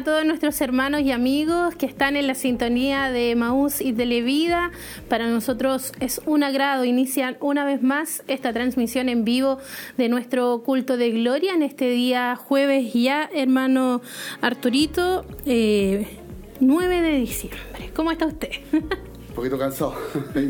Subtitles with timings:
[0.00, 4.70] a todos nuestros hermanos y amigos que están en la sintonía de Maús y Televida.
[5.10, 9.58] Para nosotros es un agrado iniciar una vez más esta transmisión en vivo
[9.98, 14.00] de nuestro culto de gloria en este día jueves ya, hermano
[14.40, 16.06] Arturito, 9
[16.64, 17.90] eh, de diciembre.
[17.94, 18.52] ¿Cómo está usted?
[18.72, 19.94] un poquito cansado,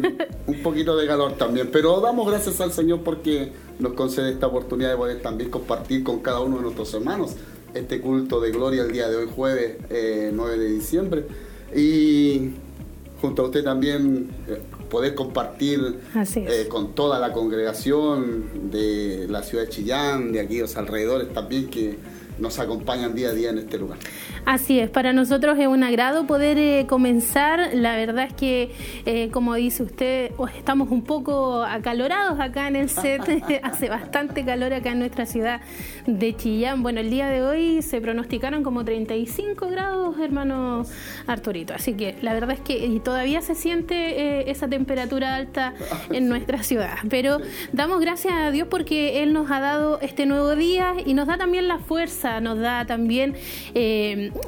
[0.47, 4.91] un poquito de calor también, pero damos gracias al Señor porque nos concede esta oportunidad
[4.91, 7.35] de poder también compartir con cada uno de nuestros hermanos
[7.75, 11.25] este culto de gloria el día de hoy, jueves 9 eh, de diciembre.
[11.75, 12.51] Y
[13.21, 16.01] junto a usted también eh, poder compartir
[16.35, 21.69] eh, con toda la congregación de la ciudad de Chillán, de aquí los alrededores también,
[21.69, 21.97] que
[22.39, 23.99] nos acompañan día a día en este lugar.
[24.47, 27.71] Así es, para nosotros es un agrado poder eh, comenzar.
[27.75, 28.71] La verdad es que,
[29.05, 33.23] eh, como dice usted, estamos un poco acalorados acá en el set.
[33.63, 35.61] Hace bastante calor acá en nuestra ciudad
[36.07, 36.83] de Chillán.
[36.83, 40.85] Bueno, el día de hoy se pronosticaron como 35 grados, hermano
[41.27, 41.75] Arturito.
[41.75, 45.75] Así que la verdad es que todavía se siente eh, esa temperatura alta
[46.11, 46.97] en nuestra ciudad.
[47.09, 47.39] Pero
[47.73, 51.37] damos gracias a Dios porque Él nos ha dado este nuevo día y nos da
[51.37, 53.35] también la fuerza, nos da también...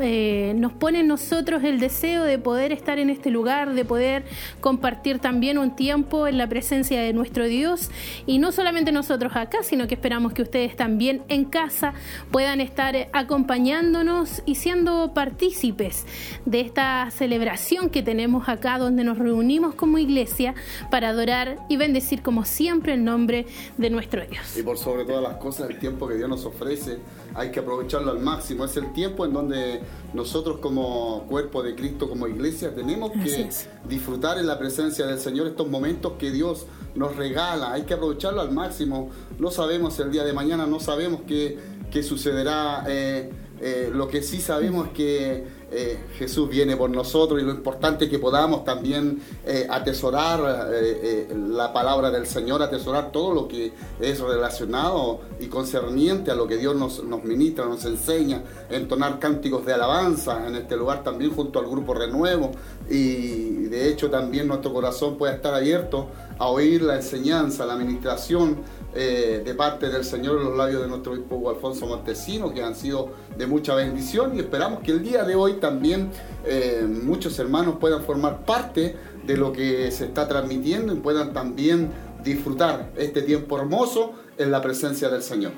[0.00, 4.25] Eh, nos pone en nosotros el deseo de poder estar en este lugar, de poder
[4.60, 7.91] compartir también un tiempo en la presencia de nuestro Dios
[8.26, 11.94] y no solamente nosotros acá, sino que esperamos que ustedes también en casa
[12.31, 16.06] puedan estar acompañándonos y siendo partícipes
[16.47, 20.54] de esta celebración que tenemos acá donde nos reunimos como iglesia
[20.91, 23.47] para adorar y bendecir como siempre el nombre
[23.78, 24.56] de nuestro Dios.
[24.56, 26.98] Y por sobre todas las cosas, el tiempo que Dios nos ofrece
[27.34, 28.65] hay que aprovecharlo al máximo.
[28.65, 29.81] Es el tiempo en donde
[30.15, 33.48] nosotros como cuerpo de Cristo, como iglesia, tenemos que
[33.88, 37.72] disfrutar en la presencia del Señor estos momentos que Dios nos regala.
[37.72, 39.10] Hay que aprovecharlo al máximo.
[39.38, 41.59] No sabemos el día de mañana, no sabemos qué,
[41.91, 42.84] qué sucederá.
[42.88, 47.50] Eh, eh, lo que sí sabemos es que eh, Jesús viene por nosotros y lo
[47.50, 53.49] importante es que podamos también eh, atesorar eh, la palabra del Señor, atesorar todo lo
[53.49, 59.19] que es relacionado y concerniente a lo que Dios nos, nos ministra, nos enseña, entonar
[59.19, 62.50] cánticos de alabanza en este lugar también junto al grupo Renuevo.
[62.91, 66.09] Y de hecho también nuestro corazón puede estar abierto
[66.39, 68.59] a oír la enseñanza, la administración
[68.94, 72.75] eh, de parte del Señor en los labios de nuestro obispo Alfonso Montesino, que han
[72.75, 76.10] sido de mucha bendición y esperamos que el día de hoy también
[76.44, 78.94] eh, muchos hermanos puedan formar parte
[79.25, 81.91] de lo que se está transmitiendo y puedan también
[82.22, 85.53] disfrutar este tiempo hermoso en la presencia del Señor.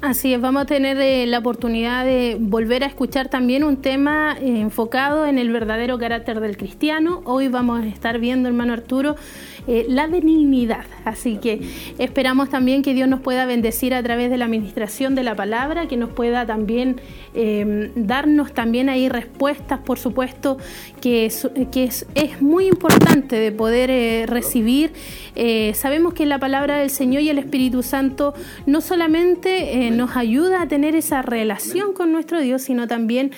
[0.00, 4.34] Así es, vamos a tener eh, la oportunidad de volver a escuchar también un tema
[4.40, 7.20] enfocado en el verdadero carácter del cristiano.
[7.26, 9.16] Hoy vamos a estar viendo, hermano Arturo,
[9.66, 10.84] eh, la benignidad.
[11.04, 11.60] Así que
[11.98, 15.86] esperamos también que Dios nos pueda bendecir a través de la administración de la palabra,
[15.86, 17.00] que nos pueda también
[17.34, 20.58] eh, darnos también ahí respuestas, por supuesto,
[21.00, 22.06] que es, que es,
[22.40, 24.92] muy importante de poder eh, recibir.
[25.74, 28.34] sabemos que la palabra del Señor y el Espíritu Santo
[28.66, 33.30] no solamente nos ayuda a tener esa relación con nuestro Dios, sino también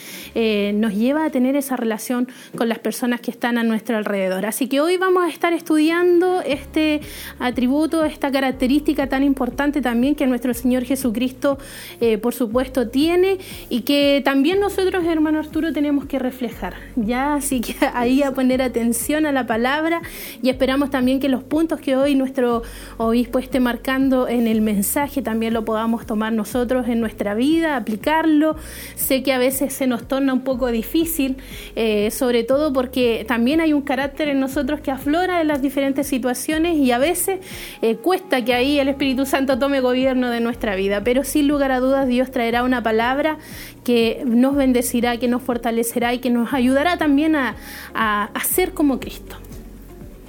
[0.74, 4.46] nos lleva a tener esa relación con las personas que están a nuestro alrededor.
[4.46, 6.11] Así que hoy vamos a estar estudiando
[6.44, 7.00] este
[7.38, 11.58] atributo, esta característica tan importante también que nuestro Señor Jesucristo,
[12.00, 13.38] eh, por supuesto, tiene
[13.68, 16.74] y que también nosotros, hermano Arturo, tenemos que reflejar.
[16.96, 20.02] Ya, así que ahí a poner atención a la palabra
[20.42, 22.62] y esperamos también que los puntos que hoy nuestro
[22.98, 28.56] obispo esté marcando en el mensaje también lo podamos tomar nosotros en nuestra vida, aplicarlo.
[28.94, 31.36] Sé que a veces se nos torna un poco difícil,
[31.76, 36.01] eh, sobre todo porque también hay un carácter en nosotros que aflora en las diferentes
[36.06, 37.40] situaciones y a veces
[37.80, 41.72] eh, cuesta que ahí el Espíritu Santo tome gobierno de nuestra vida, pero sin lugar
[41.72, 43.38] a dudas Dios traerá una palabra
[43.84, 47.56] que nos bendecirá, que nos fortalecerá y que nos ayudará también a,
[47.94, 49.36] a, ser como Cristo.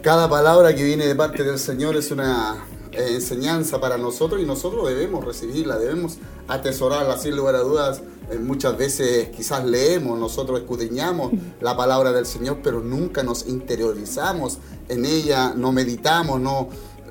[0.01, 4.45] Cada palabra que viene de parte del Señor es una eh, enseñanza para nosotros y
[4.45, 6.17] nosotros debemos recibirla, debemos
[6.47, 8.01] atesorarla sin lugar a dudas.
[8.31, 14.59] Eh, muchas veces quizás leemos, nosotros escudriñamos la palabra del Señor, pero nunca nos interiorizamos
[14.87, 16.69] en ella, no meditamos, no,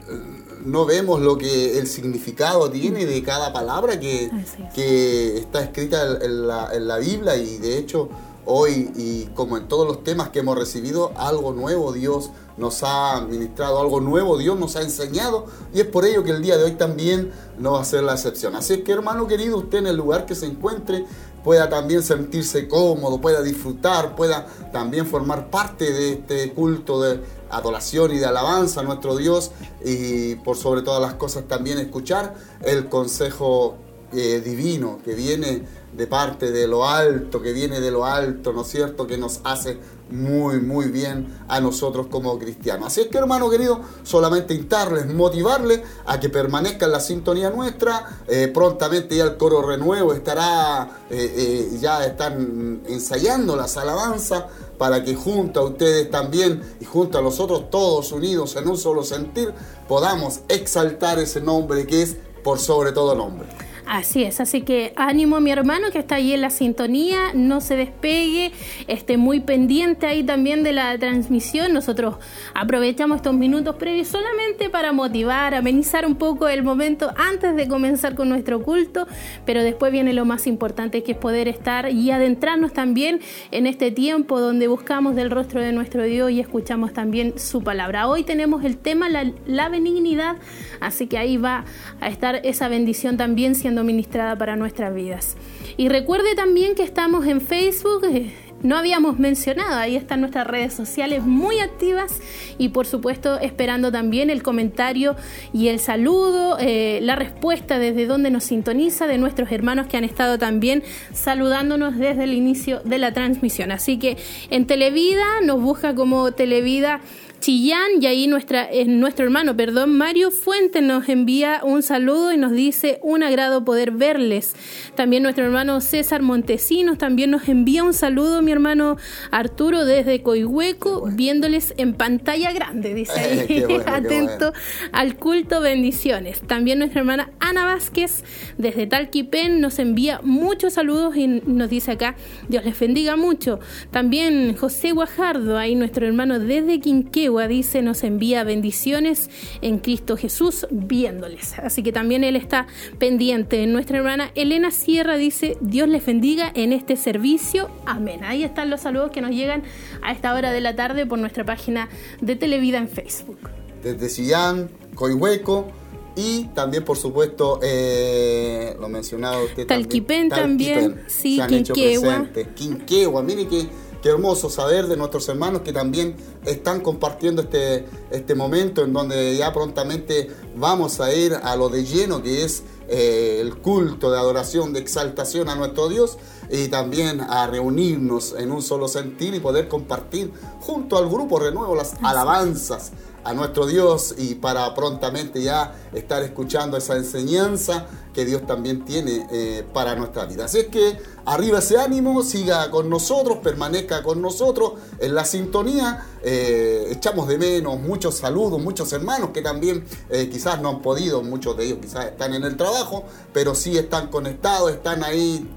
[0.08, 4.30] eh, no vemos lo que el significado tiene de cada palabra que,
[4.74, 8.08] que está escrita en la, en la Biblia y de hecho
[8.44, 13.20] hoy y como en todos los temas que hemos recibido, algo nuevo Dios nos ha
[13.22, 16.64] ministrado, algo nuevo Dios nos ha enseñado y es por ello que el día de
[16.64, 18.56] hoy también no va a ser la excepción.
[18.56, 21.04] Así es que hermano querido, usted en el lugar que se encuentre
[21.44, 28.12] pueda también sentirse cómodo, pueda disfrutar, pueda también formar parte de este culto de adoración
[28.12, 29.50] y de alabanza a nuestro Dios
[29.84, 33.76] y por sobre todas las cosas también escuchar el consejo
[34.12, 38.62] eh, divino que viene de parte de lo alto, que viene de lo alto, ¿no
[38.62, 39.78] es cierto?, que nos hace
[40.12, 42.88] muy, muy bien a nosotros como cristianos.
[42.88, 48.20] Así es que, hermano querido, solamente instarles, motivarles a que permanezcan la sintonía nuestra.
[48.28, 51.34] Eh, prontamente ya el coro renuevo estará, eh,
[51.72, 54.44] eh, ya están ensayando las alabanzas
[54.78, 59.04] para que junto a ustedes también y junto a nosotros todos unidos en un solo
[59.04, 59.52] sentir
[59.88, 63.71] podamos exaltar ese nombre que es por sobre todo nombre.
[63.92, 67.60] Así es, así que ánimo a mi hermano que está ahí en la sintonía, no
[67.60, 68.50] se despegue,
[68.86, 71.74] esté muy pendiente ahí también de la transmisión.
[71.74, 72.16] Nosotros
[72.54, 78.14] aprovechamos estos minutos previos solamente para motivar, amenizar un poco el momento antes de comenzar
[78.14, 79.06] con nuestro culto,
[79.44, 83.90] pero después viene lo más importante que es poder estar y adentrarnos también en este
[83.90, 88.08] tiempo donde buscamos del rostro de nuestro Dios y escuchamos también su palabra.
[88.08, 90.36] Hoy tenemos el tema la, la benignidad,
[90.80, 91.66] así que ahí va
[92.00, 95.37] a estar esa bendición también siendo ministrada para nuestras vidas.
[95.76, 98.05] Y recuerde también que estamos en Facebook.
[98.05, 98.32] Eh,
[98.62, 102.20] no habíamos mencionado, ahí están nuestras redes sociales muy activas
[102.58, 105.17] y por supuesto esperando también el comentario
[105.52, 110.05] y el saludo, eh, la respuesta desde donde nos sintoniza de nuestros hermanos que han
[110.05, 113.73] estado también saludándonos desde el inicio de la transmisión.
[113.73, 114.17] Así que
[114.50, 117.00] en Televida nos busca como Televida
[117.42, 122.36] Chillán y ahí nuestra, eh, nuestro hermano, perdón, Mario Fuente nos envía un saludo y
[122.36, 124.54] nos dice un agrado poder verles.
[124.94, 128.96] También nuestro hermano César Montesinos también nos envía un saludo, mi hermano
[129.32, 134.52] Arturo desde Coihueco, viéndoles en pantalla grande, dice ahí, atento
[134.92, 136.42] al culto, bendiciones.
[136.42, 138.22] También nuestra hermana Ana Vázquez
[138.56, 142.14] desde Talquipen nos envía muchos saludos y nos dice acá,
[142.48, 143.58] Dios les bendiga mucho.
[143.90, 149.31] También José Guajardo, ahí nuestro hermano desde Quinqueo, dice, nos envía bendiciones
[149.61, 151.58] en Cristo Jesús viéndoles.
[151.58, 152.67] Así que también Él está
[152.99, 153.67] pendiente.
[153.67, 157.70] Nuestra hermana Elena Sierra dice, Dios les bendiga en este servicio.
[157.87, 158.25] Amén.
[158.25, 159.62] Ahí están los saludos que nos llegan
[160.02, 161.88] a esta hora de la tarde por nuestra página
[162.20, 163.38] de Televida en Facebook.
[163.82, 165.73] Desde Sillán, Coihueco,
[166.14, 172.26] y también, por supuesto, eh, lo mencionado usted Talquipén también, sí, Quinquegua.
[172.55, 173.67] Quinquegua, mire que
[174.02, 179.37] Qué hermoso saber de nuestros hermanos que también están compartiendo este, este momento en donde
[179.37, 184.19] ya prontamente vamos a ir a lo de lleno que es eh, el culto de
[184.19, 186.19] adoración, de exaltación a nuestro Dios
[186.50, 191.76] y también a reunirnos en un solo sentir y poder compartir junto al grupo Renuevo
[191.76, 192.91] las alabanzas
[193.22, 199.26] a nuestro Dios y para prontamente ya estar escuchando esa enseñanza que Dios también tiene
[199.31, 200.44] eh, para nuestra vida.
[200.44, 206.06] Así es que arriba ese ánimo, siga con nosotros, permanezca con nosotros en la sintonía.
[206.22, 211.22] Eh, echamos de menos muchos saludos, muchos hermanos que también eh, quizás no han podido,
[211.22, 215.48] muchos de ellos quizás están en el trabajo, pero sí están conectados, están ahí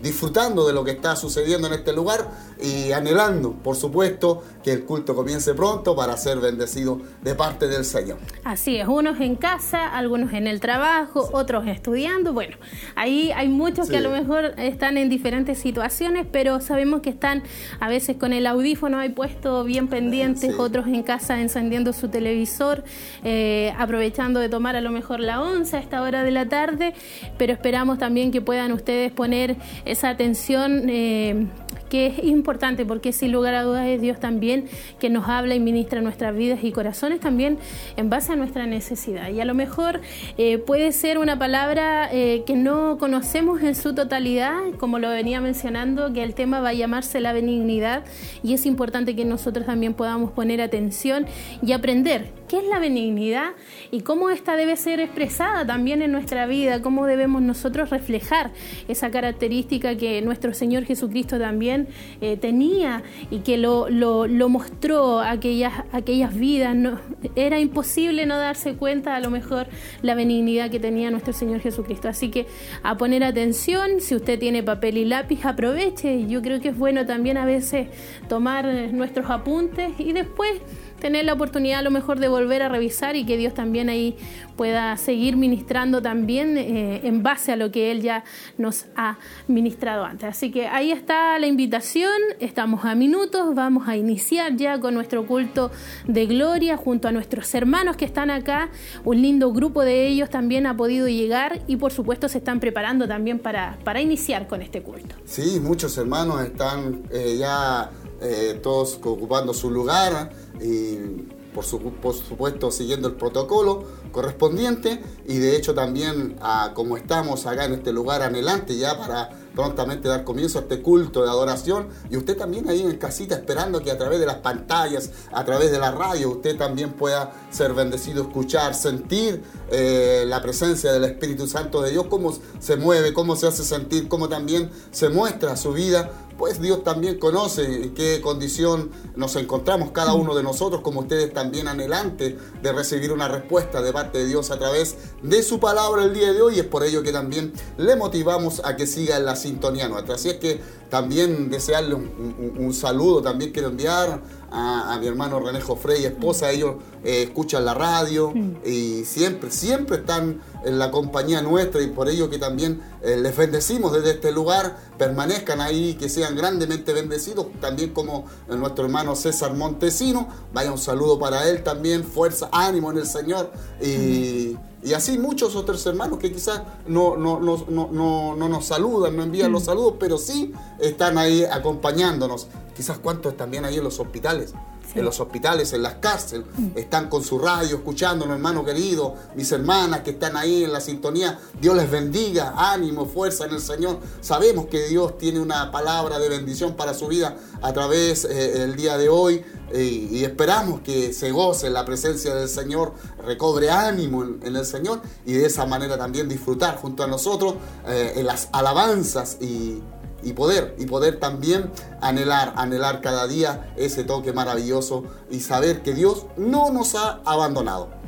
[0.00, 2.28] disfrutando de lo que está sucediendo en este lugar
[2.60, 7.84] y anhelando, por supuesto, que el culto comience pronto para ser bendecido de parte del
[7.84, 8.18] Señor.
[8.44, 12.32] Así es, unos en casa, algunos en el trabajo, otros estudiando.
[12.32, 12.56] Bueno,
[12.94, 17.42] ahí hay muchos que a lo mejor están en diferentes situaciones, pero sabemos que están
[17.80, 22.84] a veces con el audífono ahí puesto bien pendientes, otros en casa encendiendo su televisor,
[23.24, 26.94] eh, aprovechando de tomar a lo mejor la once a esta hora de la tarde,
[27.36, 30.88] pero esperamos también que puedan ustedes poner esa atención.
[30.88, 31.48] Eh,
[31.92, 34.64] que es importante porque sin lugar a dudas es Dios también
[34.98, 37.58] que nos habla y ministra nuestras vidas y corazones también
[37.98, 39.28] en base a nuestra necesidad.
[39.28, 40.00] Y a lo mejor
[40.38, 45.42] eh, puede ser una palabra eh, que no conocemos en su totalidad, como lo venía
[45.42, 48.04] mencionando, que el tema va a llamarse la benignidad
[48.42, 51.26] y es importante que nosotros también podamos poner atención
[51.60, 53.52] y aprender qué es la benignidad
[53.90, 58.50] y cómo esta debe ser expresada también en nuestra vida, cómo debemos nosotros reflejar
[58.88, 61.88] esa característica que nuestro Señor Jesucristo también
[62.20, 66.76] eh, tenía y que lo, lo, mostró aquellas, aquellas vidas.
[66.76, 67.00] No,
[67.36, 69.66] era imposible no darse cuenta a lo mejor
[70.02, 72.08] la benignidad que tenía nuestro Señor Jesucristo.
[72.08, 72.46] Así que
[72.82, 76.26] a poner atención, si usted tiene papel y lápiz, aproveche.
[76.26, 77.88] Yo creo que es bueno también a veces
[78.28, 80.60] tomar nuestros apuntes y después
[81.02, 84.16] tener la oportunidad a lo mejor de volver a revisar y que Dios también ahí
[84.56, 88.22] pueda seguir ministrando también eh, en base a lo que Él ya
[88.56, 89.18] nos ha
[89.48, 90.28] ministrado antes.
[90.28, 95.26] Así que ahí está la invitación, estamos a minutos, vamos a iniciar ya con nuestro
[95.26, 95.72] culto
[96.06, 98.70] de gloria junto a nuestros hermanos que están acá,
[99.04, 103.08] un lindo grupo de ellos también ha podido llegar y por supuesto se están preparando
[103.08, 105.16] también para, para iniciar con este culto.
[105.24, 107.90] Sí, muchos hermanos están eh, ya
[108.20, 110.30] eh, todos ocupando su lugar
[110.62, 116.38] y por, supuesto siguiendo el protocolo correspondiente y de hecho también
[116.74, 121.22] como estamos acá en este lugar anhelante ya para prontamente dar comienzo a este culto
[121.22, 121.88] de adoración.
[122.10, 125.70] Y usted también ahí en casita esperando que a través de las pantallas, a través
[125.70, 131.46] de la radio, usted también pueda ser bendecido, escuchar, sentir eh, la presencia del Espíritu
[131.46, 135.72] Santo de Dios, cómo se mueve, cómo se hace sentir, cómo también se muestra su
[135.72, 136.10] vida
[136.42, 141.32] pues Dios también conoce en qué condición nos encontramos cada uno de nosotros, como ustedes
[141.32, 146.02] también anhelantes de recibir una respuesta de parte de Dios a través de su palabra
[146.02, 146.58] el día de hoy.
[146.58, 150.16] Es por ello que también le motivamos a que siga en la sintonía nuestra.
[150.16, 150.60] Así es que
[150.92, 154.20] también desearle un, saludo, también quiero enviar
[154.50, 160.42] a, mi hermano René Frey, esposa, ellos eh, escuchan la radio y siempre, siempre están
[160.66, 164.76] en la compañía nuestra y por ello que también eh, les bendecimos desde este lugar,
[164.98, 171.18] permanezcan ahí, que sean grandemente bendecidos, también como nuestro hermano César Montesino, vaya un saludo
[171.18, 174.58] para él también, fuerza, ánimo en el Señor y...
[174.82, 179.22] Y así muchos otros hermanos que quizás no, no, no, no, no nos saludan, no
[179.22, 182.48] envían los saludos, pero sí están ahí acompañándonos.
[182.74, 184.54] Quizás cuántos también ahí en los hospitales
[184.94, 186.78] en los hospitales, en las cárceles, mm.
[186.78, 191.38] están con su radio escuchándonos, hermano querido, mis hermanas que están ahí en la sintonía,
[191.60, 193.98] Dios les bendiga, ánimo, fuerza en el Señor.
[194.20, 198.76] Sabemos que Dios tiene una palabra de bendición para su vida a través del eh,
[198.76, 199.44] día de hoy
[199.74, 202.92] y, esperamos que se goce en la presencia del Señor,
[203.24, 207.54] recobre ánimo en, el Señor y de esa manera también disfrutar junto a nosotros
[207.86, 209.82] eh, en las alabanzas y
[210.22, 215.94] y poder, y poder también anhelar, anhelar cada día ese toque maravilloso y saber que
[215.94, 218.01] Dios no nos ha abandonado.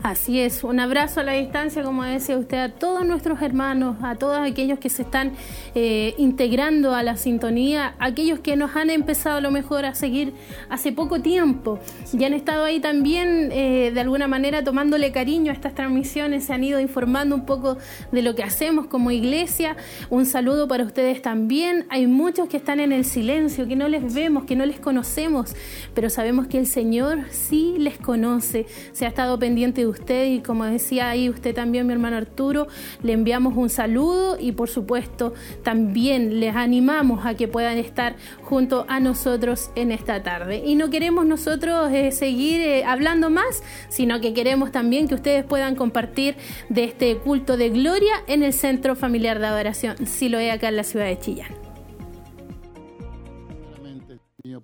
[0.00, 4.14] Así es, un abrazo a la distancia, como decía usted, a todos nuestros hermanos, a
[4.14, 5.32] todos aquellos que se están
[5.74, 10.34] eh, integrando a la sintonía, aquellos que nos han empezado a lo mejor a seguir
[10.70, 11.80] hace poco tiempo
[12.16, 16.52] y han estado ahí también eh, de alguna manera tomándole cariño a estas transmisiones, se
[16.52, 17.76] han ido informando un poco
[18.12, 19.76] de lo que hacemos como iglesia.
[20.10, 21.86] Un saludo para ustedes también.
[21.90, 25.56] Hay muchos que están en el silencio, que no les vemos, que no les conocemos,
[25.92, 30.40] pero sabemos que el Señor sí les conoce, se ha estado pendiente de usted y
[30.40, 32.68] como decía ahí usted también, mi hermano Arturo,
[33.02, 38.84] le enviamos un saludo y por supuesto también les animamos a que puedan estar junto
[38.88, 40.62] a nosotros en esta tarde.
[40.64, 45.44] Y no queremos nosotros eh, seguir eh, hablando más, sino que queremos también que ustedes
[45.44, 46.36] puedan compartir
[46.68, 50.68] de este culto de gloria en el Centro Familiar de Adoración, si lo es acá
[50.68, 51.68] en la ciudad de Chillán.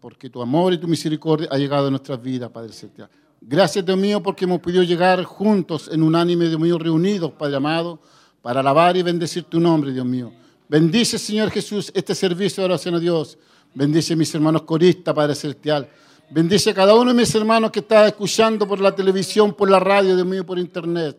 [0.01, 3.11] Porque tu amor y tu misericordia ha llegado a nuestras vidas, Padre Celestial.
[3.41, 8.01] Gracias, Dios mío, porque hemos podido llegar juntos en unánime, Dios mío, reunidos, Padre amado,
[8.41, 10.33] para alabar y bendecir tu nombre, Dios mío.
[10.69, 13.39] Bendice, Señor Jesús, este servicio de oración a Dios.
[13.75, 15.89] Bendice mis hermanos coristas, Padre Celestial.
[16.31, 19.79] Bendice a cada uno de mis hermanos que está escuchando por la televisión, por la
[19.79, 21.19] radio, Dios mío, por internet.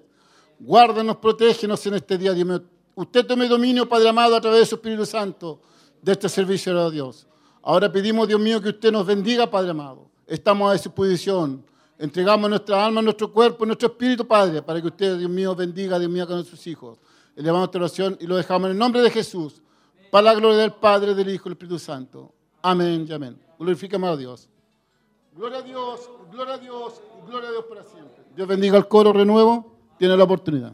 [0.60, 2.64] Guárdanos, protégenos en este día, Dios mío.
[2.96, 5.60] Usted tome dominio, Padre amado, a través de su Espíritu Santo,
[6.02, 7.28] de este servicio a Dios.
[7.62, 10.10] Ahora pedimos, Dios mío, que usted nos bendiga, Padre amado.
[10.26, 11.64] Estamos a disposición.
[11.98, 16.12] Entregamos nuestra alma, nuestro cuerpo, nuestro espíritu, Padre, para que usted, Dios mío, bendiga, Dios
[16.12, 16.98] mío, con nuestros hijos.
[17.36, 19.62] Elevamos esta oración y lo dejamos en el nombre de Jesús,
[20.12, 22.34] para la gloria del Padre, del Hijo y del Espíritu Santo.
[22.62, 23.40] Amén y amén.
[23.58, 24.50] Glorificamos a Dios.
[25.36, 28.24] Gloria a Dios, gloria a Dios, gloria a Dios para siempre.
[28.36, 29.74] Dios bendiga al coro renuevo.
[29.98, 30.74] Tiene la oportunidad.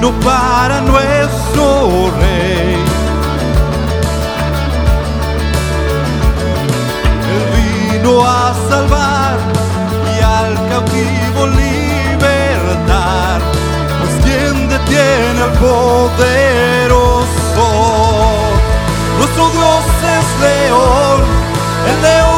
[0.00, 2.76] reino para nuestro rey.
[7.32, 7.44] Él
[7.92, 9.38] vino a salvar
[10.06, 13.40] y al cautivo libertar,
[14.00, 17.26] pues quien detiene al poderoso.
[19.18, 19.84] Nuestro Dios
[20.16, 21.20] es león,
[21.88, 22.29] el león.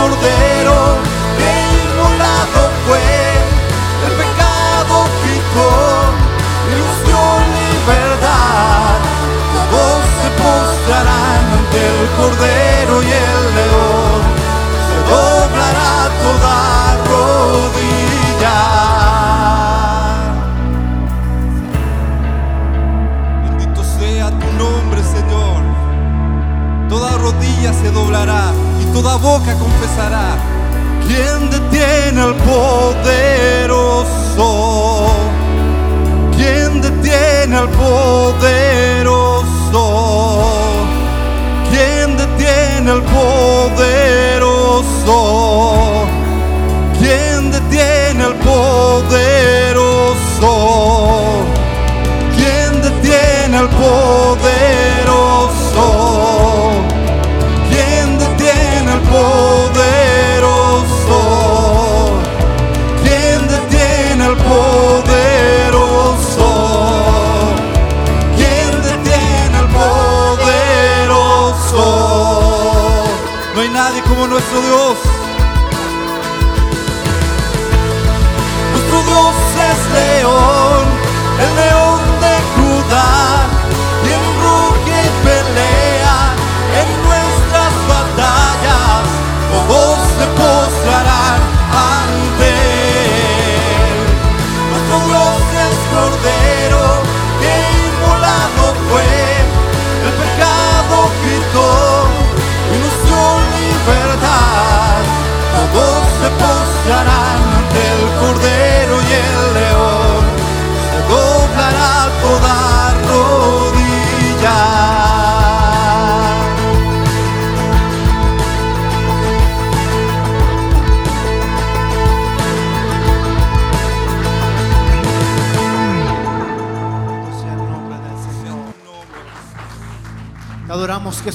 [0.00, 0.96] Cordero,
[1.36, 3.04] inmolado fue,
[4.06, 5.70] el pecado quitó,
[6.72, 8.96] ilusión y verdad.
[9.70, 14.20] Todos se postrarán ante el Cordero y el León,
[14.88, 15.92] se doblará
[16.24, 16.56] toda
[17.10, 18.58] rodilla.
[23.44, 25.60] Bendito sea tu nombre, Señor.
[26.88, 28.50] Toda rodilla se doblará
[28.92, 30.36] toda boca confesará.
[31.06, 33.96] ¿Quién detiene al poderoso?
[36.36, 39.44] ¿Quién detiene al poderoso?
[41.70, 44.36] ¿Quién detiene al poderoso?
[46.98, 49.72] ¿Quién detiene al poderoso?
[52.36, 55.39] ¿Quién detiene al poderoso?
[74.40, 74.98] Nuestro Dios.
[78.72, 79.34] Nuestro Dios
[79.70, 80.84] es león,
[81.44, 81.99] el león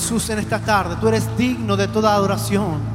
[0.05, 0.97] Jesús en esta tarde.
[1.01, 2.94] Tú eres digno de toda adoración.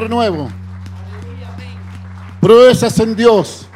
[0.00, 0.48] Renuevo.
[2.40, 3.66] Proezas en Dios.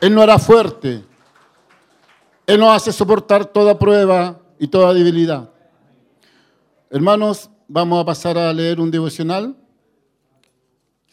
[0.00, 1.04] Él nos hará fuerte.
[2.46, 5.50] Él nos hace soportar toda prueba y toda debilidad.
[6.90, 9.56] Hermanos, vamos a pasar a leer un devocional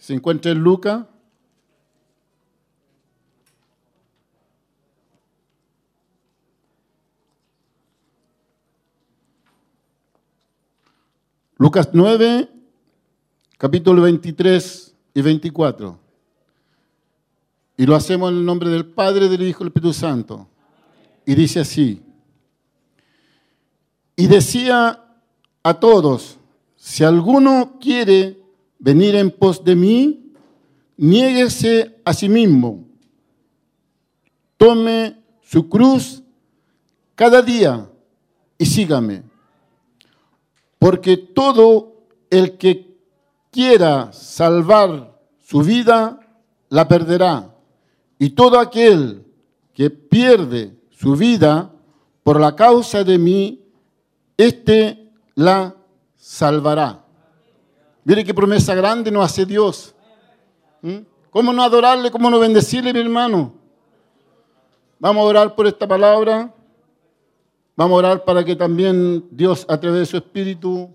[0.10, 1.06] se encuentra en Lucas.
[11.58, 12.50] Lucas 9,
[13.60, 16.00] capítulo 23 y 24.
[17.76, 20.48] Y lo hacemos en el nombre del Padre, del Hijo y del Espíritu Santo.
[21.26, 22.02] Y dice así.
[24.16, 25.04] Y decía
[25.62, 26.38] a todos,
[26.78, 28.42] si alguno quiere
[28.80, 30.32] venir en pos de mí,
[30.96, 32.88] niéguese a sí mismo.
[34.56, 36.24] Tome su cruz
[37.14, 37.90] cada día
[38.58, 39.24] y sígame.
[40.80, 42.89] Porque todo el que
[43.52, 46.20] quiera salvar su vida,
[46.70, 47.56] la perderá.
[48.18, 49.26] Y todo aquel
[49.74, 51.72] que pierde su vida
[52.24, 53.62] por la causa de mí,
[54.38, 55.76] éste la
[56.16, 57.04] salvará.
[58.04, 59.96] Mire qué promesa grande nos hace Dios.
[60.82, 60.98] ¿Mm?
[61.30, 62.12] ¿Cómo no adorarle?
[62.12, 63.54] ¿Cómo no bendecirle, mi hermano?
[65.00, 66.54] Vamos a orar por esta palabra.
[67.76, 70.90] Vamos a orar para que también Dios, a través de su Espíritu,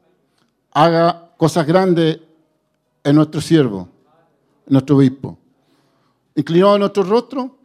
[0.71, 2.21] haga cosas grandes
[3.05, 3.89] en nuestro siervo,
[4.67, 5.39] nuestro obispo.
[6.35, 7.57] Inclinado nuestro rostro,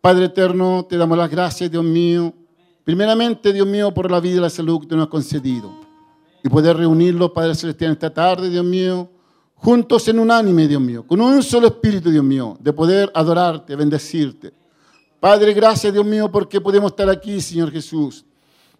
[0.00, 2.34] Padre eterno, te damos las gracias, Dios mío.
[2.84, 5.70] Primeramente, Dios mío, por la vida y la salud que nos has concedido.
[6.42, 9.08] Y poder reunirlos, Padre Celestial, esta tarde, Dios mío,
[9.54, 13.74] juntos en un ánime, Dios mío, con un solo espíritu, Dios mío, de poder adorarte,
[13.74, 14.52] bendecirte.
[15.20, 18.24] Padre, gracias, Dios mío, porque podemos estar aquí, Señor Jesús.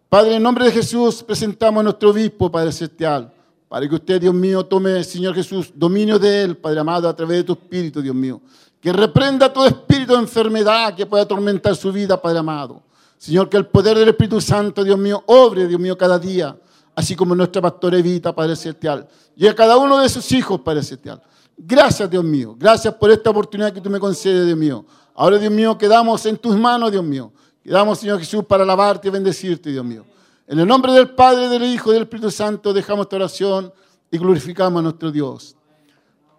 [0.09, 3.33] Padre, en nombre de Jesús presentamos a nuestro obispo, Padre Celestial,
[3.69, 7.39] para que usted, Dios mío, tome, Señor Jesús, dominio de él, Padre amado, a través
[7.39, 8.41] de tu espíritu, Dios mío.
[8.81, 12.83] Que reprenda todo espíritu de enfermedad que pueda atormentar su vida, Padre amado.
[13.19, 16.57] Señor, que el poder del Espíritu Santo, Dios mío, obre, Dios mío, cada día,
[16.95, 20.83] así como nuestra pastora Evita, Padre Celestial, y a cada uno de sus hijos, Padre
[20.83, 21.21] Celestial.
[21.57, 22.55] Gracias, Dios mío.
[22.57, 24.87] Gracias por esta oportunidad que tú me concedes, Dios mío.
[25.15, 27.33] Ahora, Dios mío, quedamos en tus manos, Dios mío.
[27.65, 30.07] Quedamos, Señor Jesús, para alabarte y bendecirte, Dios mío.
[30.49, 33.71] En el nombre del Padre, del Hijo y del Espíritu Santo dejamos esta oración
[34.11, 35.55] y glorificamos a nuestro Dios.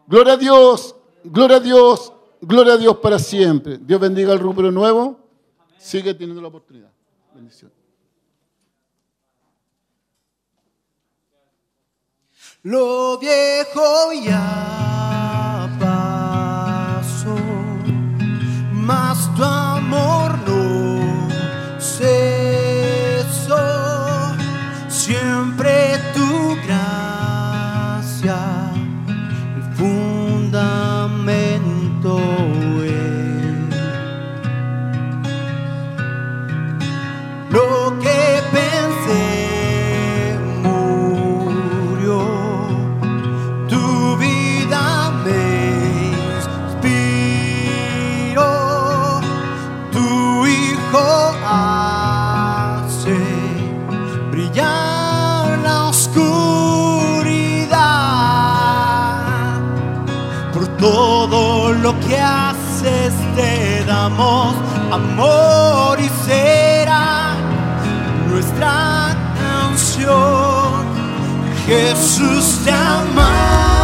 [0.08, 3.78] Gloria a Dios, gloria a Dios, gloria a Dios para siempre.
[3.78, 5.20] Dios bendiga al rubro nuevo.
[5.78, 6.90] Sigue teniendo la oportunidad.
[7.36, 7.72] Bendición.
[12.64, 17.36] Lo viejo ya pasó,
[18.74, 22.39] mas tu amor no cesó.
[61.92, 64.54] Lo que haces te damos
[64.92, 67.36] amor y será
[68.28, 70.86] nuestra canción.
[71.66, 73.79] Jesús te amamos.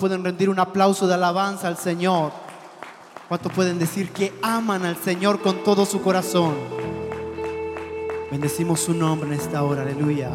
[0.00, 2.32] pueden rendir un aplauso de alabanza al Señor?
[3.28, 6.54] ¿Cuántos pueden decir que aman al Señor con todo su corazón?
[8.30, 10.32] Bendecimos su nombre en esta hora, aleluya.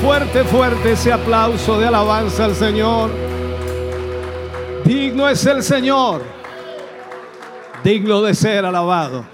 [0.00, 3.10] Fuerte, fuerte ese aplauso de alabanza al Señor.
[4.84, 6.22] Digno es el Señor,
[7.84, 9.24] digno de ser alabado.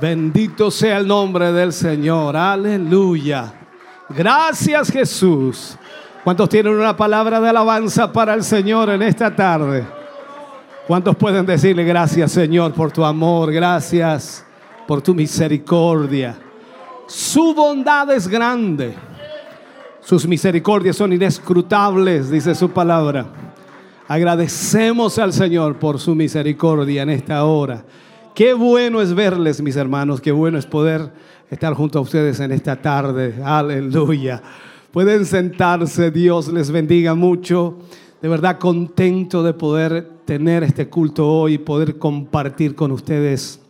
[0.00, 2.36] Bendito sea el nombre del Señor.
[2.36, 3.52] Aleluya.
[4.08, 5.76] Gracias Jesús.
[6.24, 9.86] ¿Cuántos tienen una palabra de alabanza para el Señor en esta tarde?
[10.88, 13.52] ¿Cuántos pueden decirle gracias Señor por tu amor?
[13.52, 14.44] Gracias
[14.88, 16.36] por tu misericordia.
[17.06, 19.05] Su bondad es grande.
[20.06, 23.26] Sus misericordias son inescrutables, dice su palabra.
[24.06, 27.84] Agradecemos al Señor por su misericordia en esta hora.
[28.32, 30.20] Qué bueno es verles, mis hermanos.
[30.20, 31.10] Qué bueno es poder
[31.50, 33.34] estar junto a ustedes en esta tarde.
[33.44, 34.40] Aleluya.
[34.92, 36.12] Pueden sentarse.
[36.12, 37.76] Dios les bendiga mucho.
[38.22, 43.60] De verdad contento de poder tener este culto hoy y poder compartir con ustedes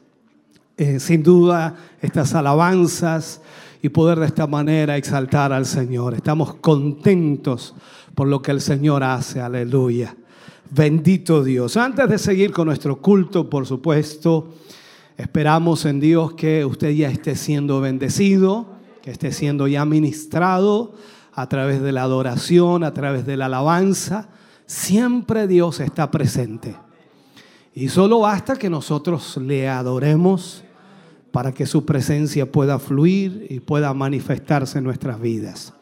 [0.77, 3.41] eh, sin duda estas alabanzas
[3.87, 6.15] y poder de esta manera exaltar al Señor.
[6.15, 7.73] Estamos contentos
[8.17, 9.41] por lo que el Señor hace.
[9.41, 10.17] Aleluya.
[10.71, 11.77] Bendito Dios.
[11.77, 14.49] Antes de seguir con nuestro culto, por supuesto,
[15.17, 18.67] esperamos en Dios que usted ya esté siendo bendecido,
[19.03, 20.95] que esté siendo ya ministrado
[21.33, 24.31] a través de la adoración, a través de la alabanza.
[24.67, 26.75] Siempre Dios está presente.
[27.73, 30.65] Y solo basta que nosotros le adoremos
[31.33, 35.75] para que su presencia pueda fluir y pueda manifestarse en nuestras vidas.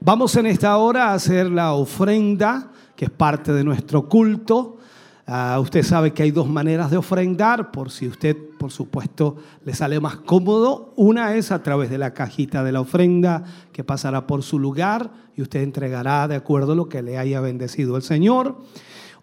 [0.00, 4.78] Vamos en esta hora a hacer la ofrenda, que es parte de nuestro culto.
[5.26, 9.74] Uh, usted sabe que hay dos maneras de ofrendar, por si usted, por supuesto, le
[9.74, 10.92] sale más cómodo.
[10.96, 15.10] Una es a través de la cajita de la ofrenda que pasará por su lugar
[15.34, 18.58] y usted entregará de acuerdo a lo que le haya bendecido el Señor.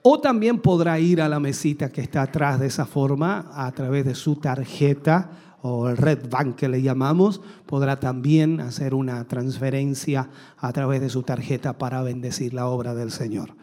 [0.01, 4.03] O también podrá ir a la mesita que está atrás de esa forma a través
[4.03, 5.29] de su tarjeta
[5.61, 11.09] o el Red Bank que le llamamos, podrá también hacer una transferencia a través de
[11.09, 13.55] su tarjeta para bendecir la obra del Señor.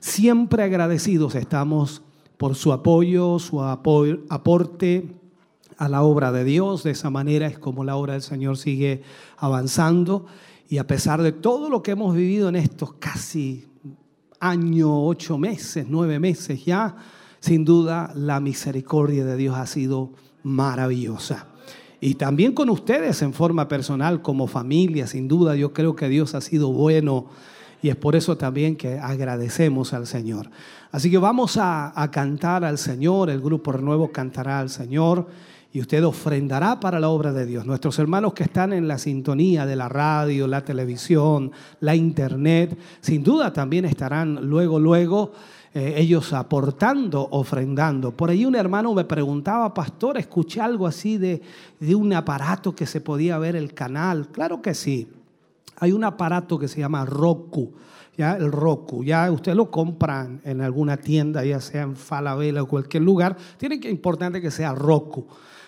[0.00, 2.02] Siempre agradecidos estamos
[2.36, 5.16] por su apoyo, su aporte
[5.78, 6.82] a la obra de Dios.
[6.82, 9.02] De esa manera es como la obra del Señor sigue
[9.36, 10.26] avanzando.
[10.68, 13.66] Y a pesar de todo lo que hemos vivido en estos casi
[14.40, 16.96] años, ocho meses, nueve meses ya,
[17.40, 20.12] sin duda la misericordia de Dios ha sido
[20.44, 21.48] maravillosa.
[22.00, 26.34] Y también con ustedes en forma personal, como familia, sin duda, yo creo que Dios
[26.34, 27.26] ha sido bueno
[27.84, 30.48] y es por eso también que agradecemos al Señor.
[30.90, 35.26] Así que vamos a, cantar al Señor, el grupo Renuevo cantará al Señor
[35.70, 37.66] y usted ofrendará para la obra de Dios.
[37.66, 43.22] Nuestros hermanos que están en la sintonía de la radio, la televisión, la internet, sin
[43.22, 45.32] duda también estarán luego, luego
[45.74, 48.16] eh, ellos aportando, ofrendando.
[48.16, 51.42] Por ahí un hermano me preguntaba, pastor, escuché algo así de,
[51.80, 54.28] de un aparato que se podía ver el canal.
[54.28, 55.08] Claro que sí.
[55.80, 57.72] Hay un aparato que se llama Roku,
[58.16, 62.68] ya el Roku, ya usted lo compran en alguna tienda, ya sea en Falabella o
[62.68, 63.36] cualquier lugar.
[63.56, 65.26] Tiene que importante que sea Roku.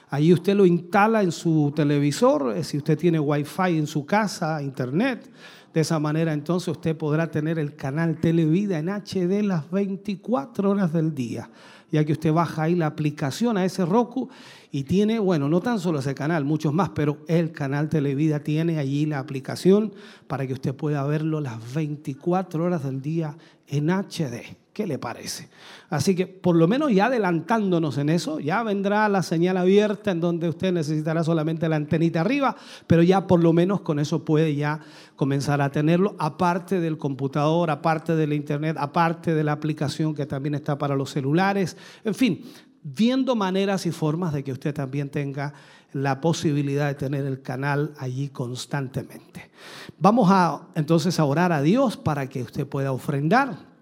[0.09, 4.63] Ahí usted lo instala en su televisor, eh, si usted tiene wifi en su casa,
[4.63, 5.29] internet.
[5.77, 10.91] De esa manera entonces usted podrá tener el canal Televida en HD las 24 horas
[10.95, 11.51] del día,
[11.93, 14.31] ya que usted baja ahí la aplicación a ese Roku
[14.71, 18.79] y tiene, bueno, no tan solo ese canal, muchos más, pero el canal Televida tiene
[18.79, 19.93] allí la aplicación
[20.27, 23.37] para que usted pueda verlo las 24 horas del día
[23.69, 24.57] en HD.
[24.77, 25.49] ¿Qué le parece?
[25.89, 30.21] Así que por lo menos ya adelantándonos en eso, ya vendrá la señal abierta en
[30.21, 32.55] donde usted necesitará solamente la antenita arriba,
[32.87, 34.81] pero ya por lo menos con eso puede ya
[35.17, 40.55] comenzar a tenerlo, aparte del computador, aparte del internet, aparte de la aplicación que también
[40.55, 42.45] está para los celulares, en fin,
[42.83, 45.55] viendo maneras y formas de que usted también tenga
[45.95, 49.51] la posibilidad de tener el canal allí constantemente.
[49.99, 53.75] Vamos a entonces a orar a Dios para que usted pueda ofrendar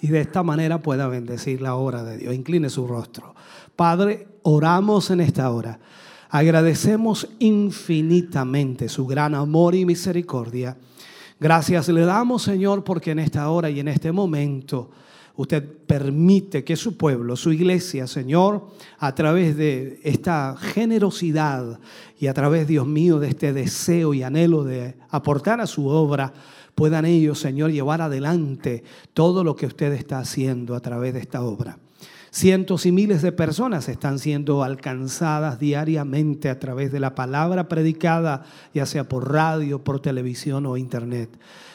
[0.00, 2.34] y de esta manera pueda bendecir la obra de Dios.
[2.34, 3.34] Incline su rostro.
[3.76, 5.78] Padre, oramos en esta hora.
[6.30, 10.76] Agradecemos infinitamente su gran amor y misericordia.
[11.38, 14.90] Gracias le damos, Señor, porque en esta hora y en este momento
[15.36, 21.80] usted permite que su pueblo, su iglesia, Señor, a través de esta generosidad
[22.18, 26.32] y a través, Dios mío, de este deseo y anhelo de aportar a su obra,
[26.80, 31.42] puedan ellos, Señor, llevar adelante todo lo que usted está haciendo a través de esta
[31.42, 31.76] obra.
[32.30, 38.44] Cientos y miles de personas están siendo alcanzadas diariamente a través de la palabra predicada,
[38.72, 41.28] ya sea por radio, por televisión o internet.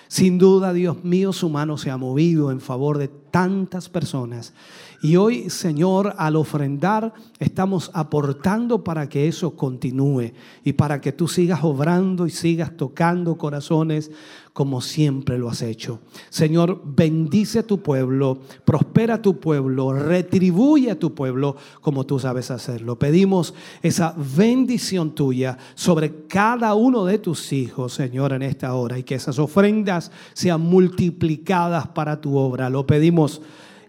[0.08, 4.54] Sin duda, Dios mío, su mano se ha movido en favor de tantas personas.
[5.02, 10.32] Y hoy, Señor, al ofrendar, estamos aportando para que eso continúe
[10.64, 14.10] y para que tú sigas obrando y sigas tocando corazones
[14.56, 16.00] como siempre lo has hecho.
[16.30, 22.98] Señor, bendice tu pueblo, prospera tu pueblo, retribuye a tu pueblo como tú sabes hacerlo.
[22.98, 29.04] Pedimos esa bendición tuya sobre cada uno de tus hijos, Señor, en esta hora y
[29.04, 32.70] que esas ofrendas sean multiplicadas para tu obra.
[32.70, 33.42] Lo pedimos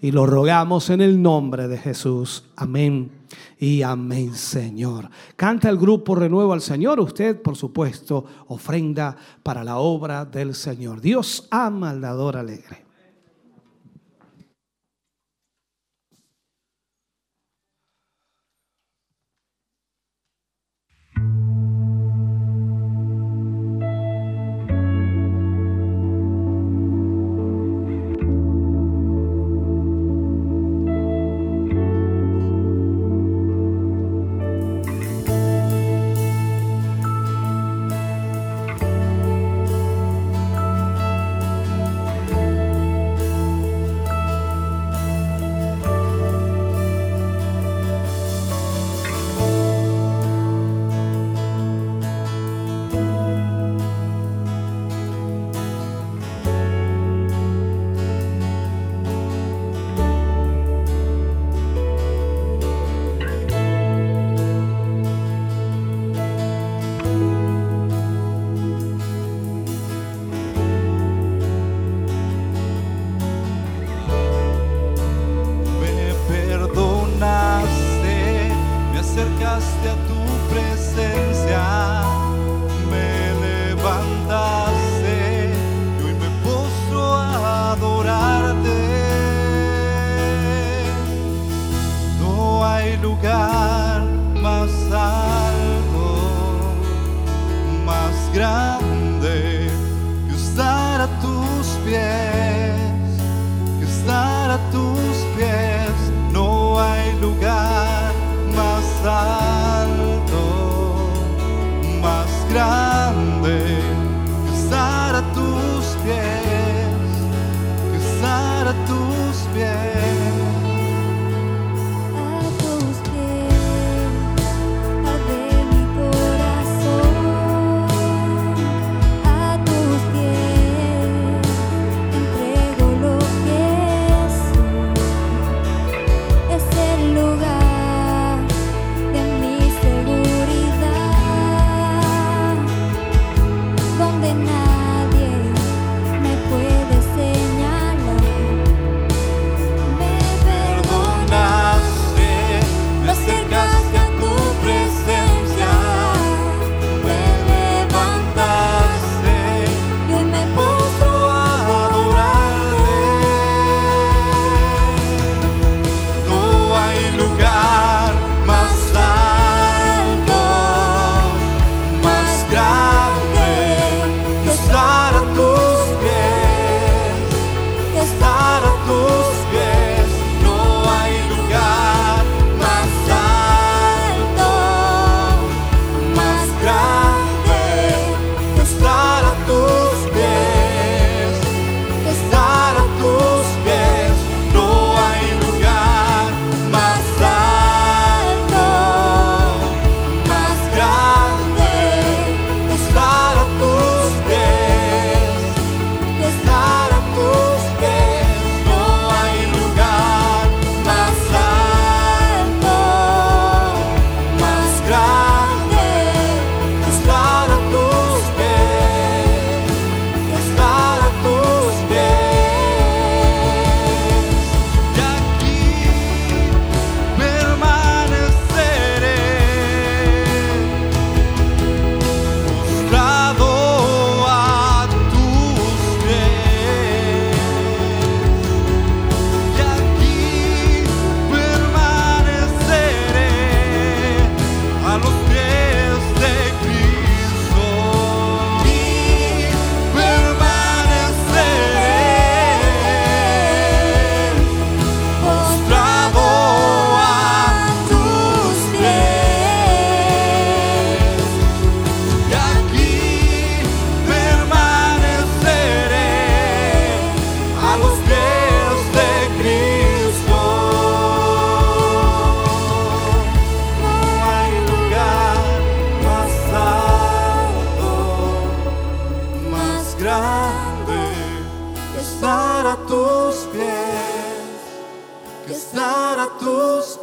[0.07, 2.45] y lo rogamos en el nombre de Jesús.
[2.55, 3.11] Amén
[3.59, 5.11] y amén, Señor.
[5.35, 7.01] Canta el grupo Renuevo al Señor.
[7.01, 11.01] Usted, por supuesto, ofrenda para la obra del Señor.
[11.01, 12.86] Dios ama al dador alegre.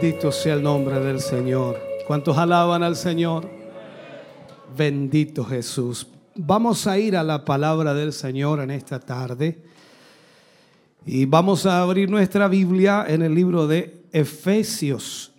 [0.00, 1.78] Bendito sea el nombre del Señor.
[2.06, 3.50] ¿Cuántos alaban al Señor?
[4.74, 6.06] Bendito Jesús.
[6.36, 9.62] Vamos a ir a la palabra del Señor en esta tarde.
[11.04, 15.32] Y vamos a abrir nuestra Biblia en el libro de Efesios.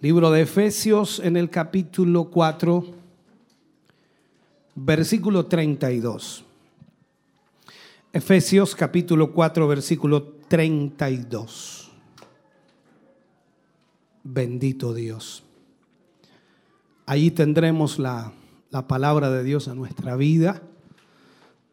[0.00, 2.82] Libro de Efesios en el capítulo 4,
[4.74, 6.44] versículo 32.
[8.10, 11.83] Efesios capítulo 4, versículo 32.
[14.24, 15.44] Bendito Dios.
[17.06, 18.32] Allí tendremos la,
[18.70, 20.62] la palabra de Dios en nuestra vida.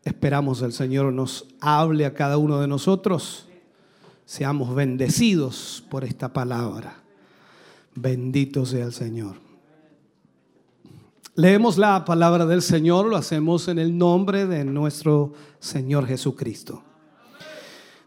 [0.04, 3.47] Esperamos el Señor nos hable a cada uno de nosotros.
[4.26, 7.02] Seamos bendecidos por esta palabra.
[7.95, 9.36] Bendito sea el Señor.
[11.36, 16.84] Leemos la palabra del Señor, lo hacemos en el nombre de nuestro Señor Jesucristo.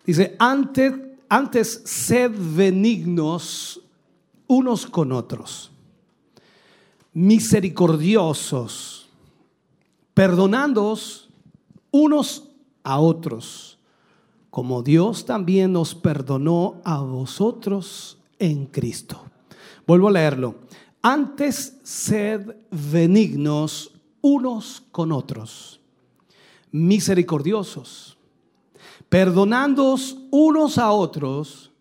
[0.04, 0.92] Dice, antes,
[1.28, 3.80] antes sed benignos
[4.54, 5.72] unos con otros,
[7.12, 9.08] misericordiosos,
[10.14, 11.28] perdonándoos
[11.90, 12.44] unos
[12.84, 13.78] a otros,
[14.50, 19.20] como Dios también nos perdonó a vosotros en Cristo.
[19.86, 20.54] Vuelvo a leerlo.
[21.02, 23.90] Antes sed benignos
[24.20, 25.80] unos con otros,
[26.70, 28.16] misericordiosos,
[29.08, 31.73] perdonándoos unos a otros,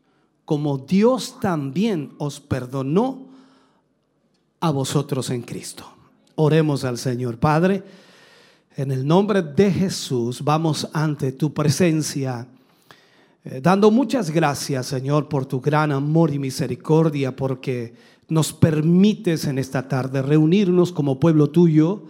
[0.46, 3.28] como Dios también os perdonó
[4.60, 5.86] a vosotros en Cristo.
[6.36, 7.84] Oremos al Señor Padre.
[8.76, 12.48] En el nombre de Jesús vamos ante tu presencia,
[13.46, 17.94] eh, dando muchas gracias, Señor, por tu gran amor y misericordia, porque
[18.30, 22.04] nos permites en esta tarde reunirnos como pueblo tuyo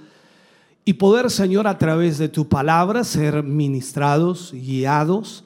[0.86, 5.44] y poder, Señor, a través de tu palabra ser ministrados, guiados,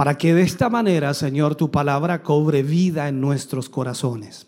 [0.00, 4.46] para que de esta manera, Señor, tu palabra cobre vida en nuestros corazones.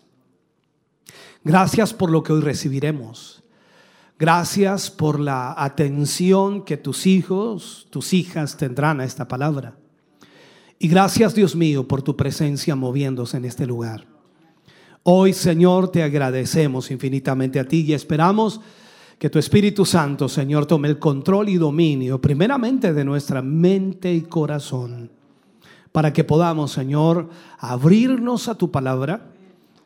[1.43, 3.43] Gracias por lo que hoy recibiremos.
[4.17, 9.77] Gracias por la atención que tus hijos, tus hijas tendrán a esta palabra.
[10.79, 14.07] Y gracias Dios mío por tu presencia moviéndose en este lugar.
[15.03, 18.59] Hoy Señor te agradecemos infinitamente a ti y esperamos
[19.19, 24.21] que tu Espíritu Santo Señor tome el control y dominio primeramente de nuestra mente y
[24.21, 25.21] corazón
[25.93, 27.29] para que podamos Señor
[27.59, 29.29] abrirnos a tu palabra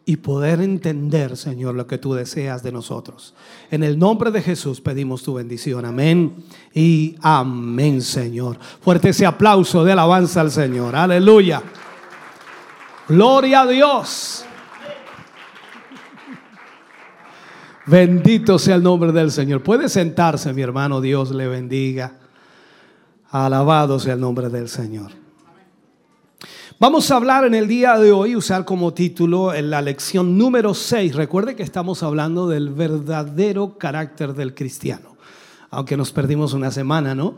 [0.06, 3.36] y poder entender, Señor, lo que tú deseas de nosotros.
[3.70, 5.84] En el nombre de Jesús pedimos tu bendición.
[5.84, 8.58] Amén y amén, Señor.
[8.82, 10.96] Fuerte ese aplauso de alabanza al Señor.
[10.96, 11.62] Aleluya.
[13.10, 14.46] Gloria a Dios.
[17.86, 19.62] Bendito sea el nombre del Señor.
[19.62, 21.02] Puede sentarse, mi hermano.
[21.02, 22.14] Dios le bendiga.
[23.30, 25.17] Alabado sea el nombre del Señor.
[26.80, 30.76] Vamos a hablar en el día de hoy, usar como título en la lección número
[30.76, 31.16] 6.
[31.16, 35.18] Recuerde que estamos hablando del verdadero carácter del cristiano.
[35.72, 37.34] Aunque nos perdimos una semana, ¿no?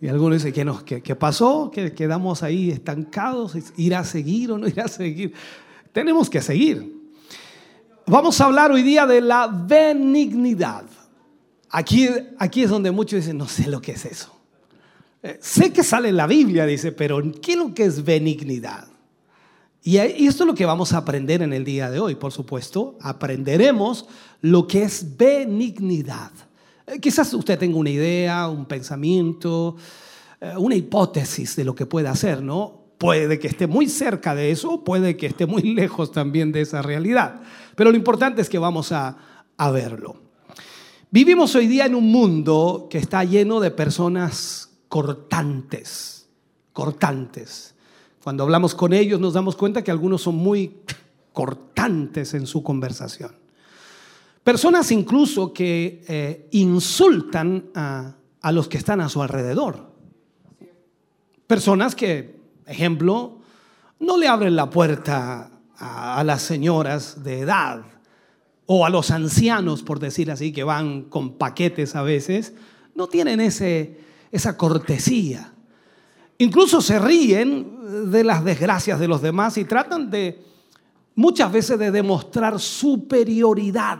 [0.00, 1.70] Y algunos dicen, ¿qué, nos, qué, qué pasó?
[1.70, 3.56] Que quedamos ahí estancados.
[3.76, 5.32] ¿Ir a seguir o no ir a seguir?
[5.92, 7.12] Tenemos que seguir.
[8.08, 10.86] Vamos a hablar hoy día de la benignidad.
[11.70, 14.31] Aquí, aquí es donde muchos dicen, no sé lo que es eso.
[15.40, 18.88] Sé que sale en la Biblia, dice, pero ¿qué es lo que es benignidad?
[19.84, 22.32] Y y esto es lo que vamos a aprender en el día de hoy, por
[22.32, 22.98] supuesto.
[23.00, 24.06] Aprenderemos
[24.40, 26.32] lo que es benignidad.
[26.86, 29.76] Eh, Quizás usted tenga una idea, un pensamiento,
[30.40, 32.80] eh, una hipótesis de lo que puede hacer, ¿no?
[32.98, 36.82] Puede que esté muy cerca de eso, puede que esté muy lejos también de esa
[36.82, 37.42] realidad.
[37.76, 39.16] Pero lo importante es que vamos a,
[39.56, 40.16] a verlo.
[41.12, 46.28] Vivimos hoy día en un mundo que está lleno de personas cortantes,
[46.74, 47.74] cortantes.
[48.22, 50.80] Cuando hablamos con ellos nos damos cuenta que algunos son muy
[51.32, 53.34] cortantes en su conversación.
[54.44, 59.94] Personas incluso que eh, insultan a, a los que están a su alrededor.
[61.46, 63.38] Personas que, ejemplo,
[63.98, 67.80] no le abren la puerta a, a las señoras de edad
[68.66, 72.52] o a los ancianos, por decir así, que van con paquetes a veces,
[72.94, 75.52] no tienen ese, esa cortesía.
[76.38, 80.42] Incluso se ríen de las desgracias de los demás y tratan de
[81.14, 83.98] muchas veces de demostrar superioridad,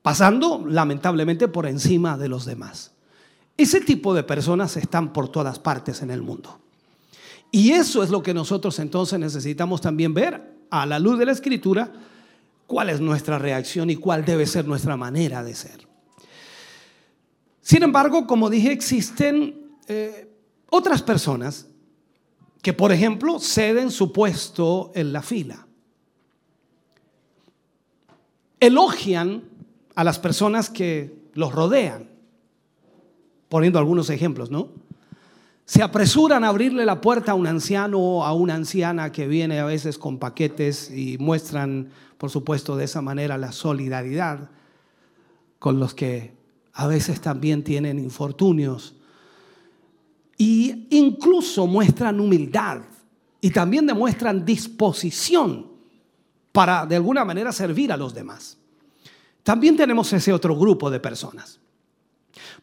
[0.00, 2.92] pasando lamentablemente por encima de los demás.
[3.56, 6.60] Ese tipo de personas están por todas partes en el mundo.
[7.50, 11.32] Y eso es lo que nosotros entonces necesitamos también ver a la luz de la
[11.32, 11.92] escritura,
[12.66, 15.89] cuál es nuestra reacción y cuál debe ser nuestra manera de ser.
[17.60, 20.30] Sin embargo, como dije, existen eh,
[20.70, 21.66] otras personas
[22.62, 25.66] que, por ejemplo, ceden su puesto en la fila.
[28.60, 29.44] Elogian
[29.94, 32.10] a las personas que los rodean,
[33.48, 34.68] poniendo algunos ejemplos, ¿no?
[35.64, 39.60] Se apresuran a abrirle la puerta a un anciano o a una anciana que viene
[39.60, 44.50] a veces con paquetes y muestran, por supuesto, de esa manera la solidaridad
[45.58, 46.39] con los que
[46.72, 48.94] a veces también tienen infortunios.
[50.36, 52.82] Y incluso muestran humildad
[53.40, 55.66] y también demuestran disposición
[56.52, 58.56] para de alguna manera servir a los demás.
[59.42, 61.58] También tenemos ese otro grupo de personas.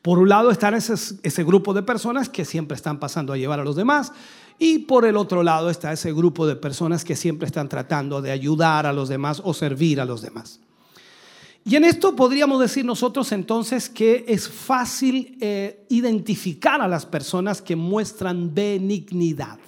[0.02, 0.94] Por un lado está ese,
[1.24, 4.14] ese, grupo de personas que siempre están pasando a llevar a los demás
[4.60, 8.32] y por el otro lado está ese grupo de personas que siempre están tratando de
[8.32, 10.62] ayudar a los demás o servir a los demás.
[11.68, 17.62] Y en esto podríamos decir nosotros entonces que es fácil eh, identificar a las personas
[17.62, 19.60] que muestran benignidad.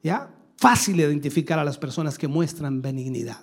[0.00, 0.30] ¿Ya?
[0.56, 3.38] Fácil identificar a las personas que muestran benignidad.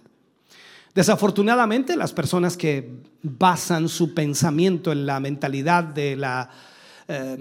[0.96, 6.50] Desafortunadamente, las personas que basan su pensamiento en la mentalidad de la
[7.10, 7.38] eh,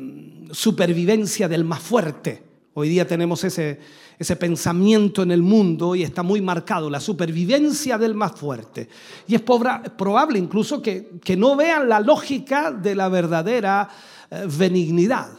[0.50, 2.42] supervivencia del más fuerte,
[2.74, 3.80] hoy día tenemos ese,
[4.18, 8.88] ese pensamiento en el mundo y está muy marcado, la supervivencia del más fuerte.
[9.26, 13.88] Y es probable incluso que, que no vean la lógica de la verdadera
[14.30, 15.30] eh, benignidad.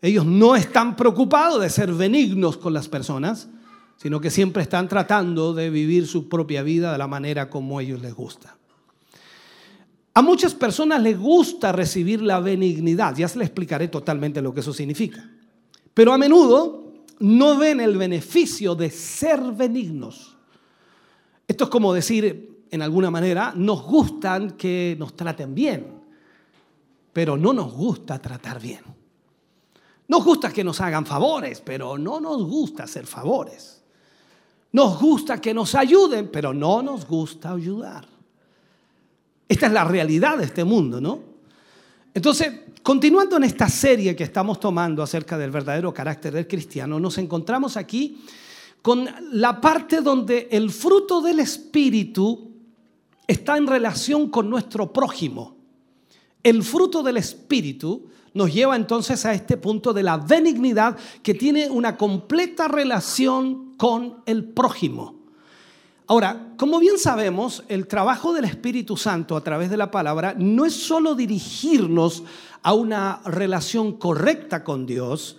[0.00, 3.48] Ellos no están preocupados de ser benignos con las personas,
[3.96, 7.82] sino que siempre están tratando de vivir su propia vida de la manera como a
[7.82, 8.56] ellos les gusta.
[10.14, 14.60] A muchas personas les gusta recibir la benignidad, ya se les explicaré totalmente lo que
[14.60, 15.24] eso significa.
[15.94, 20.36] Pero a menudo no ven el beneficio de ser benignos.
[21.46, 26.02] Esto es como decir, en alguna manera, nos gustan que nos traten bien,
[27.12, 28.80] pero no nos gusta tratar bien.
[30.08, 33.82] Nos gusta que nos hagan favores, pero no nos gusta hacer favores.
[34.72, 38.06] Nos gusta que nos ayuden, pero no nos gusta ayudar.
[39.46, 41.31] Esta es la realidad de este mundo, ¿no?
[42.14, 42.52] Entonces,
[42.82, 47.76] continuando en esta serie que estamos tomando acerca del verdadero carácter del cristiano, nos encontramos
[47.76, 48.22] aquí
[48.82, 52.50] con la parte donde el fruto del Espíritu
[53.26, 55.56] está en relación con nuestro prójimo.
[56.42, 61.70] El fruto del Espíritu nos lleva entonces a este punto de la benignidad que tiene
[61.70, 65.21] una completa relación con el prójimo.
[66.06, 70.64] Ahora, como bien sabemos, el trabajo del Espíritu Santo a través de la palabra no
[70.64, 72.24] es solo dirigirnos
[72.62, 75.38] a una relación correcta con Dios,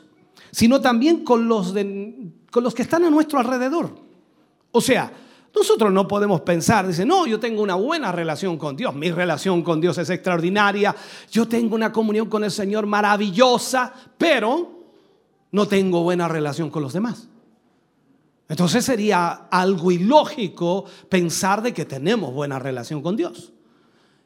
[0.51, 1.73] sino también con los,
[2.51, 3.95] con los que están a nuestro alrededor.
[4.71, 5.11] O sea,
[5.55, 9.61] nosotros no podemos pensar, dice, no, yo tengo una buena relación con Dios, mi relación
[9.61, 10.95] con Dios es extraordinaria,
[11.31, 14.71] yo tengo una comunión con el Señor maravillosa, pero
[15.51, 17.27] no tengo buena relación con los demás.
[18.49, 23.53] Entonces sería algo ilógico pensar de que tenemos buena relación con Dios.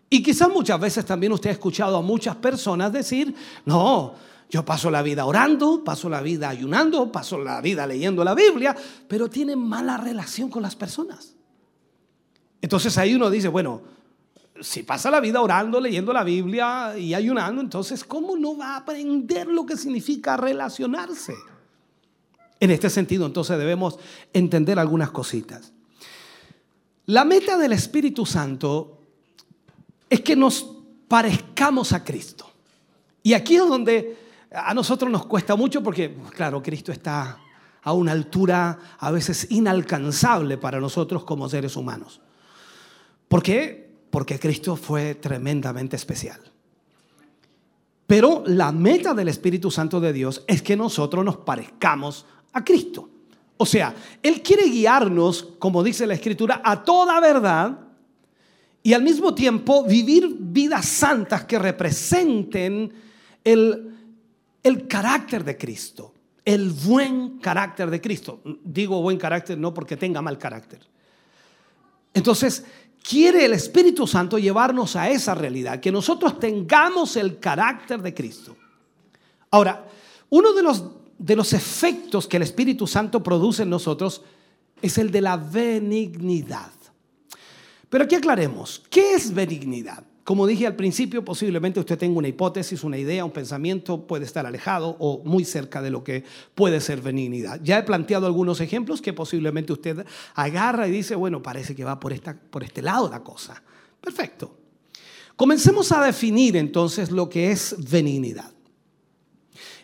[0.09, 4.13] Y quizás muchas veces también usted ha escuchado a muchas personas decir, no,
[4.49, 8.76] yo paso la vida orando, paso la vida ayunando, paso la vida leyendo la Biblia,
[9.07, 11.36] pero tiene mala relación con las personas.
[12.61, 13.82] Entonces ahí uno dice, bueno,
[14.61, 18.78] si pasa la vida orando, leyendo la Biblia y ayunando, entonces ¿cómo no va a
[18.78, 21.36] aprender lo que significa relacionarse?
[22.60, 23.99] En este sentido, entonces debemos
[24.34, 25.74] entender algunas cositas.
[27.05, 29.01] La meta del Espíritu Santo
[30.10, 30.68] es que nos
[31.08, 32.49] parezcamos a Cristo.
[33.24, 34.18] Y aquí es donde
[34.51, 37.39] a nosotros nos cuesta mucho porque, claro, Cristo está
[37.84, 42.20] a una altura a veces inalcanzable para nosotros como seres humanos.
[43.28, 43.89] ¿Por qué?
[44.10, 46.39] Porque Cristo fue tremendamente especial.
[48.05, 52.26] Pero la meta del Espíritu Santo de Dios es que nosotros nos parezcamos
[52.58, 53.10] a Cristo.
[53.58, 57.80] O sea, Él quiere guiarnos, como dice la Escritura, a toda verdad
[58.84, 62.93] y al mismo tiempo vivir vidas santas que representen
[63.43, 63.95] el,
[64.64, 66.14] el carácter de Cristo,
[66.45, 68.41] el buen carácter de Cristo.
[68.64, 70.80] Digo buen carácter no porque tenga mal carácter.
[72.14, 72.64] Entonces,
[73.08, 78.55] quiere el Espíritu Santo llevarnos a esa realidad, que nosotros tengamos el carácter de Cristo.
[79.51, 79.86] Ahora,
[80.30, 80.84] uno de los,
[81.18, 84.22] de los efectos que el Espíritu Santo produce en nosotros
[84.82, 86.72] es el de la benignidad.
[87.89, 90.03] Pero aquí aclaremos, ¿qué es benignidad?
[90.28, 94.45] Como dije al principio, posiblemente usted tenga una hipótesis, una idea, un pensamiento, puede estar
[94.45, 97.61] alejado o muy cerca de lo que puede ser benignidad.
[97.63, 100.05] Ya he planteado algunos ejemplos que posiblemente usted
[100.36, 103.63] agarra y dice, bueno, parece que va por, esta, por este lado la cosa.
[104.01, 104.53] Perfecto.
[105.38, 108.51] Comencemos a definir entonces lo que es benignidad.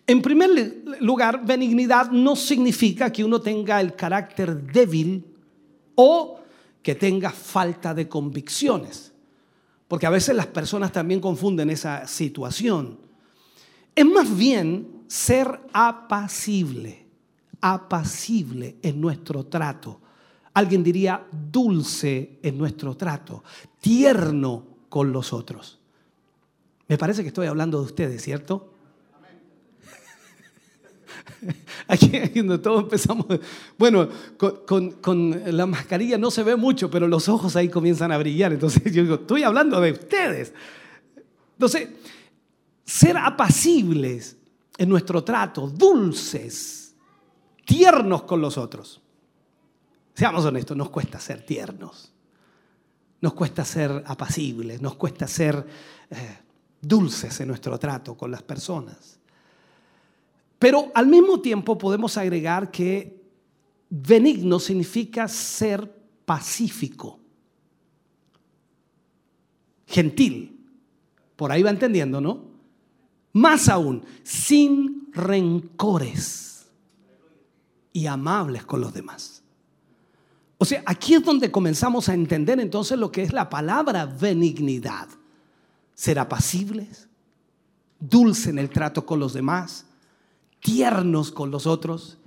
[0.05, 5.25] En primer lugar, benignidad no significa que uno tenga el carácter débil
[5.95, 6.39] o
[6.81, 9.13] que tenga falta de convicciones.
[9.87, 12.97] Porque a veces las personas también confunden esa situación.
[13.95, 17.05] Es más bien ser apacible,
[17.61, 20.01] apacible en nuestro trato.
[20.53, 23.43] Alguien diría dulce en nuestro trato,
[23.79, 25.79] tierno con los otros.
[26.87, 28.72] Me parece que estoy hablando de ustedes, ¿cierto?
[31.87, 33.25] Aquí, aquí donde todos empezamos,
[33.77, 34.07] bueno,
[34.37, 38.53] con, con- la mascarilla no se ve mucho, pero los ojos ahí comienzan a brillar.
[38.53, 40.53] Entonces yo digo, estoy hablando de ustedes.
[41.53, 41.89] Entonces,
[42.85, 44.37] ser apacibles
[44.77, 46.95] en nuestro trato, dulces,
[47.65, 49.01] tiernos con los otros.
[50.13, 52.11] Seamos honestos, nos cuesta ser tiernos,
[53.21, 55.65] nos cuesta ser apacibles, nos cuesta ser
[56.09, 56.37] eh,
[56.81, 59.19] dulces en nuestro trato con las personas.
[60.63, 63.21] Pero al mismo tiempo podemos agregar que
[63.89, 65.93] benigno significa ser
[66.23, 67.19] pacífico,
[69.85, 70.65] gentil.
[71.35, 72.45] Por ahí va entendiendo, ¿no?
[73.33, 76.65] Más aún, sin rencores
[77.91, 79.43] y amables con los demás.
[80.59, 85.09] O sea, aquí es donde comenzamos a entender entonces lo que es la palabra benignidad.
[85.93, 87.09] Ser apacibles,
[87.99, 89.87] dulce en el trato con los demás,
[90.63, 92.17] tiernos con los otros,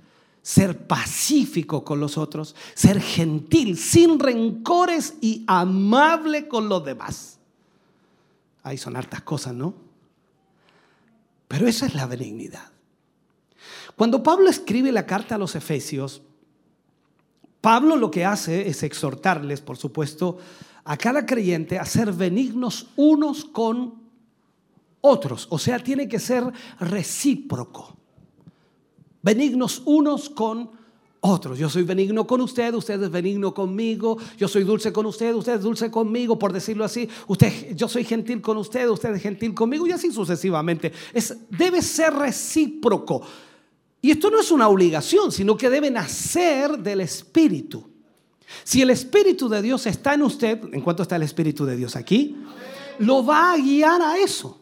[0.41, 7.39] ser pacífico con los otros, ser gentil, sin rencores y amable con los demás.
[8.63, 9.73] Ahí son hartas cosas, ¿no?
[11.49, 12.71] Pero esa es la benignidad.
[13.95, 16.21] Cuando Pablo escribe la carta a los Efesios,
[17.59, 20.37] Pablo lo que hace es exhortarles, por supuesto,
[20.85, 23.95] a cada creyente a ser benignos unos con
[25.01, 25.47] otros.
[25.49, 26.43] O sea, tiene que ser
[26.79, 27.96] recíproco
[29.27, 30.69] benignos unos con
[31.19, 31.59] otros.
[31.59, 35.55] Yo soy benigno con usted, usted es benigno conmigo, yo soy dulce con usted, usted
[35.55, 37.09] es dulce conmigo, por decirlo así.
[37.27, 40.93] Usted, yo soy gentil con usted, usted es gentil conmigo y así sucesivamente.
[41.13, 43.21] Es, debe ser recíproco.
[44.01, 47.83] Y esto no es una obligación, sino que debe nacer del Espíritu.
[48.63, 51.97] Si el Espíritu de Dios está en usted, ¿en cuanto está el Espíritu de Dios
[51.97, 52.37] aquí?
[52.99, 54.57] Lo va a guiar a eso.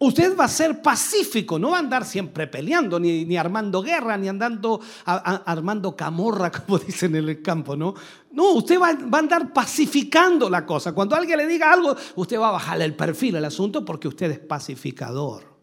[0.00, 4.28] Usted va a ser pacífico, no va a andar siempre peleando, ni, armando guerra, ni
[4.28, 7.94] andando armando camorra, como dicen en el campo, ¿no?
[8.30, 10.92] No, usted va, va a andar pacificando la cosa.
[10.92, 14.30] Cuando alguien le diga algo, usted va a bajarle el perfil al asunto porque usted
[14.30, 15.58] es pacificador.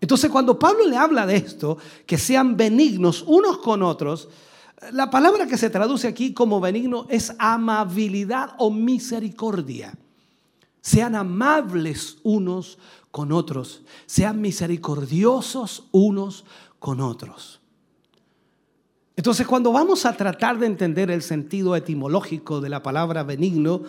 [0.00, 4.28] Entonces, cuando Pablo le habla de esto, que sean benignos unos con otros,
[4.92, 9.92] la palabra que se traduce aquí como benigno es amabilidad o misericordia.
[10.80, 12.78] Sean amables unos
[13.10, 16.44] con otros, sean misericordiosos unos
[16.78, 17.60] con otros.
[19.16, 23.82] Entonces, cuando vamos a tratar de entender el sentido etimológico de la palabra benigno,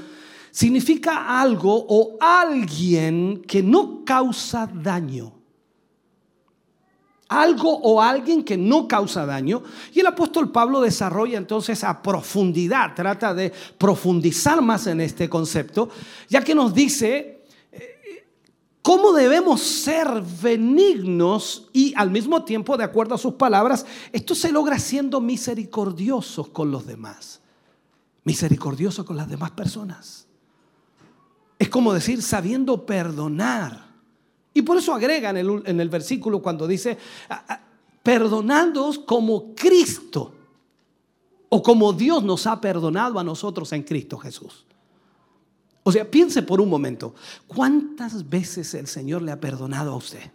[0.51, 5.40] significa algo o alguien que no causa daño
[7.31, 9.63] algo o alguien que no causa daño.
[9.93, 15.89] Y el apóstol Pablo desarrolla entonces a profundidad, trata de profundizar más en este concepto,
[16.27, 18.27] ya que nos dice eh,
[18.81, 24.51] cómo debemos ser benignos y al mismo tiempo, de acuerdo a sus palabras, esto se
[24.51, 27.39] logra siendo misericordiosos con los demás,
[28.25, 30.27] misericordiosos con las demás personas.
[31.57, 33.90] Es como decir, sabiendo perdonar.
[34.53, 36.97] Y por eso agrega en el, en el versículo cuando dice,
[37.29, 37.61] "Ah, ah,
[38.03, 40.33] perdonándoos como Cristo
[41.49, 44.65] o como Dios nos ha perdonado a nosotros en Cristo Jesús.
[45.83, 47.13] O sea, piense por un momento,
[47.47, 50.31] ¿cuántas veces el Señor le ha perdonado a usted?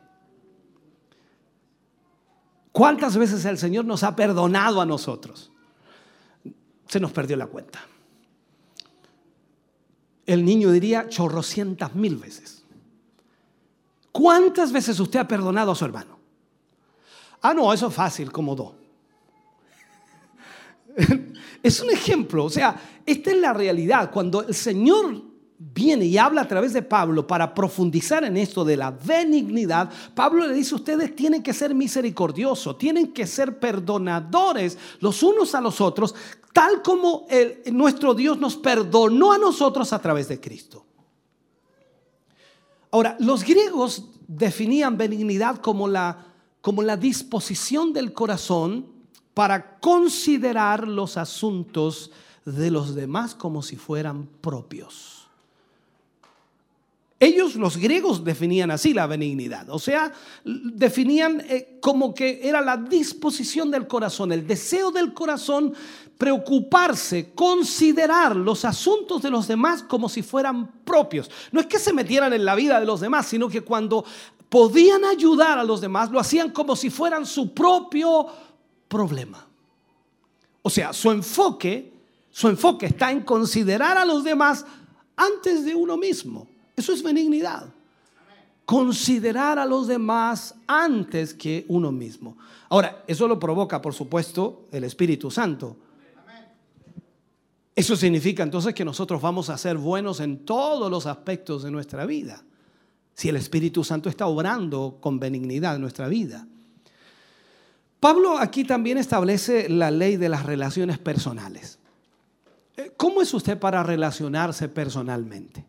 [2.73, 5.51] ¿Cuántas veces el Señor nos ha perdonado a nosotros?
[6.89, 7.81] Se nos perdió la cuenta.
[10.27, 12.56] El niño diría chorrocientas mil veces.
[14.17, 16.19] ¿Cuántas veces usted ha perdonado a su hermano?
[17.43, 18.73] Ah, no, eso es fácil, como dos.
[21.63, 24.11] Es un ejemplo, o sea, esta es la realidad.
[24.13, 25.21] Cuando el Señor
[25.59, 30.47] viene y habla a través de Pablo para profundizar en esto de la benignidad, Pablo
[30.47, 35.81] le dice, ustedes tienen que ser misericordiosos, tienen que ser perdonadores los unos a los
[35.81, 36.15] otros,
[36.53, 37.27] tal como
[37.73, 40.87] nuestro Dios nos perdonó a nosotros a través de Cristo.
[42.97, 46.29] Ahora, los griegos definían benignidad como la,
[46.63, 48.87] como la disposición del corazón
[49.35, 52.11] para considerar los asuntos
[52.47, 55.29] de los demás como si fueran propios.
[57.21, 59.69] Ellos, los griegos, definían así la benignidad.
[59.69, 60.11] O sea,
[60.45, 65.75] definían eh, como que era la disposición del corazón, el deseo del corazón
[66.19, 71.31] preocuparse, considerar los asuntos de los demás como si fueran propios.
[71.53, 74.05] No es que se metieran en la vida de los demás, sino que cuando
[74.49, 78.27] podían ayudar a los demás, lo hacían como si fueran su propio
[78.89, 79.47] problema.
[80.63, 81.93] O sea, su enfoque,
[82.31, 84.65] su enfoque está en considerar a los demás
[85.17, 86.49] antes de uno mismo.
[86.75, 87.69] Eso es benignidad.
[88.65, 92.37] Considerar a los demás antes que uno mismo.
[92.69, 95.77] Ahora, eso lo provoca, por supuesto, el Espíritu Santo.
[97.77, 102.07] Eso significa entonces que nosotros vamos a ser buenos en todos los aspectos de nuestra
[102.07, 102.43] vida.
[103.13, 106.47] Si el Espíritu Santo está obrando con benignidad en nuestra vida.
[108.01, 111.79] Pablo aquí también establece la ley de las relaciones personales.
[112.79, 115.67] Eh, ¿Cómo es usted para relacionarse personalmente?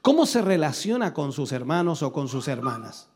[0.00, 3.08] ¿Cómo se relaciona con sus hermanos o con sus hermanas?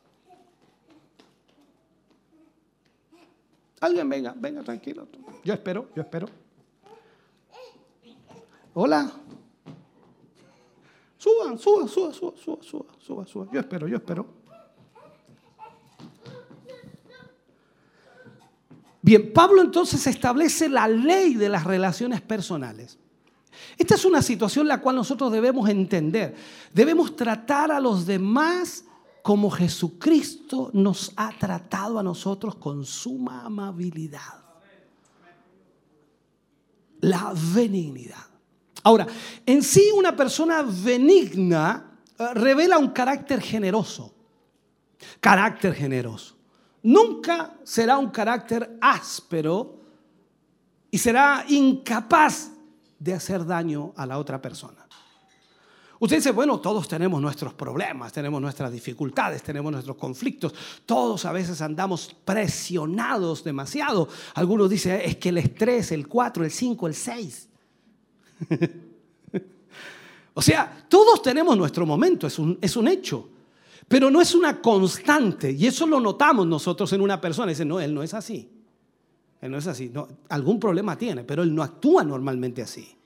[3.80, 5.06] Alguien venga, venga, tranquilo.
[5.44, 6.45] Yo espero, yo espero.
[8.78, 9.10] Hola.
[11.16, 13.48] Suba, suba, suba, suba, suba, suba, suba, suba.
[13.50, 14.26] Yo espero, yo espero.
[19.00, 22.98] Bien, Pablo entonces establece la ley de las relaciones personales.
[23.78, 26.34] Esta es una situación la cual nosotros debemos entender.
[26.74, 28.84] Debemos tratar a los demás
[29.22, 34.44] como Jesucristo nos ha tratado a nosotros con suma amabilidad.
[37.00, 38.35] La benignidad.
[38.86, 39.04] Ahora,
[39.44, 44.14] en sí una persona benigna eh, revela un carácter generoso.
[45.18, 46.36] Carácter generoso.
[46.84, 49.80] Nunca será un carácter áspero
[50.88, 52.52] y será incapaz
[52.96, 54.86] de hacer daño a la otra persona.
[55.98, 60.54] Usted dice, bueno, todos tenemos nuestros problemas, tenemos nuestras dificultades, tenemos nuestros conflictos.
[60.84, 64.08] Todos a veces andamos presionados demasiado.
[64.34, 67.48] Algunos dicen, es que el estrés, el 4, el 5, el 6.
[70.34, 73.30] o sea, todos tenemos nuestro momento, es un, es un hecho.
[73.88, 75.52] Pero no es una constante.
[75.52, 77.50] Y eso lo notamos nosotros en una persona.
[77.50, 78.50] Dice, no, él no es así.
[79.40, 79.90] Él no es así.
[79.92, 82.96] No, algún problema tiene, pero él no actúa normalmente así.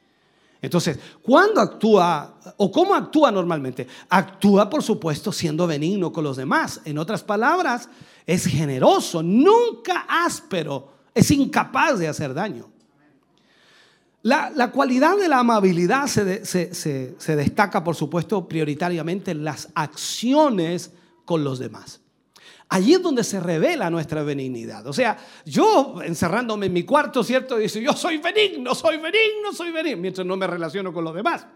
[0.62, 3.86] Entonces, ¿cuándo actúa o cómo actúa normalmente?
[4.10, 6.82] Actúa, por supuesto, siendo benigno con los demás.
[6.84, 7.88] En otras palabras,
[8.26, 12.68] es generoso, nunca áspero, es incapaz de hacer daño.
[14.22, 19.68] La, la cualidad de la amabilidad se, se- se destaca, por supuesto, prioritariamente en las
[19.74, 20.92] acciones
[21.24, 22.00] con los demás.
[22.68, 24.86] Allí es donde se revela nuestra benignidad.
[24.86, 27.56] O sea, yo encerrándome en mi cuarto, ¿cierto?
[27.56, 31.46] Dice, yo soy benigno, soy benigno, soy benigno, mientras no me relaciono con los demás.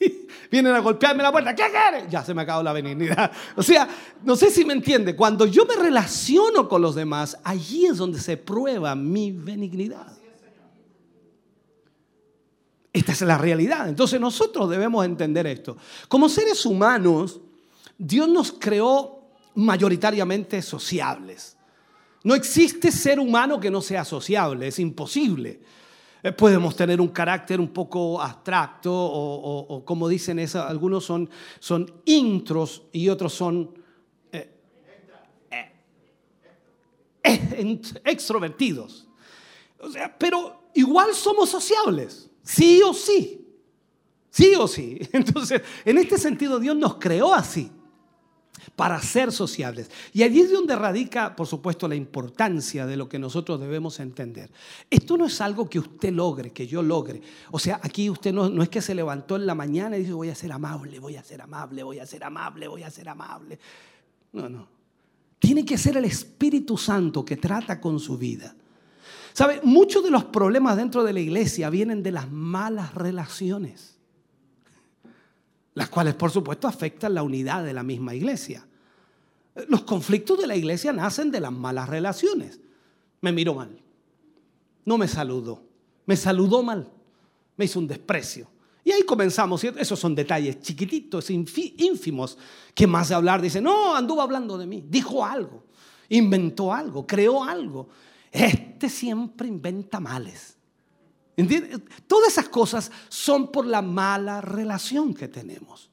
[0.50, 2.10] Vienen a golpearme la puerta, ¿qué quieres?
[2.10, 3.30] Ya se me acabó la benignidad.
[3.56, 3.88] O sea,
[4.24, 8.18] no sé si me entiende, cuando yo me relaciono con los demás, allí es donde
[8.18, 10.11] se prueba mi benignidad.
[12.92, 13.88] Esta es la realidad.
[13.88, 15.76] Entonces nosotros debemos entender esto.
[16.08, 17.40] Como seres humanos,
[17.96, 19.22] Dios nos creó
[19.54, 21.56] mayoritariamente sociables.
[22.24, 25.60] No existe ser humano que no sea sociable, es imposible.
[26.22, 31.28] Eh, Podemos tener un carácter un poco abstracto o, como dicen algunos son,
[31.58, 33.74] son intros y otros son
[34.30, 34.54] eh,
[37.24, 39.08] eh, extrovertidos.
[40.18, 43.38] Pero igual somos sociables, sí o sí.
[44.30, 44.98] Sí o sí.
[45.12, 47.70] Entonces, en este sentido, Dios nos creó así,
[48.76, 49.90] para ser sociables.
[50.12, 54.50] Y allí es donde radica, por supuesto, la importancia de lo que nosotros debemos entender.
[54.88, 57.20] Esto no es algo que usted logre, que yo logre.
[57.50, 60.12] O sea, aquí usted no, no es que se levantó en la mañana y dice,
[60.14, 63.08] voy a ser amable, voy a ser amable, voy a ser amable, voy a ser
[63.08, 63.58] amable.
[64.32, 64.68] No, no.
[65.38, 68.54] Tiene que ser el Espíritu Santo que trata con su vida.
[69.32, 69.60] ¿Sabe?
[69.62, 73.98] Muchos de los problemas dentro de la iglesia vienen de las malas relaciones,
[75.74, 78.66] las cuales por supuesto afectan la unidad de la misma iglesia.
[79.68, 82.60] Los conflictos de la iglesia nacen de las malas relaciones.
[83.20, 83.78] Me miró mal,
[84.84, 85.62] no me saludó,
[86.06, 86.90] me saludó mal,
[87.56, 88.48] me hizo un desprecio.
[88.84, 89.78] Y ahí comenzamos, ¿cierto?
[89.78, 92.36] Esos son detalles chiquititos, ínfimos,
[92.74, 95.64] que más de hablar dice, no, anduvo hablando de mí, dijo algo,
[96.08, 97.88] inventó algo, creó algo.
[98.32, 100.56] Este siempre inventa males.
[102.06, 105.90] Todas esas cosas son por la mala relación que tenemos.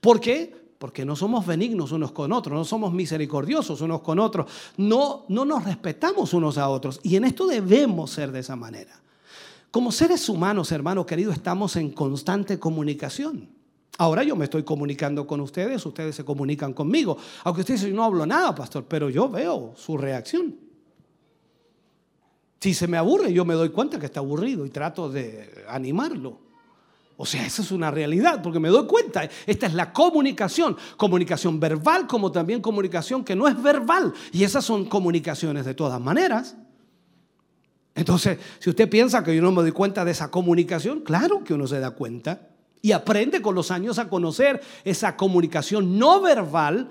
[0.00, 0.62] ¿Por qué?
[0.78, 5.44] Porque no somos benignos unos con otros, no somos misericordiosos unos con otros, no, no
[5.44, 6.98] nos respetamos unos a otros.
[7.02, 9.00] Y en esto debemos ser de esa manera.
[9.70, 13.48] Como seres humanos, hermano querido, estamos en constante comunicación.
[13.98, 17.16] Ahora yo me estoy comunicando con ustedes, ustedes se comunican conmigo.
[17.44, 20.56] Aunque ustedes no hablo nada, pastor, pero yo veo su reacción.
[22.62, 26.38] Si se me aburre, yo me doy cuenta que está aburrido y trato de animarlo.
[27.16, 31.58] O sea, esa es una realidad, porque me doy cuenta, esta es la comunicación, comunicación
[31.58, 34.14] verbal como también comunicación que no es verbal.
[34.30, 36.54] Y esas son comunicaciones de todas maneras.
[37.96, 41.54] Entonces, si usted piensa que yo no me doy cuenta de esa comunicación, claro que
[41.54, 42.48] uno se da cuenta
[42.80, 46.88] y aprende con los años a conocer esa comunicación no verbal.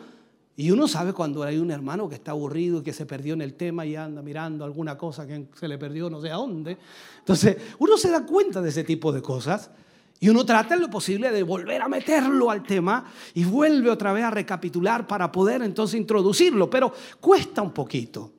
[0.62, 3.42] Y uno sabe cuando hay un hermano que está aburrido y que se perdió en
[3.42, 6.78] el tema y anda mirando alguna cosa que se le perdió no sé a dónde.
[7.18, 9.72] Entonces, uno se da cuenta de ese tipo de cosas
[10.20, 14.14] y uno trata en lo posible de volver a meterlo al tema y vuelve otra
[14.14, 18.32] vez a recapitular para poder entonces introducirlo, pero cuesta un poquito.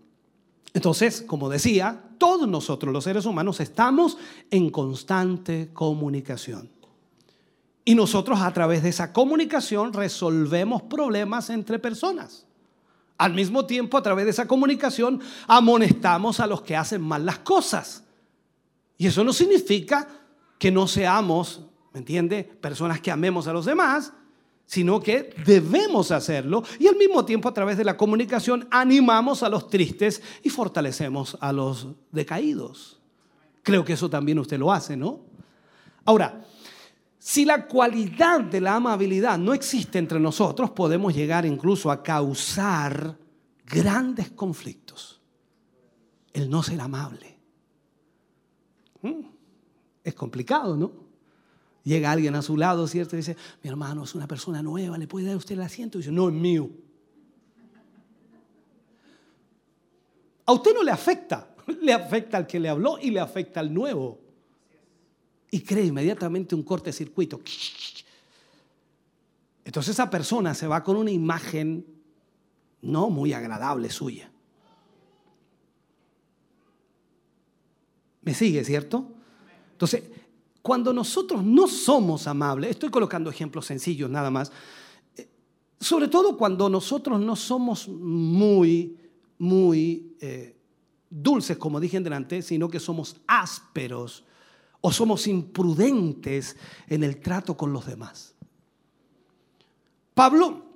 [0.73, 4.17] Entonces, como decía, todos nosotros los seres humanos estamos
[4.49, 6.71] en constante comunicación.
[7.85, 12.47] Y nosotros a través de esa comunicación resolvemos problemas entre personas.
[13.19, 17.41] Al mismo tiempo, a través de esa comunicación, amonestamos a los que hacen mal las
[17.41, 18.05] cosas.
[18.99, 20.09] Y eso no significa
[20.59, 21.61] que no seamos,
[21.93, 24.13] ¿me entiende?, personas que amemos a los demás,
[24.65, 29.49] sino que debemos hacerlo y al mismo tiempo a través de la comunicación animamos a
[29.49, 33.01] los tristes y fortalecemos a los decaídos.
[33.63, 35.21] Creo que eso también usted lo hace, ¿no?
[36.05, 36.45] Ahora,
[37.25, 43.17] si la cualidad de la amabilidad no existe entre nosotros, podemos llegar incluso a causar
[43.65, 45.21] grandes conflictos.
[46.33, 47.39] El no ser amable.
[49.03, 49.21] Mm,
[50.03, 50.91] Es complicado, ¿no?
[51.85, 53.15] Llega alguien a su lado, ¿cierto?
[53.15, 55.99] Y dice, mi hermano es una persona nueva, ¿le puede dar usted el asiento?
[55.99, 56.71] Y dice, no, es mío.
[60.45, 63.73] A usted no le afecta, le afecta al que le habló y le afecta al
[63.73, 64.22] nuevo.
[65.53, 67.41] Y cree inmediatamente un cortecircuito.
[69.65, 71.87] Entonces esa persona se va con una imagen
[72.81, 74.33] no muy agradable suya.
[78.23, 79.07] ¿Me sigue, cierto?
[79.73, 80.03] Entonces,
[80.63, 84.51] cuando nosotros no somos amables, estoy colocando ejemplos sencillos nada más,
[85.17, 85.29] eh,
[85.79, 88.97] sobre todo cuando nosotros no somos muy,
[89.37, 90.57] muy eh,
[91.11, 94.25] dulces, como dije en delante, sino que somos ásperos
[94.83, 96.57] o somos imprudentes
[96.89, 98.35] en el trato con los demás.
[100.13, 100.67] Pablo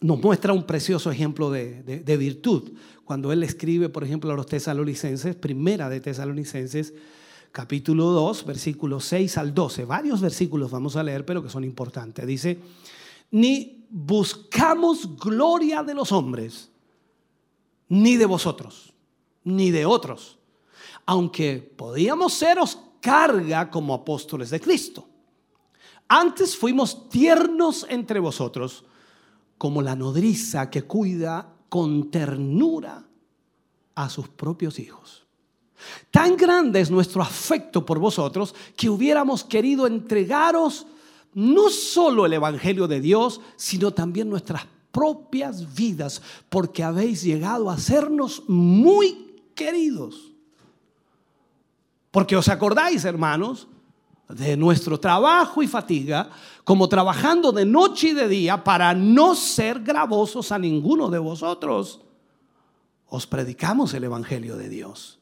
[0.00, 2.72] nos muestra un precioso ejemplo de, de- virtud
[3.04, 6.92] cuando él escribe, por ejemplo, a los tesalonicenses, primera de tesalonicenses,
[7.52, 9.84] capítulo 2, versículos 6 al 12.
[9.84, 12.26] Varios versículos vamos a leer, pero que son importantes.
[12.26, 12.58] Dice,
[13.30, 16.70] ni buscamos gloria de los hombres,
[17.88, 18.92] ni de vosotros,
[19.44, 20.38] ni de otros,
[21.06, 25.06] aunque podíamos seros carga como apóstoles de Cristo.
[26.08, 28.84] Antes fuimos tiernos entre vosotros,
[29.58, 33.04] como la nodriza que cuida con ternura
[33.94, 35.26] a sus propios hijos.
[36.10, 40.86] Tan grande es nuestro afecto por vosotros que hubiéramos querido entregaros
[41.34, 47.78] no solo el Evangelio de Dios, sino también nuestras propias vidas, porque habéis llegado a
[47.78, 50.29] sernos muy queridos.
[52.10, 53.68] Porque os acordáis, hermanos,
[54.28, 56.30] de nuestro trabajo y fatiga,
[56.64, 62.00] como trabajando de noche y de día para no ser gravosos a ninguno de vosotros.
[63.08, 65.18] Os predicamos el Evangelio de Dios.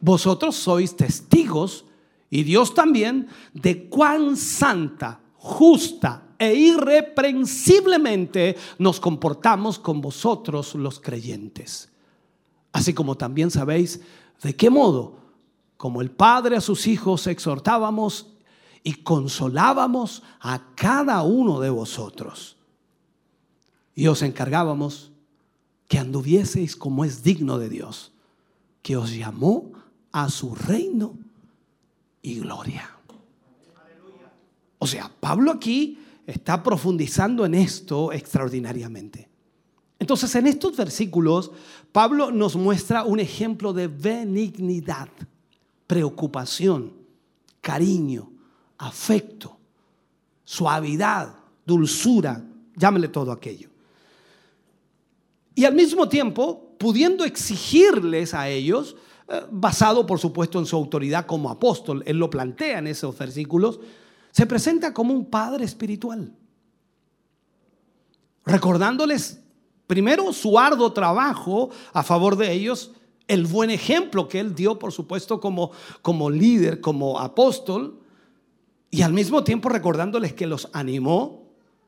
[0.00, 1.84] Vosotros sois testigos,
[2.30, 11.90] y Dios también, de cuán santa, justa e irreprensiblemente nos comportamos con vosotros los creyentes.
[12.72, 14.00] Así como también sabéis
[14.42, 15.18] de qué modo,
[15.80, 18.26] como el Padre a sus hijos, exhortábamos
[18.82, 22.58] y consolábamos a cada uno de vosotros.
[23.94, 25.10] Y os encargábamos
[25.88, 28.12] que anduvieseis como es digno de Dios,
[28.82, 29.72] que os llamó
[30.12, 31.14] a su reino
[32.20, 32.90] y gloria.
[34.80, 39.30] O sea, Pablo aquí está profundizando en esto extraordinariamente.
[39.98, 41.52] Entonces, en estos versículos,
[41.90, 45.08] Pablo nos muestra un ejemplo de benignidad,
[45.90, 46.92] preocupación,
[47.60, 48.30] cariño,
[48.78, 49.58] afecto,
[50.44, 51.34] suavidad,
[51.66, 52.44] dulzura,
[52.76, 53.68] llámele todo aquello.
[55.52, 58.94] Y al mismo tiempo, pudiendo exigirles a ellos,
[59.26, 63.80] eh, basado por supuesto en su autoridad como apóstol, él lo plantea en esos versículos,
[64.30, 66.32] se presenta como un padre espiritual,
[68.44, 69.40] recordándoles
[69.88, 72.92] primero su arduo trabajo a favor de ellos,
[73.30, 75.70] el buen ejemplo que él dio, por supuesto, como,
[76.02, 78.00] como líder, como apóstol,
[78.90, 81.44] y al mismo tiempo recordándoles que los animó,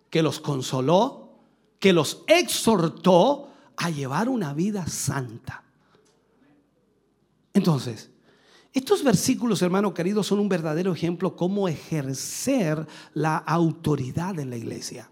[0.08, 1.32] que los consoló,
[1.80, 5.64] que los exhortó a llevar una vida santa.
[7.54, 8.10] Entonces,
[8.72, 15.10] estos versículos, hermano querido, son un verdadero ejemplo cómo ejercer la autoridad en la iglesia.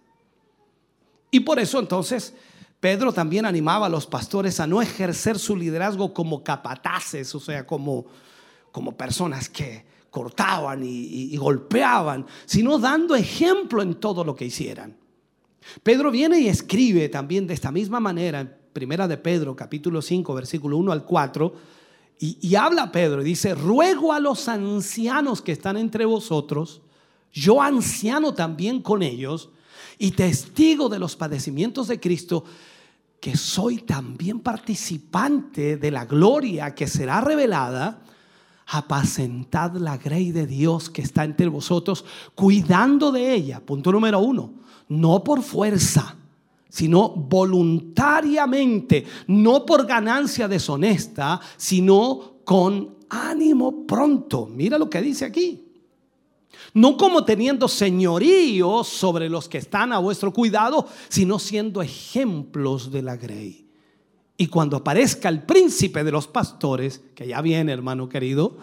[1.32, 2.34] Y por eso entonces
[2.80, 7.66] Pedro también animaba a los pastores a no ejercer su liderazgo como capataces, o sea,
[7.66, 8.06] como,
[8.72, 14.96] como personas que cortaban y, golpeaban, sino dando ejemplo en todo lo que hicieran.
[15.82, 20.32] Pedro viene y escribe también de esta misma manera, en Primera de Pedro, capítulo 5,
[20.32, 21.54] versículo 1 al 4,
[22.18, 26.80] y, y habla Pedro y dice, ruego a los ancianos que están entre vosotros,
[27.32, 29.50] yo anciano también con ellos,
[29.98, 32.44] y testigo de los padecimientos de Cristo,
[33.20, 38.02] que soy también participante de la gloria que será revelada,
[38.66, 43.60] apacentad la grey de Dios que está entre vosotros, cuidando de ella.
[43.60, 44.54] Punto número uno,
[44.88, 46.16] no por fuerza,
[46.68, 54.46] sino voluntariamente, no por ganancia deshonesta, sino con ánimo pronto.
[54.46, 55.69] Mira lo que dice aquí.
[56.74, 63.02] No como teniendo señorío sobre los que están a vuestro cuidado, sino siendo ejemplos de
[63.02, 63.66] la grey.
[64.36, 68.56] Y cuando aparezca el príncipe de los pastores, que ya viene, hermano querido,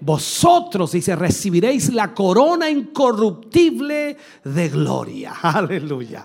[0.00, 5.34] vosotros, dice, recibiréis la corona incorruptible de gloria.
[5.42, 6.24] Aleluya.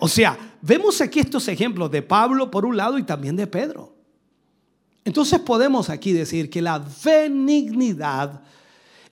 [0.00, 3.94] O sea, vemos aquí estos ejemplos de Pablo por un lado y también de Pedro.
[5.04, 8.42] Entonces podemos aquí decir que la benignidad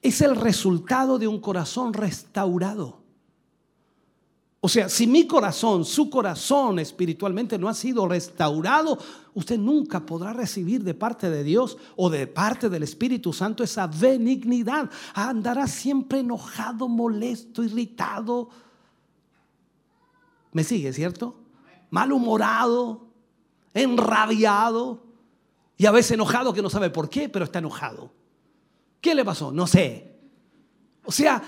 [0.03, 2.99] es el resultado de un corazón restaurado.
[4.61, 8.99] O sea, si mi corazón, su corazón espiritualmente no ha sido restaurado,
[9.35, 13.87] usted nunca podrá recibir de parte de Dios o de parte del Espíritu Santo esa
[13.87, 14.91] benignidad.
[15.15, 18.49] Andará siempre enojado, molesto, irritado.
[20.53, 21.37] ¿Me sigue, cierto?
[21.91, 23.07] Malhumorado,
[23.75, 25.05] enrabiado
[25.77, 28.11] y a veces enojado que no sabe por qué, pero está enojado.
[29.01, 29.53] ¿Qué le pasó?
[29.53, 30.17] No sé.
[31.05, 31.43] O sea,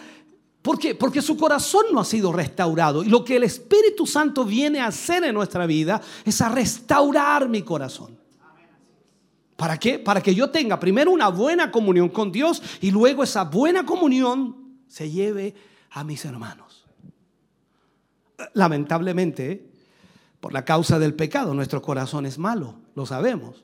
[0.62, 0.94] ¿por qué?
[0.94, 3.02] Porque su corazón no ha sido restaurado.
[3.02, 7.48] Y lo que el Espíritu Santo viene a hacer en nuestra vida es a restaurar
[7.48, 8.18] mi corazón.
[9.56, 9.98] ¿Para qué?
[9.98, 14.78] Para que yo tenga primero una buena comunión con Dios y luego esa buena comunión
[14.88, 15.54] se lleve
[15.90, 16.86] a mis hermanos.
[18.54, 19.70] Lamentablemente,
[20.40, 23.62] por la causa del pecado, nuestro corazón es malo, lo sabemos.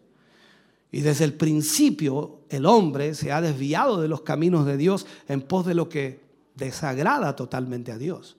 [0.93, 5.43] Y desde el principio el hombre se ha desviado de los caminos de Dios en
[5.43, 6.21] pos de lo que
[6.55, 8.37] desagrada totalmente a Dios.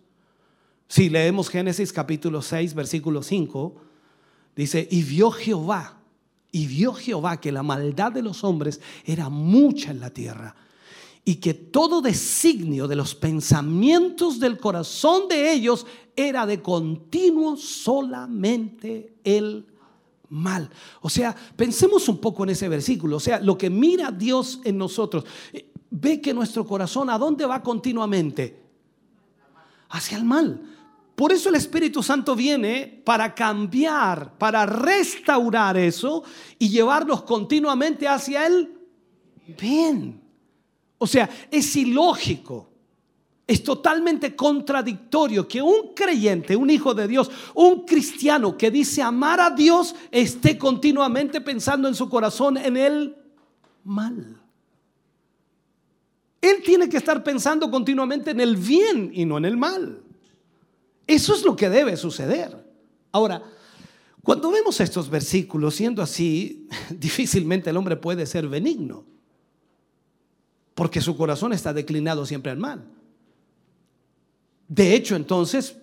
[0.87, 3.75] Si leemos Génesis capítulo 6, versículo 5,
[4.55, 5.97] dice, y vio Jehová,
[6.51, 10.55] y vio Jehová que la maldad de los hombres era mucha en la tierra
[11.27, 19.17] y que todo designio de los pensamientos del corazón de ellos era de continuo solamente
[19.25, 19.65] el
[20.29, 20.69] mal.
[21.01, 23.17] O sea, pensemos un poco en ese versículo.
[23.17, 27.45] O sea, lo que mira Dios en nosotros, eh, ve que nuestro corazón a dónde
[27.45, 28.61] va continuamente?
[29.89, 30.61] Hacia el mal.
[31.15, 36.23] Por eso el Espíritu Santo viene para cambiar, para restaurar eso
[36.59, 38.71] y llevarlos continuamente hacia el
[39.59, 40.21] bien.
[40.99, 42.69] O sea, es ilógico,
[43.47, 49.39] es totalmente contradictorio que un creyente, un hijo de Dios, un cristiano que dice amar
[49.39, 53.15] a Dios, esté continuamente pensando en su corazón en el
[53.85, 54.41] mal.
[56.41, 60.03] Él tiene que estar pensando continuamente en el bien y no en el mal.
[61.07, 62.65] Eso es lo que debe suceder.
[63.13, 63.41] Ahora,
[64.23, 69.05] cuando vemos estos versículos siendo así, difícilmente el hombre puede ser benigno,
[70.75, 72.96] porque su corazón está declinado siempre al mal.
[74.67, 75.77] De hecho, entonces,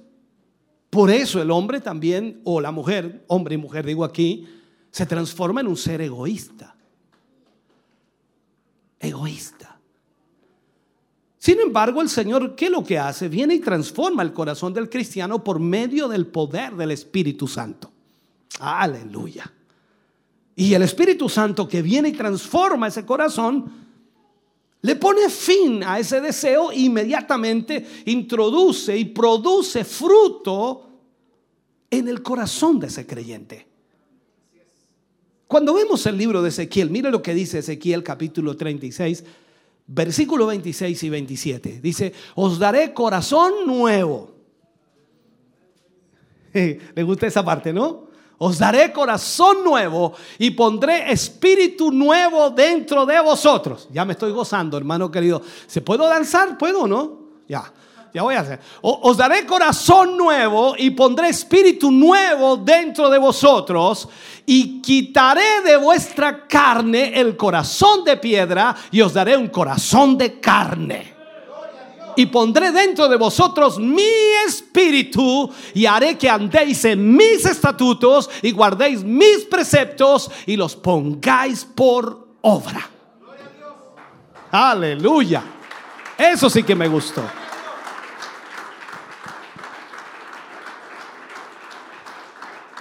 [0.90, 4.46] por eso el hombre también, o la mujer, hombre y mujer digo aquí,
[4.90, 6.76] se transforma en un ser egoísta.
[9.00, 9.78] Egoísta.
[11.38, 13.28] Sin embargo, el Señor, ¿qué es lo que hace?
[13.28, 17.90] Viene y transforma el corazón del cristiano por medio del poder del Espíritu Santo.
[18.60, 19.52] Aleluya.
[20.56, 23.83] Y el Espíritu Santo que viene y transforma ese corazón,
[24.84, 30.90] le pone fin a ese deseo e inmediatamente introduce y produce fruto
[31.88, 33.66] en el corazón de ese creyente.
[35.46, 39.24] Cuando vemos el libro de Ezequiel, mire lo que dice Ezequiel capítulo 36,
[39.86, 41.80] versículo 26 y 27.
[41.80, 44.34] Dice, os daré corazón nuevo.
[46.52, 48.08] Le gusta esa parte, ¿no?
[48.38, 53.88] Os daré corazón nuevo y pondré espíritu nuevo dentro de vosotros.
[53.92, 55.40] Ya me estoy gozando, hermano querido.
[55.66, 56.58] ¿Se puedo danzar?
[56.58, 57.18] ¿Puedo o no?
[57.48, 57.72] Ya.
[58.12, 58.60] Ya voy a hacer.
[58.80, 64.08] Os daré corazón nuevo y pondré espíritu nuevo dentro de vosotros
[64.46, 70.38] y quitaré de vuestra carne el corazón de piedra y os daré un corazón de
[70.38, 71.13] carne.
[72.16, 74.02] Y pondré dentro de vosotros mi
[74.46, 81.64] espíritu y haré que andéis en mis estatutos y guardéis mis preceptos y los pongáis
[81.64, 82.88] por obra.
[84.50, 85.42] Aleluya.
[86.16, 87.22] Eso sí que me gustó.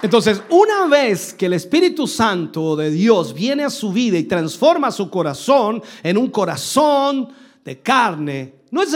[0.04, 4.92] Entonces, una vez que el Espíritu Santo de Dios viene a su vida y transforma
[4.92, 7.30] su corazón en un corazón
[7.64, 8.92] de carne, no es,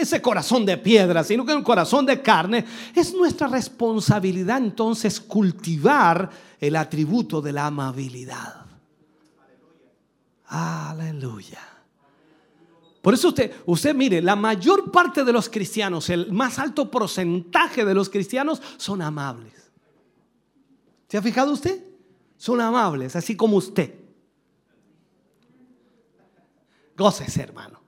[0.00, 2.64] ese corazón de piedra, sino que un corazón de carne,
[2.94, 8.64] es nuestra responsabilidad entonces cultivar el atributo de la amabilidad.
[10.46, 11.60] Aleluya.
[13.00, 17.84] Por eso usted, usted mire, la mayor parte de los cristianos, el más alto porcentaje
[17.84, 19.72] de los cristianos son amables.
[21.08, 21.84] ¿Se ha fijado usted?
[22.36, 23.92] Son amables, así como usted.
[26.96, 27.81] Gócese, hermano.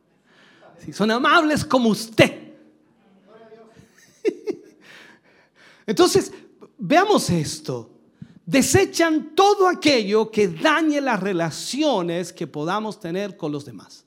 [0.93, 2.53] Son amables como usted.
[5.87, 6.33] Entonces,
[6.79, 7.91] veamos esto.
[8.47, 14.05] Desechan todo aquello que dañe las relaciones que podamos tener con los demás.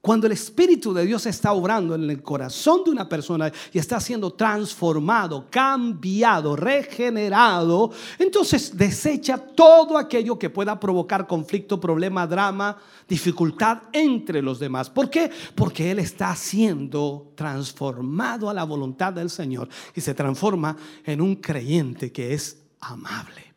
[0.00, 3.98] Cuando el Espíritu de Dios está obrando en el corazón de una persona y está
[3.98, 12.76] siendo transformado, cambiado, regenerado, entonces desecha todo aquello que pueda provocar conflicto, problema, drama,
[13.08, 14.88] dificultad entre los demás.
[14.88, 15.32] ¿Por qué?
[15.56, 21.34] Porque Él está siendo transformado a la voluntad del Señor y se transforma en un
[21.36, 23.52] creyente que es amable.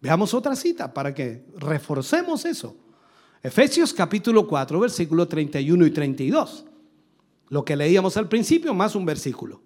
[0.00, 2.89] Veamos otra cita para que reforcemos eso.
[3.42, 6.66] Efesios capítulo 4, versículos 31 y 32.
[7.48, 9.62] Lo que leíamos al principio más un versículo.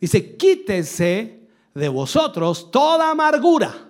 [0.00, 1.40] Dice, quítese
[1.74, 3.88] de vosotros toda amargura.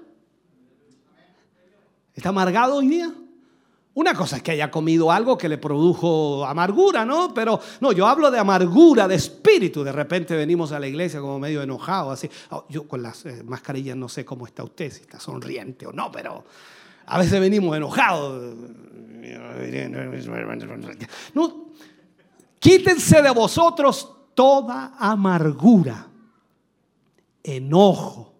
[2.14, 3.12] ¿Está amargado hoy día?
[3.94, 7.32] Una cosa es que haya comido algo que le produjo amargura, ¿no?
[7.34, 9.82] Pero no, yo hablo de amargura, de espíritu.
[9.82, 12.28] De repente venimos a la iglesia como medio enojado, así.
[12.50, 15.92] Oh, yo con las eh, mascarillas no sé cómo está usted, si está sonriente o
[15.92, 16.44] no, pero
[17.06, 18.54] a veces venimos enojados.
[21.34, 21.72] No,
[22.58, 26.08] quítense de vosotros toda amargura,
[27.42, 28.34] enojo,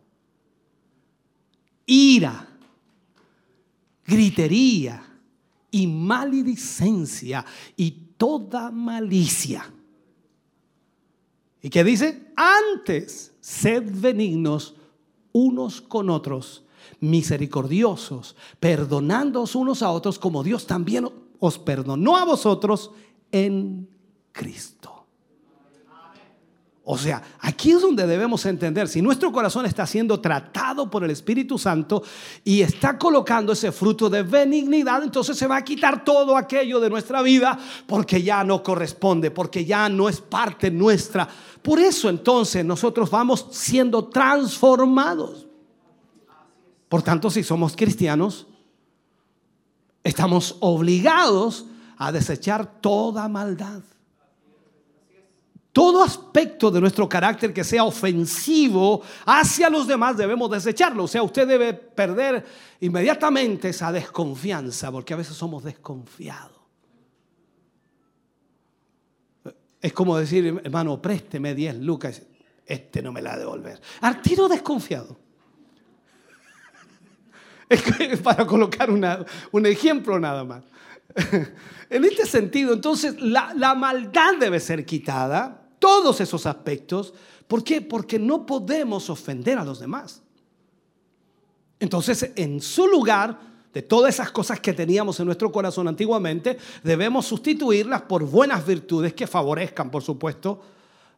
[1.87, 2.49] ira,
[4.05, 5.03] gritería
[5.71, 7.45] y maledicencia
[7.77, 9.73] y toda malicia.
[11.63, 12.33] ¿Y qué dice?
[12.37, 14.75] Antes, sed benignos
[15.33, 16.66] unos con otros,
[17.01, 21.09] misericordiosos, perdonándoos unos a otros como Dios también
[21.39, 22.91] os perdonó a vosotros
[23.31, 23.89] en
[24.33, 24.97] Cristo.
[26.89, 31.11] O sea, aquí es donde debemos entender, si nuestro corazón está siendo tratado por el
[31.11, 32.05] Espíritu Santo
[32.45, 36.89] y está colocando ese fruto de benignidad, entonces se va a quitar todo aquello de
[36.89, 37.59] nuestra vida
[37.89, 41.29] porque ya no corresponde, porque ya no es parte nuestra.
[41.61, 45.46] Por eso entonces nosotros vamos siendo transformados.
[46.89, 48.47] Por tanto, si somos cristianos,
[50.05, 51.67] estamos obligados
[51.99, 53.83] a desechar toda maldad.
[55.73, 61.05] Todo aspecto de nuestro carácter que sea ofensivo hacia los demás debemos desecharlo.
[61.05, 62.47] O sea, usted debe perder
[62.81, 66.57] inmediatamente esa desconfianza, porque a veces somos desconfiados.
[69.83, 72.23] Es como decir, hermano, présteme 10 lucas,
[72.65, 73.81] este no me la devolver.
[74.01, 75.26] Al tiro desconfiado.
[78.23, 80.65] Para colocar un ejemplo nada más.
[81.89, 87.15] En este sentido, entonces, la, la maldad debe ser quitada, todos esos aspectos.
[87.47, 87.81] ¿Por qué?
[87.81, 90.21] Porque no podemos ofender a los demás.
[91.79, 93.39] Entonces, en su lugar,
[93.73, 99.15] de todas esas cosas que teníamos en nuestro corazón antiguamente, debemos sustituirlas por buenas virtudes
[99.15, 100.61] que favorezcan, por supuesto,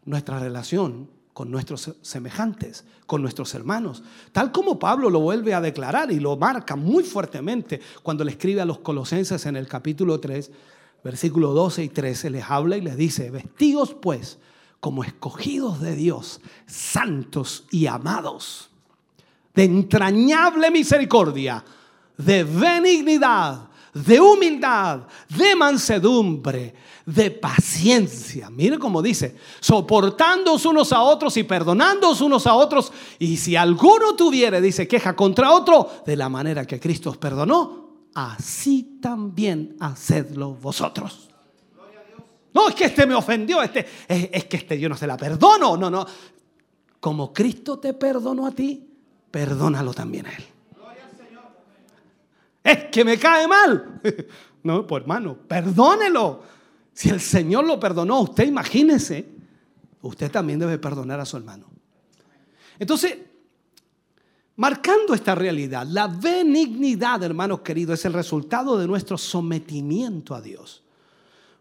[0.05, 1.09] nuestra relación
[1.39, 4.03] con nuestros semejantes, con nuestros hermanos.
[4.33, 8.61] Tal como Pablo lo vuelve a declarar y lo marca muy fuertemente cuando le escribe
[8.61, 10.51] a los colosenses en el capítulo 3,
[11.05, 14.41] versículo 12 y 13, les habla y les dice, vestidos pues
[14.81, 18.71] como escogidos de Dios, santos y amados
[19.55, 21.65] de entrañable misericordia,
[22.17, 26.75] de benignidad, de humildad, de mansedumbre,
[27.07, 28.51] de paciencia.
[28.51, 32.93] Mire cómo dice, soportándoos unos a otros y perdonándoos unos a otros.
[33.19, 38.09] Y si alguno tuviere, dice, queja contra otro, de la manera que Cristo os perdonó,
[38.15, 41.29] así también hacedlo vosotros.
[42.53, 45.17] No, es que este me ofendió, este, es, es que este yo no se la
[45.17, 45.77] perdono.
[45.77, 46.07] No, no.
[47.01, 48.85] Como Cristo te perdonó a ti,
[49.31, 50.45] perdónalo también a él.
[52.69, 54.01] Es que me cae mal.
[54.61, 56.43] No, pues hermano, perdónelo.
[56.93, 59.25] Si el Señor lo perdonó, usted imagínese,
[60.03, 61.71] usted también debe perdonar a su hermano.
[62.77, 63.19] Entonces,
[64.57, 70.83] marcando esta realidad, la benignidad, hermanos queridos, es el resultado de nuestro sometimiento a Dios.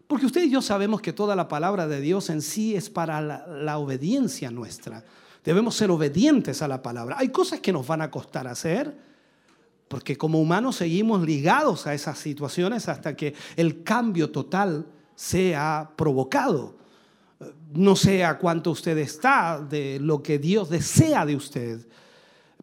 [0.08, 3.20] Porque usted y yo sabemos que toda la palabra de Dios en sí es para
[3.20, 5.04] la, la obediencia nuestra.
[5.44, 7.16] Debemos ser obedientes a la palabra.
[7.16, 9.07] Hay cosas que nos van a costar hacer,
[9.88, 16.76] porque como humanos seguimos ligados a esas situaciones hasta que el cambio total sea provocado.
[17.72, 21.86] No sé a cuánto usted está de lo que Dios desea de usted,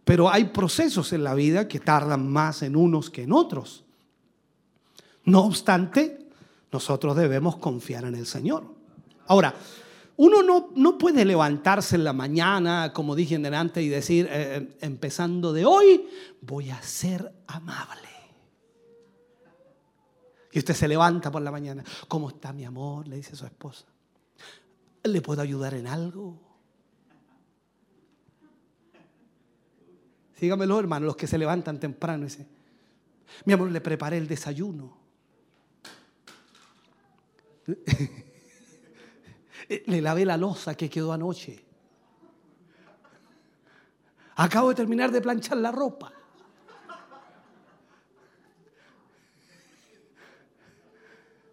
[0.04, 3.84] pero hay procesos en la vida que tardan más en unos que en otros.
[5.24, 6.28] No obstante,
[6.72, 8.66] nosotros debemos confiar en el Señor.
[9.28, 9.56] Ahora,
[10.18, 15.52] uno no, no puede levantarse en la mañana, como dije delante, y decir, eh, empezando
[15.52, 16.08] de hoy,
[16.42, 18.10] voy a ser amable.
[20.52, 23.08] Y usted se levanta por la mañana, ¿cómo está mi amor?
[23.10, 23.86] Le dice a su esposa.
[25.04, 26.40] ¿Le puedo ayudar en algo?
[30.40, 32.24] Sígamelo, hermano, los que se levantan temprano.
[32.24, 32.48] Dice,
[33.44, 34.98] mi amor, le preparé el desayuno.
[39.68, 41.64] Le lavé la losa que quedó anoche.
[44.36, 46.12] Acabo de terminar de planchar la ropa.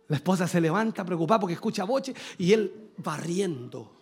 [0.09, 3.93] La esposa se levanta preocupada porque escucha boche y él barriendo.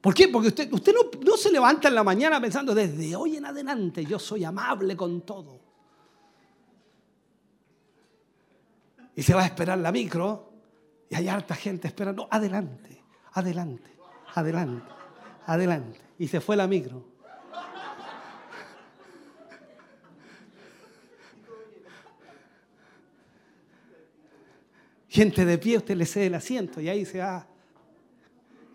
[0.00, 0.28] ¿Por qué?
[0.28, 4.04] Porque usted, usted no, no se levanta en la mañana pensando desde hoy en adelante
[4.04, 5.60] yo soy amable con todo.
[9.16, 10.47] Y se va a esperar la micro
[11.10, 13.02] Y hay harta gente esperando, adelante,
[13.32, 13.96] adelante,
[14.34, 14.92] adelante,
[15.46, 16.00] adelante.
[16.18, 17.04] Y se fue la micro.
[25.08, 27.46] Gente de pie, usted le cede el asiento y ahí se va.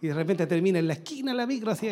[0.02, 1.88] Y de repente termina en la esquina la micro así.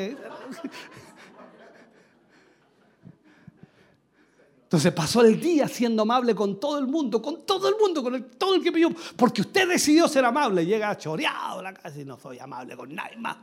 [4.71, 8.23] Entonces pasó el día siendo amable con todo el mundo, con todo el mundo, con
[8.37, 10.65] todo el que pidió, porque usted decidió ser amable.
[10.65, 13.35] Llega choreado a la casa y no soy amable con nadie más.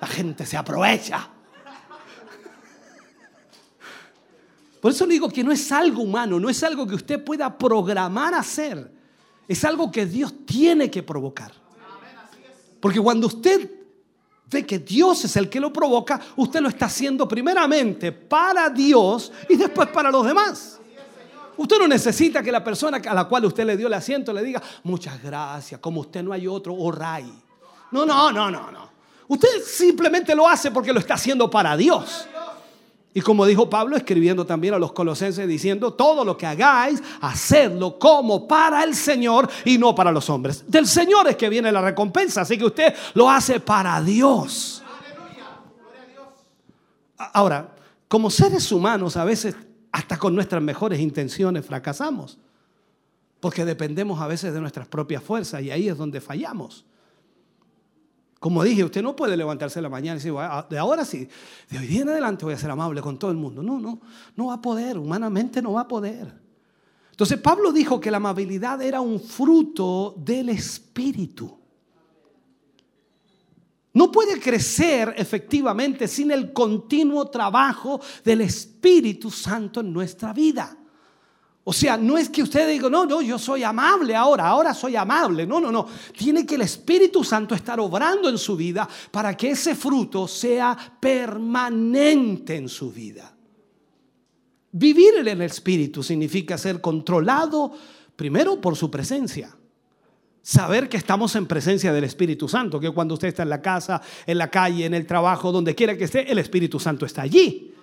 [0.00, 1.30] La gente se aprovecha.
[4.82, 7.56] Por eso le digo que no es algo humano, no es algo que usted pueda
[7.56, 8.90] programar a hacer.
[9.46, 11.52] Es algo que Dios tiene que provocar.
[12.80, 13.77] Porque cuando usted
[14.50, 19.32] ve que Dios es el que lo provoca, usted lo está haciendo primeramente para Dios
[19.48, 20.80] y después para los demás.
[21.56, 24.42] Usted no necesita que la persona a la cual usted le dio el asiento le
[24.42, 27.30] diga, muchas gracias, como usted no hay otro, oray.
[27.90, 28.88] No, no, no, no, no.
[29.26, 32.26] Usted simplemente lo hace porque lo está haciendo para Dios.
[33.14, 37.98] Y como dijo Pablo, escribiendo también a los colosenses, diciendo, todo lo que hagáis, hacedlo
[37.98, 40.64] como para el Señor y no para los hombres.
[40.68, 44.82] Del Señor es que viene la recompensa, así que usted lo hace para Dios.
[47.32, 47.74] Ahora,
[48.06, 49.56] como seres humanos, a veces,
[49.90, 52.38] hasta con nuestras mejores intenciones, fracasamos.
[53.40, 56.84] Porque dependemos a veces de nuestras propias fuerzas y ahí es donde fallamos.
[58.38, 61.28] Como dije, usted no puede levantarse la mañana y decir, "Ah, de ahora sí,
[61.68, 63.62] de hoy día en adelante voy a ser amable con todo el mundo.
[63.62, 64.00] No, no,
[64.36, 66.32] no va a poder, humanamente no va a poder.
[67.10, 71.58] Entonces Pablo dijo que la amabilidad era un fruto del Espíritu.
[73.92, 80.77] No puede crecer efectivamente sin el continuo trabajo del Espíritu Santo en nuestra vida.
[81.70, 84.96] O sea, no es que usted diga, no, no, yo soy amable ahora, ahora soy
[84.96, 85.46] amable.
[85.46, 85.86] No, no, no.
[86.16, 90.74] Tiene que el Espíritu Santo estar obrando en su vida para que ese fruto sea
[90.98, 93.36] permanente en su vida.
[94.72, 97.74] Vivir en el Espíritu significa ser controlado
[98.16, 99.54] primero por su presencia.
[100.40, 104.00] Saber que estamos en presencia del Espíritu Santo, que cuando usted está en la casa,
[104.26, 107.74] en la calle, en el trabajo, donde quiera que esté, el Espíritu Santo está allí.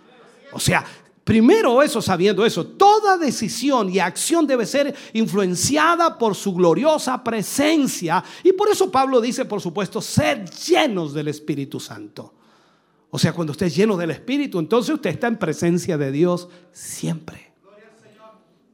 [0.53, 0.83] O sea,
[1.25, 8.23] primero eso, sabiendo eso, toda decisión y acción debe ser influenciada por su gloriosa presencia.
[8.43, 12.33] Y por eso Pablo dice, por supuesto, ser llenos del Espíritu Santo.
[13.09, 16.47] O sea, cuando usted es lleno del Espíritu, entonces usted está en presencia de Dios
[16.71, 17.53] siempre.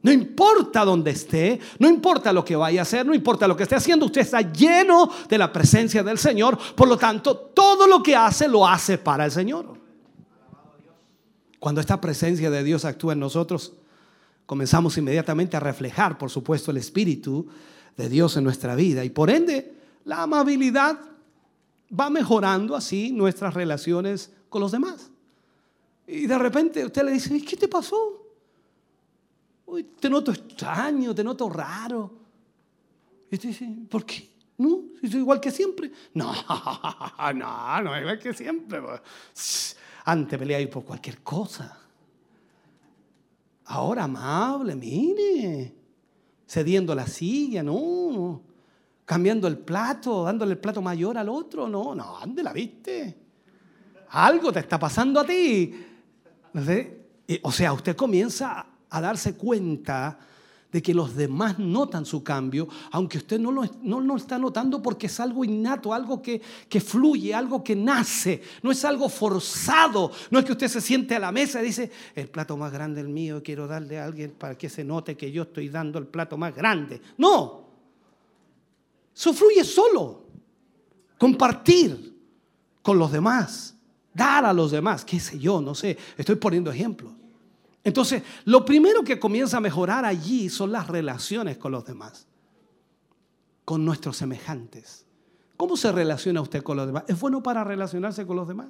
[0.02, 3.62] No importa dónde esté, no importa lo que vaya a hacer, no importa lo que
[3.62, 6.58] esté haciendo, usted está lleno de la presencia del Señor.
[6.74, 9.81] Por lo tanto, todo lo que hace lo hace para el Señor.
[11.62, 13.74] Cuando esta presencia de Dios actúa en nosotros,
[14.46, 17.46] comenzamos inmediatamente a reflejar, por supuesto, el Espíritu
[17.96, 19.04] de Dios en nuestra vida.
[19.04, 19.72] Y por ende,
[20.04, 20.98] la amabilidad
[21.88, 25.12] va mejorando así nuestras relaciones con los demás.
[26.08, 28.26] Y de repente usted le dice, ¿qué te pasó?
[30.00, 32.12] Te noto extraño, te noto raro.
[33.30, 34.28] Y usted dice, ¿por qué?
[34.58, 35.92] No, soy igual que siempre.
[36.14, 36.34] No,
[37.34, 38.80] no, no igual que siempre.
[40.04, 41.78] Antes peleáis por cualquier cosa.
[43.66, 45.74] Ahora amable, mire.
[46.46, 48.42] Cediendo la silla, no.
[49.04, 53.16] Cambiando el plato, dándole el plato mayor al otro, no, no, ande la viste.
[54.10, 55.74] Algo te está pasando a ti.
[57.26, 60.18] Y, O sea, usted comienza a darse cuenta
[60.72, 65.20] de que los demás notan su cambio, aunque usted no lo, está notando porque es
[65.20, 70.46] algo innato, algo que, que fluye, algo que nace, no es algo forzado, no es
[70.46, 73.42] que usted se siente a la mesa y dice, el plato más grande es mío,
[73.44, 76.54] quiero darle a alguien para que se note que yo estoy dando el plato más
[76.56, 77.02] grande.
[77.18, 77.66] No,
[79.14, 80.24] eso fluye solo,
[81.18, 82.16] compartir
[82.80, 83.76] con los demás,
[84.14, 87.12] dar a los demás, qué sé yo, no sé, estoy poniendo ejemplos.
[87.84, 92.26] Entonces, lo primero que comienza a mejorar allí son las relaciones con los demás,
[93.64, 95.06] con nuestros semejantes.
[95.56, 97.04] ¿Cómo se relaciona usted con los demás?
[97.08, 98.68] ¿Es bueno para relacionarse con los demás?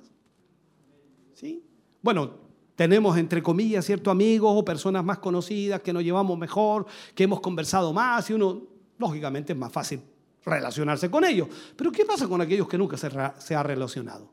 [1.34, 1.62] ¿Sí?
[2.01, 2.32] Bueno,
[2.74, 7.40] tenemos entre comillas ciertos amigos o personas más conocidas que nos llevamos mejor, que hemos
[7.40, 8.62] conversado más y uno,
[8.98, 10.02] lógicamente, es más fácil
[10.44, 11.48] relacionarse con ellos.
[11.76, 14.32] Pero ¿qué pasa con aquellos que nunca se, se ha relacionado?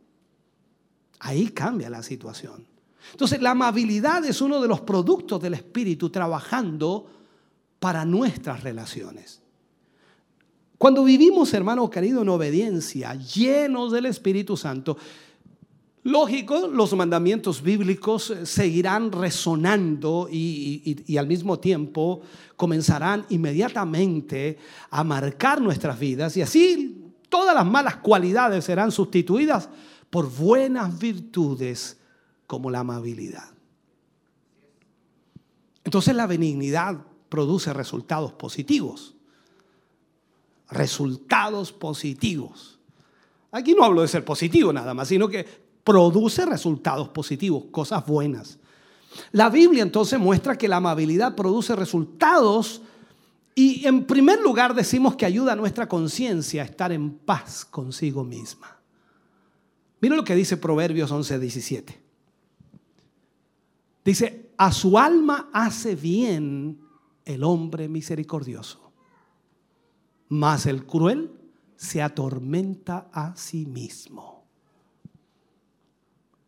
[1.19, 2.65] Ahí cambia la situación.
[3.11, 7.07] Entonces, la amabilidad es uno de los productos del Espíritu trabajando
[7.79, 9.41] para nuestras relaciones.
[10.77, 14.97] Cuando vivimos, hermano querido, en obediencia, llenos del Espíritu Santo,
[16.03, 22.21] Lógico, los mandamientos bíblicos seguirán resonando y- y al mismo tiempo
[22.55, 24.57] comenzarán inmediatamente
[24.89, 29.67] a marcar nuestras vidas y así todas las malas cualidades serán sustituidas
[30.09, 31.98] por buenas virtudes
[32.49, 33.47] como la amabilidad.
[35.83, 36.97] Entonces la benignidad
[37.29, 39.13] produce resultados positivos.
[40.71, 42.79] Resultados positivos.
[43.51, 45.45] Aquí no hablo de ser positivo nada más, sino que
[45.83, 48.57] produce resultados positivos, cosas buenas.
[49.31, 52.81] La Biblia entonces muestra que la amabilidad produce resultados
[53.53, 58.23] y en primer lugar decimos que ayuda a nuestra conciencia a estar en paz consigo
[58.23, 58.79] misma.
[60.01, 62.08] Mira lo que dice Proverbios 11, 17.
[64.03, 66.79] Dice, a su alma hace bien
[67.25, 68.91] el hombre misericordioso,
[70.29, 71.31] mas el cruel
[71.75, 74.43] se atormenta a sí mismo.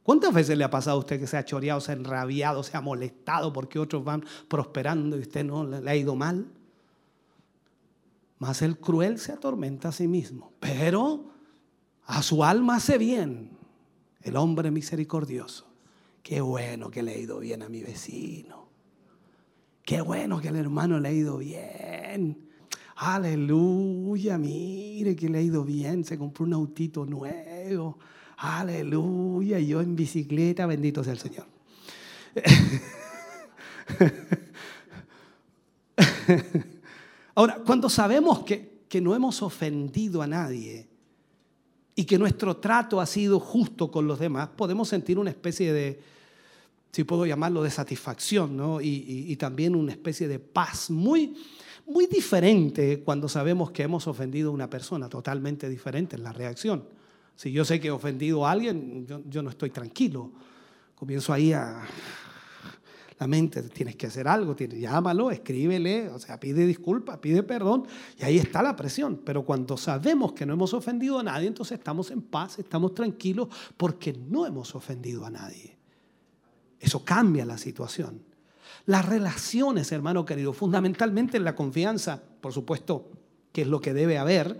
[0.03, 2.75] ¿Cuántas veces le ha pasado a usted que se ha choreado, se ha enrabiado, se
[2.75, 6.47] ha molestado porque otros van prosperando y usted no le ha ido mal?
[8.39, 11.31] Mas el cruel se atormenta a sí mismo, pero
[12.05, 13.51] a su alma hace bien
[14.21, 15.70] el hombre misericordioso.
[16.23, 18.69] Qué bueno que le ha ido bien a mi vecino.
[19.83, 22.49] Qué bueno que al hermano le ha ido bien.
[22.97, 26.05] Aleluya, mire que le ha ido bien.
[26.05, 27.97] Se compró un autito nuevo.
[28.37, 31.47] Aleluya, yo en bicicleta, bendito sea el Señor.
[37.35, 40.90] Ahora, cuando sabemos que, que no hemos ofendido a nadie
[41.95, 45.99] y que nuestro trato ha sido justo con los demás, podemos sentir una especie de,
[46.91, 48.81] si puedo llamarlo, de satisfacción, ¿no?
[48.81, 51.35] Y, y- y también una especie de paz muy,
[51.85, 56.83] muy diferente cuando sabemos que hemos ofendido a una persona, totalmente diferente en la reacción.
[57.35, 60.31] Si yo sé que he ofendido a alguien, yo, yo no estoy tranquilo.
[60.95, 61.81] Comienzo ahí a...
[63.27, 67.85] Tienes que hacer algo, llámalo, escríbele, o sea, pide disculpas, pide perdón,
[68.19, 69.21] y ahí está la presión.
[69.23, 73.49] Pero cuando sabemos que no hemos ofendido a nadie, entonces estamos en paz, estamos tranquilos,
[73.77, 75.77] porque no hemos ofendido a nadie.
[76.79, 78.23] Eso cambia la situación.
[78.87, 83.11] Las relaciones, hermano querido, fundamentalmente en la confianza, por supuesto,
[83.51, 84.57] que es lo que debe haber.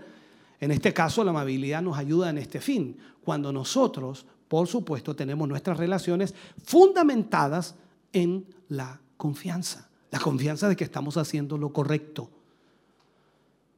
[0.60, 2.96] En este caso, la amabilidad nos ayuda en este fin.
[3.24, 6.32] Cuando nosotros, por supuesto, tenemos nuestras relaciones
[6.62, 7.74] fundamentadas
[8.12, 9.88] en la confianza.
[10.10, 12.30] La confianza de que estamos haciendo lo correcto.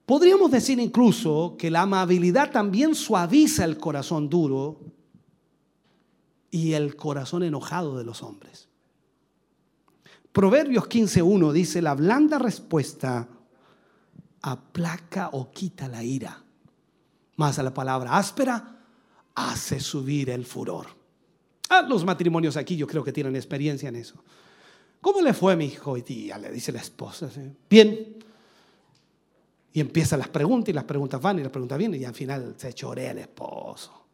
[0.06, 4.80] Podríamos decir incluso que la amabilidad también suaviza el corazón duro
[6.50, 8.68] y el corazón enojado de los hombres.
[10.32, 13.28] Proverbios 15.1 dice, la blanda respuesta
[14.42, 16.42] aplaca o quita la ira,
[17.36, 18.82] más a la palabra áspera
[19.34, 21.03] hace subir el furor.
[21.68, 24.22] Ah, los matrimonios aquí yo creo que tienen experiencia en eso.
[25.00, 26.38] ¿Cómo le fue a mi hijo hoy día?
[26.38, 27.28] Le dice la esposa.
[27.68, 28.16] Bien.
[29.72, 32.54] Y empiezan las preguntas y las preguntas van y las preguntas vienen y al final
[32.56, 34.04] se chorea el esposo.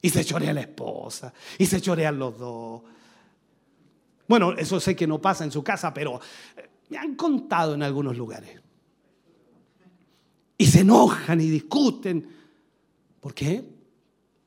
[0.00, 1.32] Y se chorea la esposa.
[1.58, 2.82] Y se chorean los dos.
[4.28, 6.20] Bueno, eso sé que no pasa en su casa, pero
[6.56, 8.60] eh, me han contado en algunos lugares.
[10.56, 12.26] Y se enojan y discuten.
[13.20, 13.64] ¿Por qué?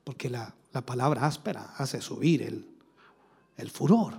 [0.03, 2.65] Porque la, la palabra áspera hace subir el,
[3.57, 4.13] el furor.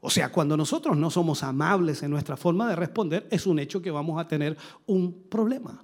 [0.00, 3.82] O sea, cuando nosotros no somos amables en nuestra forma de responder, es un hecho
[3.82, 4.56] que vamos a tener
[4.86, 5.82] un problema.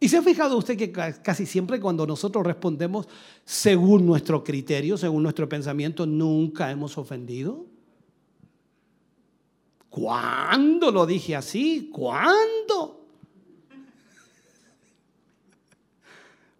[0.00, 3.06] ¿Y se ha fijado usted que ca- casi siempre cuando nosotros respondemos
[3.44, 7.66] según nuestro criterio, según nuestro pensamiento, nunca hemos ofendido?
[9.90, 11.90] ¿Cuándo lo dije así?
[11.92, 13.06] ¿Cuándo?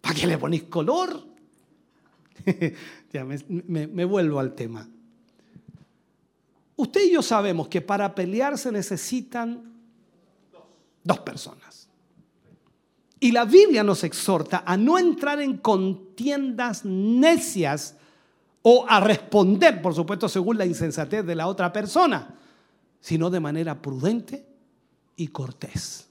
[0.01, 1.32] ¿Para qué le ponéis color?
[3.13, 4.87] ya me, me- me vuelvo al tema.
[6.75, 9.71] Usted y yo sabemos que para pelear se necesitan
[11.03, 11.87] dos personas.
[13.19, 17.95] Y la Biblia nos exhorta a no entrar en contiendas necias
[18.63, 22.35] o a responder, por supuesto, según la insensatez de la otra persona,
[22.99, 24.45] sino de manera prudente
[25.15, 26.07] y cortés.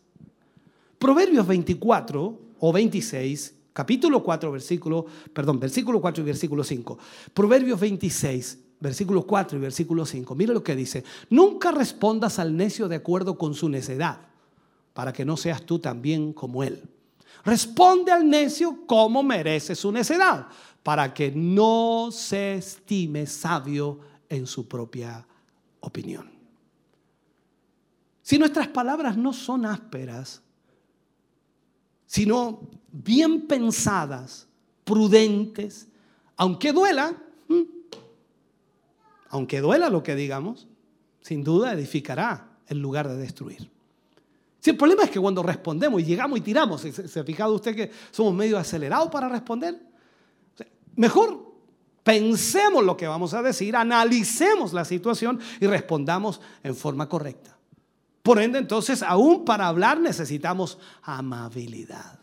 [0.99, 6.99] Proverbios 24 o 26, capítulo 4, versículo, perdón, versículo 4 y versículo 5.
[7.33, 10.35] Proverbios 26, versículo 4 y versículo 5.
[10.35, 11.05] Mira lo que dice.
[11.31, 14.21] Nunca respondas al necio de acuerdo con su necedad,
[14.93, 16.83] para que no seas tú también como él.
[17.45, 20.47] Responde al necio como merece su necedad,
[20.83, 25.27] para que no se estime sabio en su propia
[25.81, 26.31] opinión.
[28.23, 30.42] Si nuestras palabras no son ásperas,
[32.13, 32.61] sino
[32.93, 34.47] bien pensadas,
[34.85, 35.89] prudentes,
[36.37, 37.17] aunque duela,
[39.31, 40.69] aunque duela lo que digamos,
[41.23, 43.71] sin duda edificará en lugar de destruir.
[44.61, 47.75] Si el problema es que cuando respondemos y llegamos y tiramos, ¿se, ha fijado usted
[47.75, 49.81] que somos medio acelerados para responder?
[50.97, 51.51] Mejor
[52.03, 57.57] pensemos lo que vamos a decir, analicemos la situación y respondamos en forma correcta.
[58.23, 62.21] Por ende, entonces, aún para hablar necesitamos amabilidad.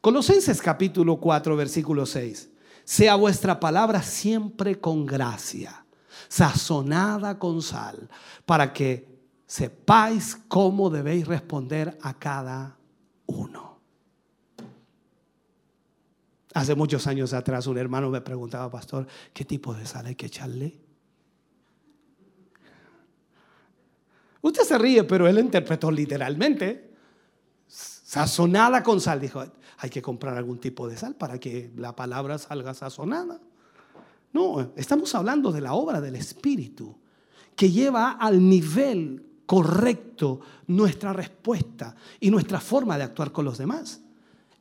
[0.00, 2.50] Colosenses capítulo 4, versículo 6.
[2.84, 5.84] Sea vuestra palabra siempre con gracia,
[6.28, 8.08] sazonada con sal,
[8.44, 9.14] para que
[9.46, 12.76] sepáis cómo debéis responder a cada
[13.26, 13.78] uno.
[16.54, 20.26] Hace muchos años atrás un hermano me preguntaba, pastor, ¿qué tipo de sal hay que
[20.26, 20.83] echarle?
[24.44, 26.90] Usted se ríe, pero él interpretó literalmente.
[27.66, 29.18] Sazonada con sal.
[29.18, 29.42] Dijo,
[29.78, 33.40] hay que comprar algún tipo de sal para que la palabra salga sazonada.
[34.34, 36.94] No, estamos hablando de la obra del Espíritu
[37.56, 44.02] que lleva al nivel correcto nuestra respuesta y nuestra forma de actuar con los demás.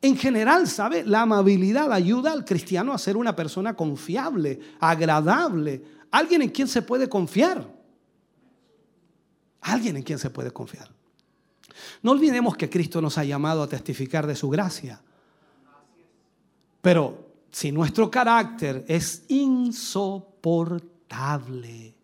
[0.01, 1.03] En general, ¿sabe?
[1.03, 6.83] La amabilidad ayuda al cristiano a ser una persona confiable, agradable, alguien en quien se
[6.83, 7.82] puede confiar.
[9.63, 10.91] Alguien en quien se puede confiar.
[12.01, 15.01] No olvidemos que Cristo nos ha llamado a testificar de su gracia.
[16.81, 21.95] Pero si nuestro carácter es insoportable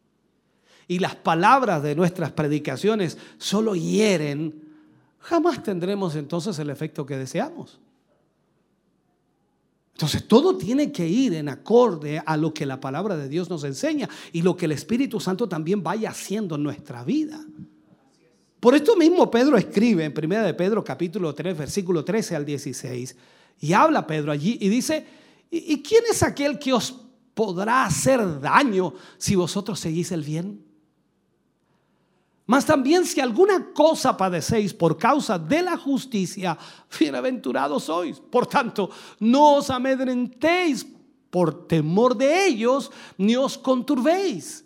[0.88, 4.64] y las palabras de nuestras predicaciones solo hieren,
[5.20, 7.82] jamás tendremos entonces el efecto que deseamos.
[10.00, 13.66] Entonces todo tiene que ir en acorde a lo que la palabra de Dios nos
[13.66, 17.46] enseña y lo que el Espíritu Santo también vaya haciendo en nuestra vida.
[18.62, 23.18] Por esto mismo Pedro escribe en 1 de Pedro capítulo 3 versículo 13 al 16
[23.60, 25.06] y habla Pedro allí y dice,
[25.52, 26.96] ¿y quién es aquel que os
[27.34, 30.64] podrá hacer daño si vosotros seguís el bien?
[32.50, 36.58] Mas también si alguna cosa padecéis por causa de la justicia,
[37.00, 38.20] bienaventurados sois.
[38.20, 38.90] Por tanto,
[39.20, 40.84] no os amedrentéis
[41.30, 42.90] por temor de ellos,
[43.20, 44.66] ni os conturbéis,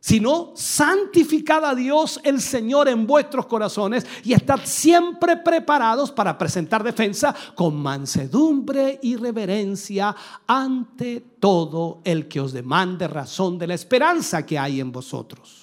[0.00, 6.82] sino santificad a Dios el Señor en vuestros corazones y estad siempre preparados para presentar
[6.82, 10.16] defensa con mansedumbre y reverencia
[10.48, 15.59] ante todo el que os demande razón de la esperanza que hay en vosotros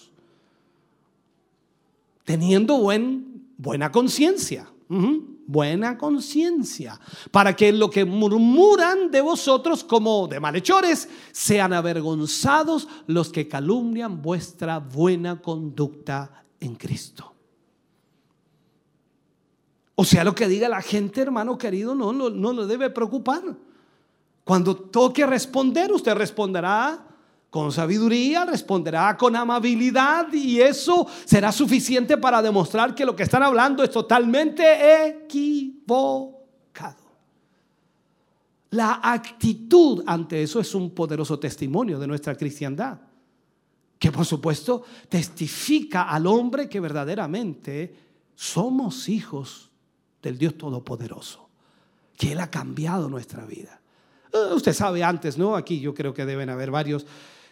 [2.28, 4.68] teniendo buen, buena conciencia.
[4.90, 7.00] Buena conciencia.
[7.32, 14.22] Para que lo que murmuran de vosotros como de malhechores sean avergonzados los que calumnian
[14.22, 17.34] vuestra buena conducta en Cristo.
[19.96, 23.56] O sea, lo que diga la gente, hermano querido, no, no, no lo debe preocupar.
[24.44, 27.07] Cuando toque responder, usted responderá
[27.50, 33.44] con sabiduría, responderá con amabilidad y eso será suficiente para demostrar que lo que están
[33.44, 37.08] hablando es totalmente equivocado.
[38.72, 43.00] La actitud ante eso es un poderoso testimonio de nuestra cristiandad,
[43.98, 47.96] que por supuesto testifica al hombre que verdaderamente
[48.36, 49.72] somos hijos
[50.22, 51.48] del Dios Todopoderoso,
[52.18, 53.80] que Él ha cambiado nuestra vida.
[54.34, 55.56] Eh, Usted sabe antes, ¿no?
[55.56, 57.06] Aquí yo creo que deben haber varios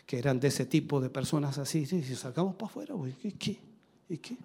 [0.05, 1.85] que eran de ese tipo de personas así.
[1.85, 3.59] Sí, si sacamos para afuera, güey, ¿qué, qué?
[4.09, 4.37] ¿Y qué?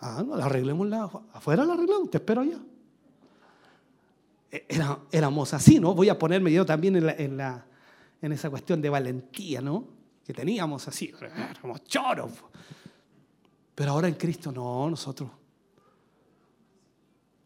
[0.00, 2.58] Ah, no, la arreglemos la, afuera la arreglamos, te espero allá.
[4.50, 5.94] E- Era, éramos así, ¿no?
[5.94, 7.66] Voy a ponerme yo también en, la, en, la-
[8.22, 9.84] en esa cuestión de valentía, ¿no?
[10.24, 12.32] Que teníamos así, éramos choros.
[13.74, 15.30] Pero ahora en Cristo no, nosotros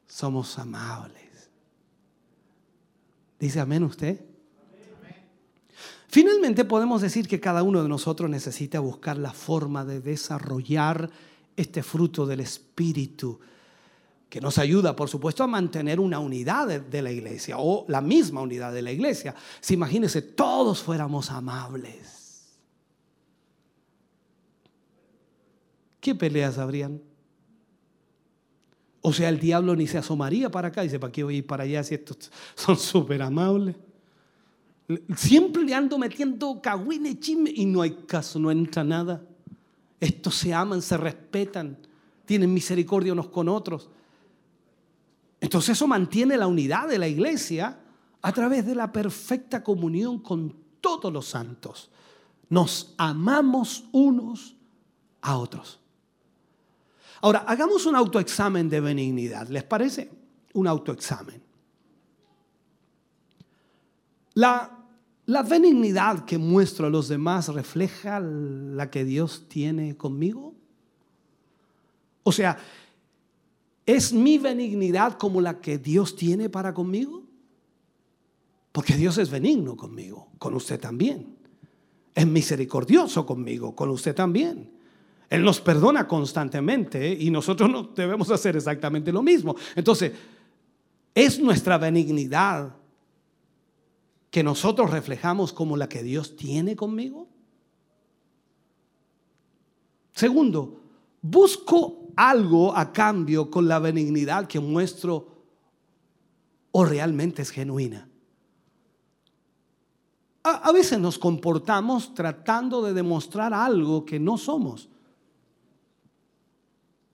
[0.07, 1.51] somos amables.
[3.39, 4.21] ¿Dice amén usted?
[6.15, 11.11] Finalmente podemos decir que cada uno de nosotros necesita buscar la forma de desarrollar
[11.57, 13.41] este fruto del Espíritu,
[14.29, 18.43] que nos ayuda, por supuesto, a mantener una unidad de, la iglesia o la misma
[18.43, 19.35] unidad de la iglesia.
[19.61, 22.61] Si imagínense, todos fuéramos amables.
[25.99, 27.03] ¿Qué peleas habrían?
[29.01, 31.39] O sea, el diablo ni se asomaría para acá y dice, ¿para qué voy a
[31.39, 33.75] ir para allá si estos son súper amables?
[35.17, 39.23] Siempre le ando metiendo cagüines, chisme y no hay caso, no entra nada.
[39.99, 41.79] Estos se aman, se respetan,
[42.27, 43.89] tienen misericordia unos con otros.
[45.41, 47.79] Entonces eso mantiene la unidad de la iglesia
[48.21, 51.91] a través de la perfecta comunión con todos los santos.
[52.49, 54.57] Nos amamos unos
[55.21, 55.81] a otros.
[57.21, 59.49] Ahora, hagamos un autoexamen de benignidad.
[59.49, 60.11] ¿Les parece?
[60.53, 61.44] Un autoexamen.
[64.35, 70.55] La benignidad que muestro a los demás refleja la que Dios tiene conmigo.
[72.25, 72.59] O sea,
[73.87, 77.23] ¿es mi benignidad como la que Dios tiene para conmigo?
[78.73, 81.37] Porque Dios es benigno conmigo, con usted también.
[82.15, 84.73] Es misericordioso conmigo, con usted también.
[85.31, 89.55] Él nos perdona constantemente y nosotros no debemos hacer exactamente lo mismo.
[89.75, 90.13] Entonces,
[91.15, 92.75] ¿es nuestra benignidad
[94.35, 97.29] que nosotros reflejamos como la que Dios tiene conmigo?
[100.13, 100.81] Segundo,
[101.23, 105.29] busco algo a cambio con la benignidad que muestro
[106.73, 108.09] o realmente es genuina.
[110.43, 114.89] A, a veces nos comportamos tratando de demostrar algo que no somos.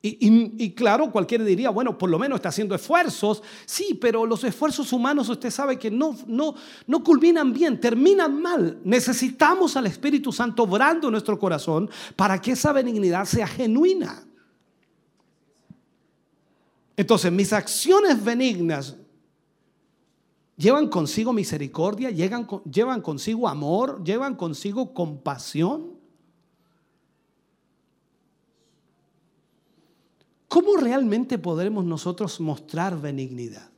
[0.02, 3.42] Y, claro, cualquiera diría, bueno, por lo menos está haciendo esfuerzos.
[3.66, 8.80] Sí, pero los esfuerzos humanos usted sabe que no, no, culminan bien, terminan mal.
[8.82, 14.24] Necesitamos al Espíritu Santo obrando en nuestro corazón para que esa benignidad sea genuina.
[16.96, 18.96] Entonces, mis acciones benignas
[20.56, 25.99] llevan consigo misericordia, llevan consigo amor, llevan consigo compasión.
[30.50, 33.70] ¿Cómo realmente podremos nosotros mostrar benignidad?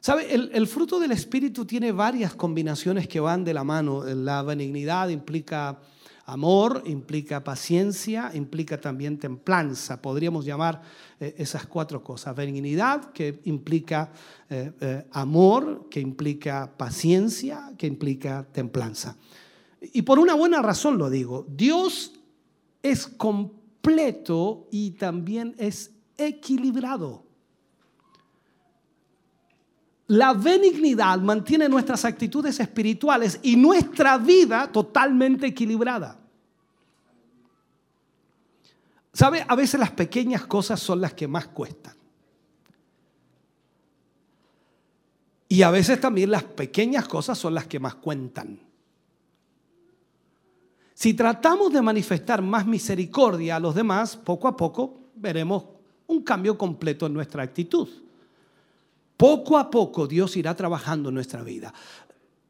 [0.00, 0.34] ¿Sabe?
[0.34, 4.04] El, fruto del Espíritu tiene varias combinaciones que van de la mano.
[4.04, 5.78] La benignidad implica
[6.26, 10.02] amor, implica paciencia, implica también templanza.
[10.02, 10.82] Podríamos llamar
[11.18, 12.36] eh, esas cuatro cosas.
[12.36, 14.12] Benignidad, que implica
[14.50, 19.16] eh, eh, amor, que implica paciencia, que implica templanza.
[19.80, 21.46] Y por una buena razón lo digo.
[21.48, 22.12] Dios
[22.82, 23.57] es completo
[24.70, 27.24] y también es equilibrado.
[30.08, 36.18] La benignidad mantiene nuestras actitudes espirituales y nuestra vida totalmente equilibrada.
[39.12, 39.44] ¿Sabe?
[39.46, 41.94] A veces las pequeñas cosas son las que más cuestan.
[45.48, 48.67] Y a veces también las pequeñas cosas son las que más cuentan.
[50.98, 55.62] Si tratamos de manifestar más misericordia a los demás, poco a poco veremos
[56.08, 57.88] un cambio completo en nuestra actitud.
[59.16, 61.72] Poco a poco Dios irá trabajando en nuestra vida.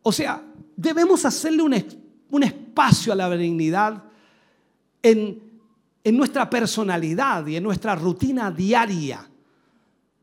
[0.00, 0.42] O sea,
[0.74, 1.94] debemos hacerle un, es-
[2.30, 4.02] un espacio a la benignidad
[5.02, 5.42] en,
[6.02, 9.28] en nuestra personalidad y en nuestra rutina diaria,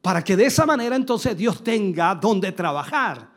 [0.02, 3.30] para que de esa manera entonces Dios tenga donde trabajar.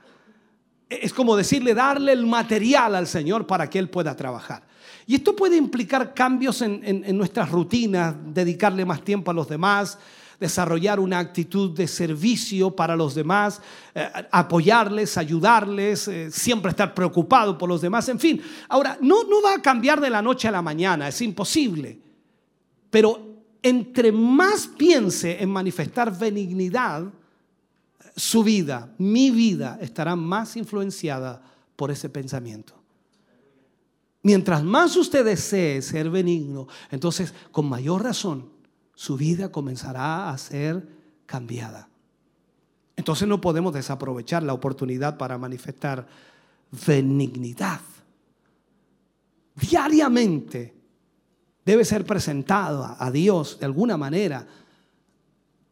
[0.88, 4.66] Es como decirle, darle el material al Señor para que Él pueda trabajar.
[5.08, 9.98] Y esto puede implicar cambios en, nuestras rutinas, dedicarle más tiempo a los demás,
[10.38, 13.62] desarrollar una actitud de servicio para los demás,
[13.94, 18.42] eh, apoyarles, ayudarles, eh, siempre estar preocupado por los demás, en fin.
[18.68, 21.98] Ahora, no va a cambiar de la noche a la mañana, es imposible.
[22.90, 27.04] Pero entre más piense en manifestar benignidad,
[28.14, 31.40] su vida, mi vida, estará más influenciada
[31.76, 32.77] por ese pensamiento.
[34.28, 38.50] Mientras más usted desee ser benigno, entonces con mayor razón
[38.94, 40.86] su vida comenzará a ser
[41.24, 41.88] cambiada.
[42.94, 46.06] Entonces no podemos desaprovechar la oportunidad para manifestar
[46.86, 47.80] benignidad.
[49.54, 50.74] Diariamente
[51.64, 54.46] debe ser presentado a Dios de alguna manera.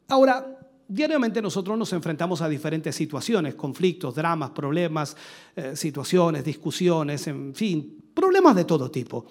[0.08, 5.14] Ahora, diariamente nosotros nos enfrentamos a diferentes situaciones, conflictos, dramas, problemas,
[5.54, 9.26] eh, situaciones, discusiones, en fin, problemas de todo tipo.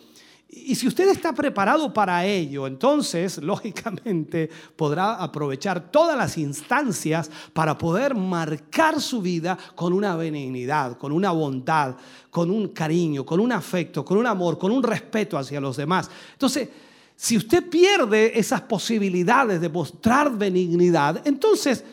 [0.47, 7.77] Y si usted está preparado para ello, entonces, lógicamente, podrá aprovechar todas las instancias para
[7.77, 11.95] poder marcar su vida con una benignidad, con una bondad,
[12.29, 16.09] con un cariño, con un afecto, con un amor, con un respeto hacia los demás.
[16.33, 16.69] Entonces,
[17.15, 21.83] si usted pierde esas posibilidades de mostrar benignidad, entonces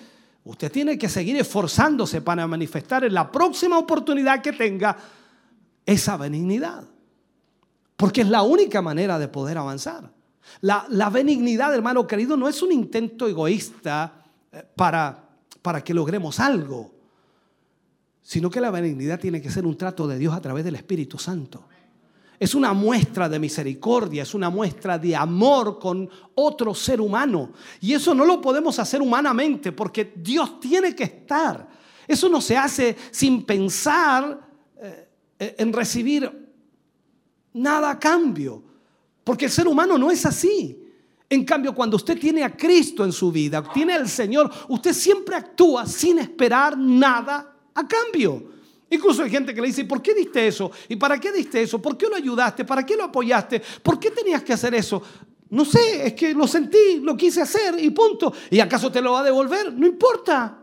[0.45, 4.97] usted tiene que seguir esforzándose para manifestar en la próxima oportunidad que tenga
[5.87, 6.85] esa benignidad.
[7.97, 10.11] Porque es la única manera de poder avanzar.
[10.61, 15.29] La, benignidad, hermano querido, no es un intento egoísta eh, para,
[15.63, 16.91] para que logremos algo,
[18.23, 21.19] sino que la benignidad tiene que ser un trato de Dios a través del Espíritu
[21.19, 21.65] Santo.
[22.39, 27.53] Es una muestra de misericordia, es una muestra de amor con otro ser humano.
[27.81, 31.69] Y eso no lo podemos hacer humanamente porque Dios tiene que estar.
[32.07, 34.52] Eso no se hace sin pensar
[35.59, 36.31] en recibir
[37.55, 38.63] nada a cambio.
[39.25, 40.79] Porque el ser humano no es así.
[41.29, 45.35] En cambio, cuando usted tiene a Cristo en su vida, tiene al Señor, usted siempre
[45.35, 48.51] actúa sin esperar nada a cambio.
[48.91, 50.71] Incluso hay gente que le dice, ¿por qué diste eso?
[50.89, 51.81] ¿Y para qué diste eso?
[51.81, 52.67] ¿Por qué lo ayudaste?
[52.67, 53.63] ¿Para qué lo apoyaste?
[53.83, 55.03] ¿Por qué tenías que hacer eso?
[55.49, 58.33] No sé, es que lo sentí, lo quise hacer y punto.
[58.51, 59.73] ¿Y acaso te lo va a devolver?
[59.73, 60.59] No importa.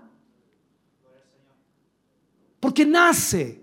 [2.59, 3.58] Porque nace.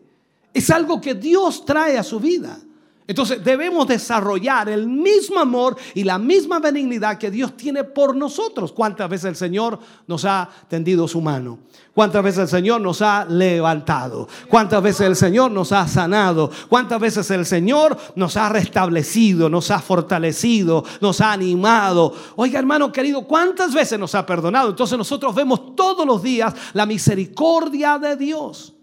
[0.57, 2.59] Es algo que Dios trae a su vida.
[3.07, 8.73] Entonces debemos desarrollar el mismo amor y la misma benignidad que Dios tiene por nosotros.
[8.73, 11.59] ¿Cuántas veces el Señor nos ha tendido su mano?
[11.93, 14.27] ¿Cuántas veces el Señor nos ha levantado?
[14.49, 16.51] ¿Cuántas veces el Señor nos ha sanado?
[16.71, 22.15] ¿Cuántas veces el Señor nos ha restablecido, nos ha fortalecido, nos ha animado?
[22.37, 24.71] Oiga hermano querido, ¿cuántas veces nos ha perdonado?
[24.71, 28.76] Entonces nosotros vemos todos los días la misericordia de Dios.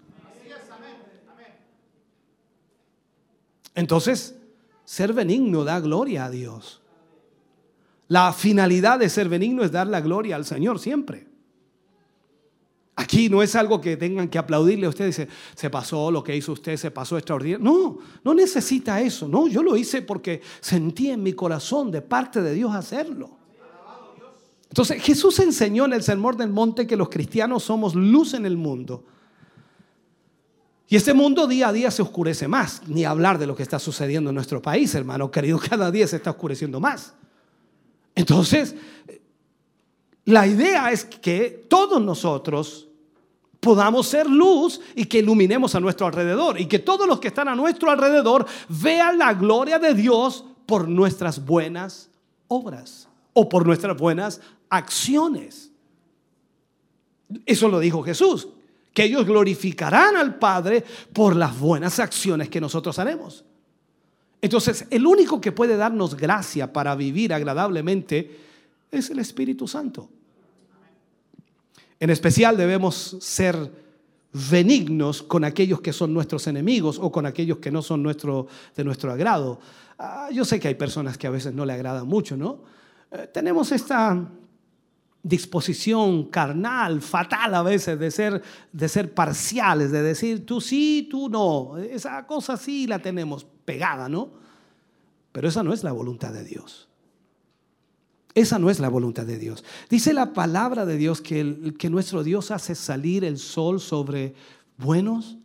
[3.75, 4.35] Entonces,
[4.85, 6.81] ser benigno da gloria a Dios.
[8.07, 11.27] La finalidad de ser benigno es dar la gloria al Señor siempre.
[12.95, 15.07] Aquí no es algo que tengan que aplaudirle a usted.
[15.07, 17.63] Dice, se pasó lo que hizo usted, se pasó extraordinario.
[17.63, 19.27] No, no necesita eso.
[19.27, 23.37] No, yo lo hice porque sentí en mi corazón de parte de Dios hacerlo.
[24.69, 28.57] Entonces Jesús enseñó en el Sermón del Monte que los cristianos somos luz en el
[28.57, 29.05] mundo.
[30.93, 33.79] Y este mundo día a día se oscurece más, ni hablar de lo que está
[33.79, 37.15] sucediendo en nuestro país, hermano querido, cada día se está oscureciendo más.
[38.13, 38.75] Entonces,
[40.25, 42.89] la idea es que todos nosotros
[43.59, 47.47] podamos ser luz y que iluminemos a nuestro alrededor y que todos los que están
[47.47, 52.11] a nuestro alrededor vean la gloria de Dios por nuestras buenas
[52.47, 55.71] obras o por nuestras buenas acciones.
[57.47, 58.47] Eso lo dijo Jesús
[58.93, 63.43] que ellos glorificarán al Padre por las buenas acciones que nosotros haremos.
[64.41, 68.39] Entonces, el único que puede darnos gracia para vivir agradablemente
[68.91, 70.09] es el Espíritu Santo.
[71.99, 73.71] En especial debemos ser
[74.51, 79.11] benignos con aquellos que son nuestros enemigos o con aquellos que no son de nuestro
[79.11, 79.59] agrado.
[79.97, 82.59] Ah, yo sé que hay personas que a veces no le agradan mucho, ¿no?
[83.11, 84.27] Eh, tenemos esta
[85.23, 88.43] disposición carnal, fatal a veces, de ser,
[88.73, 91.77] de ser parciales, de decir tú sí, tú no.
[91.77, 94.31] Esa cosa sí la tenemos pegada, ¿no?
[95.31, 96.89] Pero esa no es la voluntad de Dios.
[98.35, 99.63] Esa no es la voluntad de Dios.
[99.89, 104.33] Dice la palabra de Dios que, el, que nuestro Dios hace salir el sol sobre
[104.77, 105.37] buenos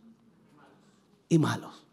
[1.29, 1.85] y malos.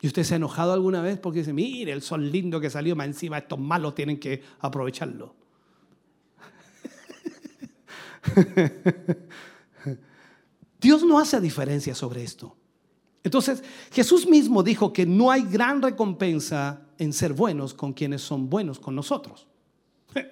[0.00, 2.96] ¿Y usted se ha enojado alguna vez porque dice, mire, el sol lindo que salió
[2.96, 5.41] más encima, estos malos tienen que aprovecharlo?
[10.80, 12.56] Dios no hace diferencia sobre esto.
[13.24, 13.62] Entonces,
[13.92, 18.78] Jesús mismo dijo que no hay gran recompensa en ser buenos con quienes son buenos
[18.78, 19.46] con nosotros.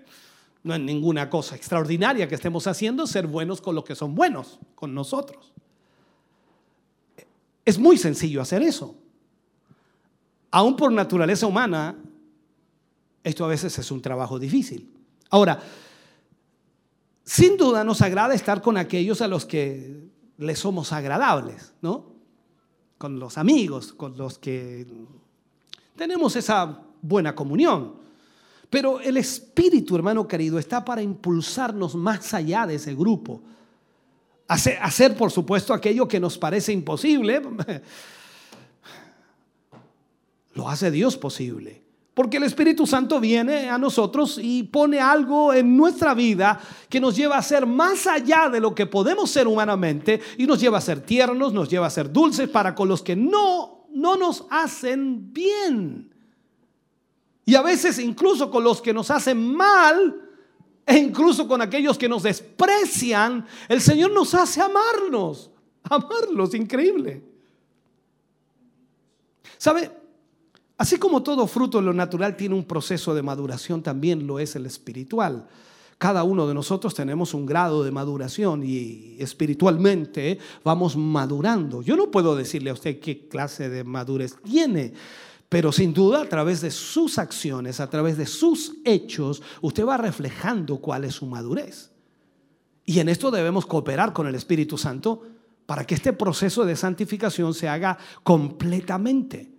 [0.62, 4.58] No es ninguna cosa extraordinaria que estemos haciendo ser buenos con los que son buenos
[4.74, 5.54] con nosotros.
[7.64, 8.94] Es muy sencillo hacer eso.
[10.50, 11.96] Aún por naturaleza humana,
[13.24, 14.92] esto a veces es un trabajo difícil.
[15.30, 15.62] Ahora,
[17.30, 20.02] sin duda nos agrada estar con aquellos a los que
[20.38, 22.06] les somos agradables, ¿no?
[22.98, 24.84] Con los amigos, con los que
[25.94, 27.94] tenemos esa buena comunión.
[28.68, 33.40] Pero el espíritu, hermano querido, está para impulsarnos más allá de ese grupo.
[34.48, 37.40] Hacer, hacer, por supuesto, aquello que nos parece imposible,
[40.54, 41.80] lo hace Dios posible.
[42.20, 46.60] Porque el Espíritu Santo viene a nosotros y pone algo en nuestra vida
[46.90, 50.60] que nos lleva a ser más allá de lo que podemos ser humanamente y nos
[50.60, 54.16] lleva a ser tiernos, nos lleva a ser dulces para con los que no, no
[54.16, 56.14] nos hacen bien.
[57.46, 60.20] Y a veces incluso con los que nos hacen mal
[60.84, 65.50] e incluso con aquellos que nos desprecian, el Señor nos hace amarnos.
[65.84, 67.24] Amarlos, increíble.
[69.56, 69.99] ¿Sabe?
[70.80, 74.56] Así como todo fruto en lo natural tiene un proceso de maduración, también lo es
[74.56, 75.46] el espiritual.
[75.98, 81.82] Cada uno de nosotros tenemos un grado de maduración y espiritualmente vamos madurando.
[81.82, 84.94] Yo no puedo decirle a usted qué clase de madurez tiene,
[85.50, 89.98] pero sin duda a través de sus acciones, a través de sus hechos, usted va
[89.98, 91.90] reflejando cuál es su madurez.
[92.86, 95.20] Y en esto debemos cooperar con el Espíritu Santo
[95.66, 99.49] para que este proceso de santificación se haga completamente.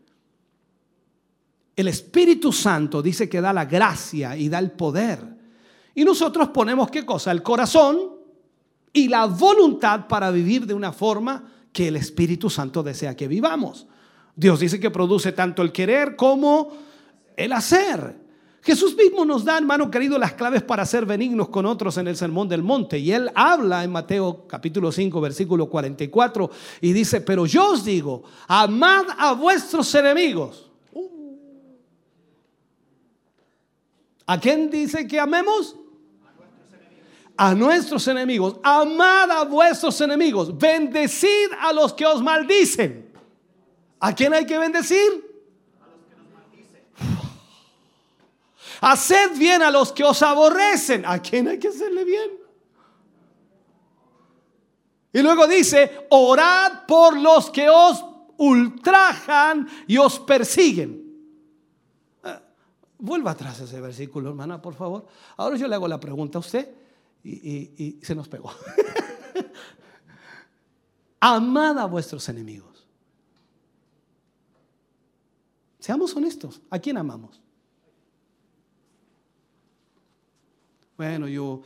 [1.75, 5.19] El Espíritu Santo dice que da la gracia y da el poder.
[5.95, 7.31] Y nosotros ponemos qué cosa?
[7.31, 8.11] El corazón
[8.93, 13.87] y la voluntad para vivir de una forma que el Espíritu Santo desea que vivamos.
[14.35, 16.71] Dios dice que produce tanto el querer como
[17.35, 18.19] el hacer.
[18.63, 22.15] Jesús mismo nos da, hermano querido, las claves para ser benignos con otros en el
[22.15, 22.99] Sermón del Monte.
[22.99, 28.23] Y él habla en Mateo capítulo 5, versículo 44, y dice, pero yo os digo,
[28.47, 30.70] amad a vuestros enemigos.
[34.25, 35.75] ¿A quién dice que amemos?
[37.37, 38.57] A nuestros enemigos.
[38.63, 40.57] Amad a vuestros enemigos.
[40.57, 43.11] Bendecid a los que os maldicen.
[43.99, 45.31] ¿A quién hay que bendecir?
[48.81, 51.05] Haced bien a los que os aborrecen.
[51.05, 52.31] ¿A quién hay que hacerle bien?
[55.13, 58.03] Y luego dice, orad por los que os
[58.37, 61.00] ultrajan y os persiguen.
[63.03, 65.07] Vuelva atrás ese versículo, hermana, por favor.
[65.37, 66.69] Ahora yo le hago la pregunta a usted
[67.23, 68.51] y, y- y se nos pegó.
[71.19, 72.85] Amad a vuestros enemigos.
[75.79, 76.61] Seamos honestos.
[76.69, 77.41] ¿A quién amamos?
[80.97, 81.61] Bueno, yo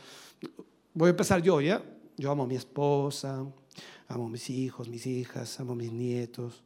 [0.94, 1.84] voy a empezar yo, ¿ya?
[2.18, 3.46] Yo amo a mi esposa,
[4.08, 6.64] amo a mis hijos, mis hijas, amo a mis nietos,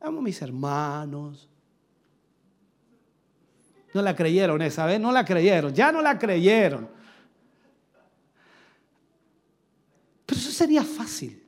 [0.00, 1.48] amo a mis hermanos.
[3.94, 6.88] No la creyeron esa vez, no la creyeron, ya no la creyeron.
[10.26, 11.40] Pero eso sería fácil.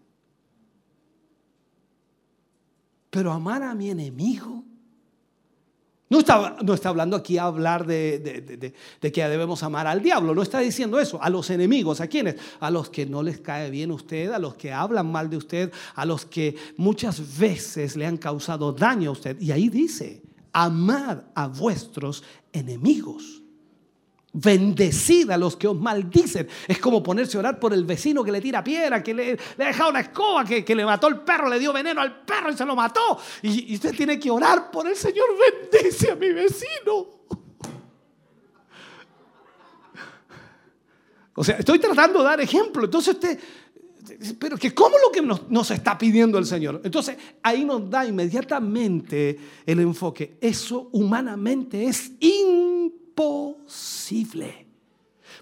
[3.11, 4.63] Pero amar a mi enemigo.
[6.09, 10.37] No está, no está hablando aquí hablar de- de- de que debemos amar al diablo,
[10.37, 12.37] no está diciendo eso, a los enemigos, ¿a quiénes?
[12.61, 15.73] A los que no les cae bien usted, a los que hablan mal de usted,
[15.97, 19.41] a los que muchas veces le han causado daño a usted.
[19.41, 20.23] Y ahí dice,
[20.57, 23.43] amad a vuestros enemigos.
[24.33, 26.49] Bendecid a los que os maldicen.
[26.67, 29.65] Es como ponerse a orar por el vecino que le tira piedra, que le, ha
[29.65, 32.57] dejado una escoba, que, que le mató el perro, le dio veneno al perro y
[32.57, 33.19] se lo mató.
[33.43, 35.27] Y, y usted tiene que orar por el Señor.
[35.71, 37.07] Bendice a mi vecino.
[41.35, 42.87] O sea, estoy tratando de dar ejemplo.
[42.87, 43.39] Entonces usted,
[44.39, 46.81] pero que cómo lo que nos, nos está pidiendo el Señor.
[46.85, 50.39] Entonces ahí nos da inmediatamente el enfoque.
[50.41, 53.67] Eso humanamente es imposible.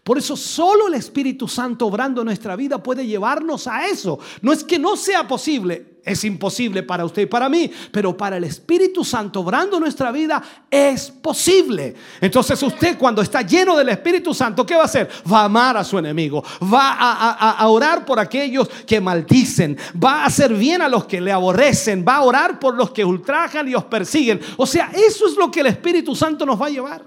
[0.03, 4.19] Por eso solo el Espíritu Santo obrando en nuestra vida puede llevarnos a eso.
[4.43, 8.37] No es que no sea posible, es imposible para usted y para mí, pero para
[8.37, 11.95] el Espíritu Santo obrando nuestra vida es posible.
[12.21, 15.09] Entonces usted cuando está lleno del Espíritu Santo, ¿qué va a hacer?
[15.33, 19.79] Va a amar a su enemigo, va a, a- a orar por aquellos que maldicen,
[20.03, 23.05] va a hacer bien a los que le aborrecen, va a orar por los que
[23.05, 24.41] ultrajan y os persiguen.
[24.59, 27.05] O sea, eso es lo que el Espíritu Santo nos va a llevar.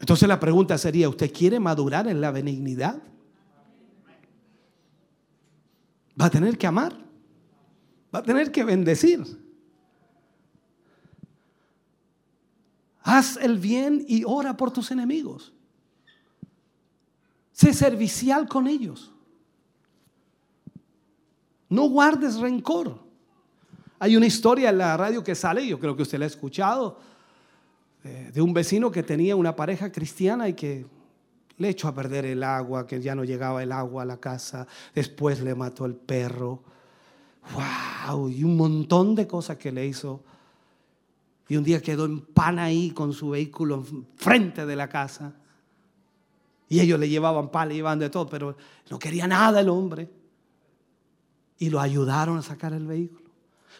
[0.00, 2.96] Entonces la pregunta sería, ¿usted quiere madurar en la benignidad?
[6.20, 6.96] Va a tener que amar,
[8.14, 9.22] va a tener que bendecir.
[13.02, 15.52] Haz el bien y ora por tus enemigos.
[17.52, 19.12] Sé servicial con ellos.
[21.68, 22.98] No guardes rencor.
[23.98, 26.98] Hay una historia en la radio que sale, yo creo que usted la ha escuchado,
[28.04, 30.86] eh, de un vecino que tenía una pareja cristiana y que
[31.58, 34.66] le echó a perder el agua, que ya no llegaba el agua a la casa,
[34.94, 36.62] después le mató el perro.
[37.52, 38.28] ¡Wow!
[38.28, 40.22] Y un montón de cosas que le hizo.
[41.48, 43.84] Y un día quedó en pan ahí con su vehículo
[44.16, 45.34] frente de la casa.
[46.68, 48.56] Y ellos le llevaban pan, le llevaban de todo, pero
[48.90, 50.10] no quería nada el hombre.
[51.58, 53.30] Y lo ayudaron a sacar el vehículo.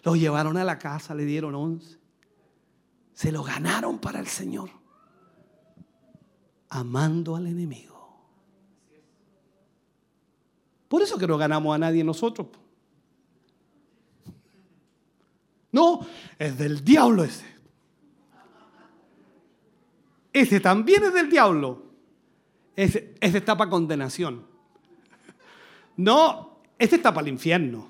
[0.04, 1.98] Lo llevaron a la casa, le dieron once.
[3.14, 4.70] Se lo ganaron para el Señor.
[6.74, 7.94] Amando al enemigo.
[10.88, 12.48] Por eso que no ganamos a nadie nosotros.
[15.70, 16.04] No,
[16.36, 17.46] es del diablo ese.
[20.32, 21.84] Ese también es del diablo.
[22.74, 24.44] Ese, ese está para condenación.
[25.96, 27.88] No, este está para el infierno.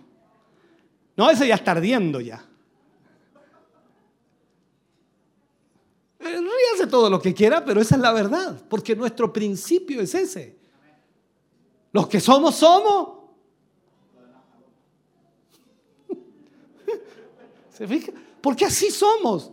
[1.17, 2.47] No, ese ya está ardiendo ya.
[6.21, 6.41] Eh,
[6.87, 10.57] Todo lo que quiera, pero esa es la verdad, porque nuestro principio es ese.
[11.93, 13.09] Los que somos, somos.
[17.71, 18.13] ¿Se fija?
[18.41, 19.51] Porque así somos.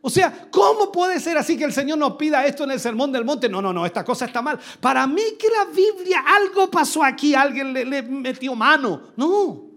[0.00, 3.10] O sea, ¿cómo puede ser así que el Señor nos pida esto en el sermón
[3.10, 3.48] del monte?
[3.48, 4.58] No, no, no, esta cosa está mal.
[4.80, 9.00] Para mí que la Biblia, algo pasó aquí, alguien le, le metió mano.
[9.16, 9.73] No.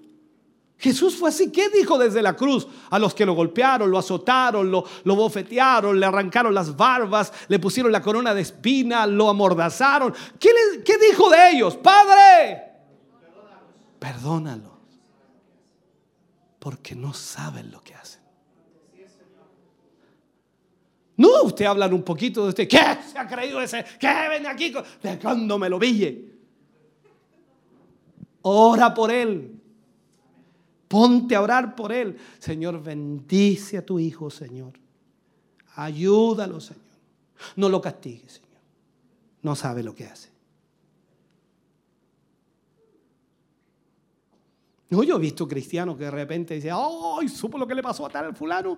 [0.79, 1.51] Jesús fue así.
[1.51, 2.67] ¿Qué dijo desde la cruz?
[2.91, 7.91] A los que lo golpearon, lo azotaron, lo, bofetearon, le arrancaron las barbas, le pusieron
[7.91, 10.13] la corona de espina, lo amordazaron.
[10.39, 10.49] ¿Qué,
[11.09, 11.77] dijo de ellos?
[11.77, 12.63] Padre,
[13.99, 14.71] perdónalos.
[16.59, 18.21] Porque no saben lo que hacen.
[21.15, 22.67] No, usted habla un poquito de usted.
[22.67, 22.77] ¿Qué
[23.11, 23.83] se ha creído ese?
[23.99, 24.71] ¿Qué ven aquí?
[25.01, 26.25] ¿De cuándo me lo ville?
[28.43, 29.56] Ora por él.
[30.87, 32.17] Ponte a orar por él.
[32.39, 34.73] Señor, bendice a tu hijo, Señor.
[35.75, 36.83] Ayúdalo, Señor.
[37.55, 38.61] No lo castigues, Señor.
[39.41, 40.29] No sabe lo que hace.
[44.89, 47.27] No, yo he visto cristianos que de repente dicen, ¡ay!
[47.27, 48.77] supo lo que le pasó a tal fulano.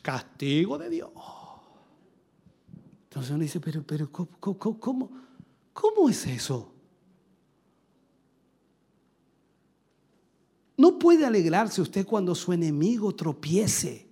[0.00, 1.10] Castigo de Dios.
[3.04, 5.10] Entonces uno dice, pero, pero, ¿cómo, cómo, cómo,
[5.72, 6.73] cómo es eso?
[10.76, 14.08] No puede alegrarse usted cuando su enemigo tropiece,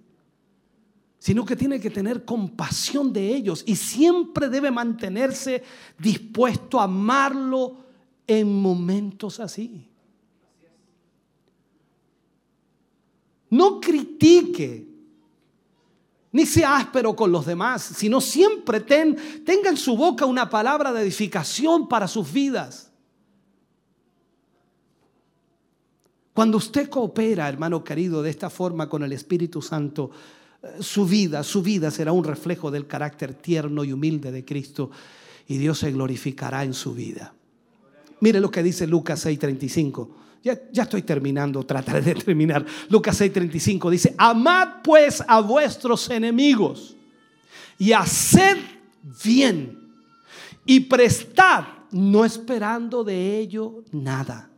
[1.18, 5.62] sino que tiene que tener compasión de ellos y siempre debe mantenerse
[5.98, 7.76] dispuesto a amarlo
[8.26, 9.88] en momentos así.
[13.50, 14.88] No critique,
[16.30, 20.92] ni sea áspero con los demás, sino siempre ten, tenga en su boca una palabra
[20.92, 22.91] de edificación para sus vidas.
[26.34, 30.10] Cuando usted coopera, hermano querido, de esta forma con el Espíritu Santo,
[30.62, 34.90] eh, su vida, su vida será un reflejo del carácter tierno y humilde de Cristo
[35.46, 37.34] y Dios se glorificará en su vida.
[38.20, 40.08] Mire lo que dice Lucas 6:35.
[40.42, 42.64] Ya, ya estoy terminando, trataré de terminar.
[42.88, 46.96] Lucas 6:35 dice, amad pues a vuestros enemigos
[47.78, 48.58] y haced
[49.22, 49.78] bien
[50.64, 54.51] y prestad, no esperando de ello nada.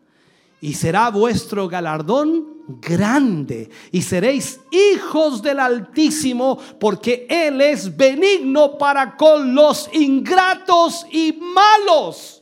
[0.64, 9.14] Y será vuestro galardón grande y seréis hijos del Altísimo porque Él es benigno para
[9.14, 12.40] con los ingratos y malos.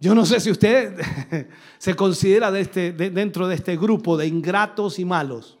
[0.00, 0.98] Yo no sé si usted
[1.78, 5.58] se considera de este, de- dentro de este grupo de ingratos y malos.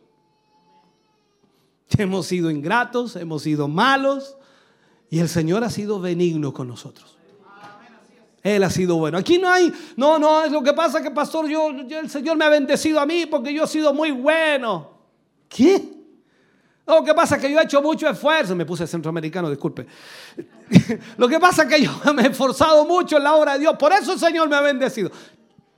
[1.98, 4.38] Hemos sido ingratos, hemos sido malos
[5.10, 7.15] y el Señor ha sido benigno con nosotros.
[8.46, 9.18] Él ha sido bueno.
[9.18, 12.44] Aquí no hay, no, no, es lo que pasa que pastor, yo, el Señor me
[12.44, 14.88] ha bendecido a mí porque yo he sido muy bueno.
[15.48, 15.82] ¿Qué?
[16.86, 19.88] Lo que pasa es que yo he hecho mucho esfuerzo, me puse centroamericano, disculpe.
[21.18, 23.74] Lo que pasa es que yo me he esforzado mucho en la obra de Dios,
[23.76, 25.10] por eso el Señor me ha bendecido.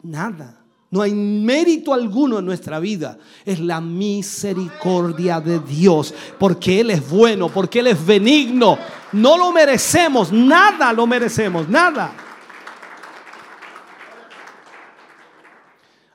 [0.02, 3.16] Nada, no hay mérito alguno en nuestra vida,
[3.46, 8.76] es la misericordia de Dios, porque Él es bueno, porque Él es benigno.
[9.12, 12.26] No lo merecemos, nada lo merecemos, nada.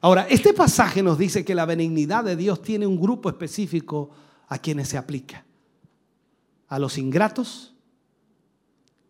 [0.04, 4.10] Ahora, este pasaje nos dice que la benignidad de Dios tiene un grupo específico
[4.50, 5.46] a quienes se aplica.
[6.68, 7.74] A los ingratos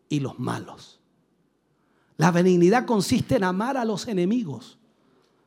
[0.07, 0.99] y los malos.
[2.17, 4.77] La benignidad consiste en amar a los enemigos.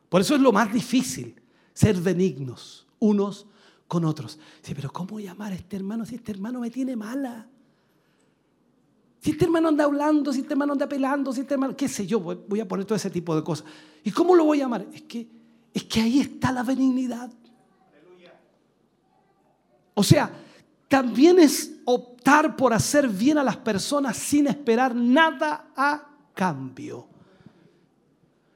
[0.08, 1.40] Por eso es lo más difícil,
[1.72, 3.46] ser benignos unos
[3.86, 4.40] con otros.
[4.62, 7.46] Sí, pero ¿cómo voy a este hermano si este hermano me tiene mala?
[9.20, 12.04] Si este hermano anda hablando, si este hermano anda pelando, si este hermano, qué sé
[12.04, 13.64] yo, voy voy a poner todo ese tipo de cosas.
[14.02, 14.84] ¿Y cómo lo voy a amar?
[14.92, 15.35] Es que,
[15.76, 17.30] es que ahí está la benignidad.
[19.92, 20.30] O sea,
[20.88, 27.08] también es optar por hacer bien a las personas sin esperar nada a cambio.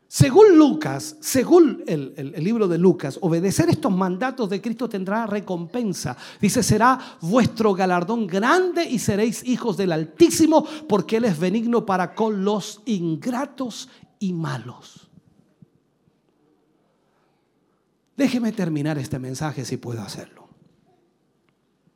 [0.09, 6.17] Según Lucas, según el, el- libro de Lucas, obedecer estos mandatos de Cristo tendrá recompensa.
[6.41, 12.15] Dice, será vuestro galardón grande y seréis hijos del Altísimo, porque Él es benigno para
[12.15, 15.10] con los ingratos y malos.
[18.21, 20.47] Déjeme terminar este mensaje si puedo hacerlo.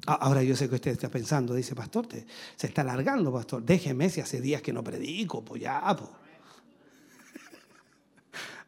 [0.07, 2.25] Ahora yo sé que usted está pensando, dice, pastor, te-
[2.57, 3.63] se está alargando, pastor.
[3.63, 6.09] Déjeme si hace días que no predico, pues ya, pues.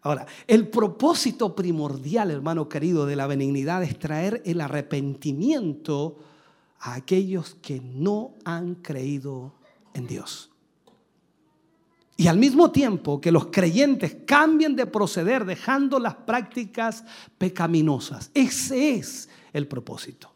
[0.03, 6.19] Ahora, el propósito primordial, hermano querido, de la benignidad es traer el arrepentimiento
[6.78, 9.55] a aquellos que no han creído
[9.95, 10.51] en Dios.
[12.17, 17.05] Y al mismo tiempo que los creyentes cambien de proceder dejando las prácticas
[17.37, 18.31] pecaminosas.
[18.33, 20.33] Ese es el propósito.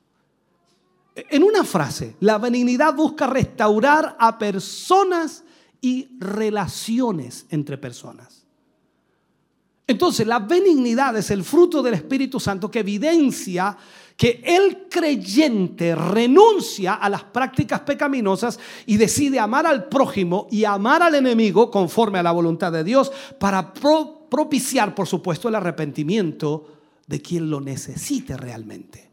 [1.15, 5.45] En una frase, la benignidad busca restaurar a personas
[5.81, 8.45] y relaciones entre personas.
[9.87, 13.77] Entonces, la benignidad es el fruto del Espíritu Santo que evidencia
[14.21, 21.03] que el creyente renuncia a las prácticas pecaminosas y decide amar al prójimo y amar
[21.03, 26.67] al enemigo conforme a la voluntad de Dios para pro- propiciar, por supuesto, el arrepentimiento
[27.07, 29.09] de quien lo necesite realmente.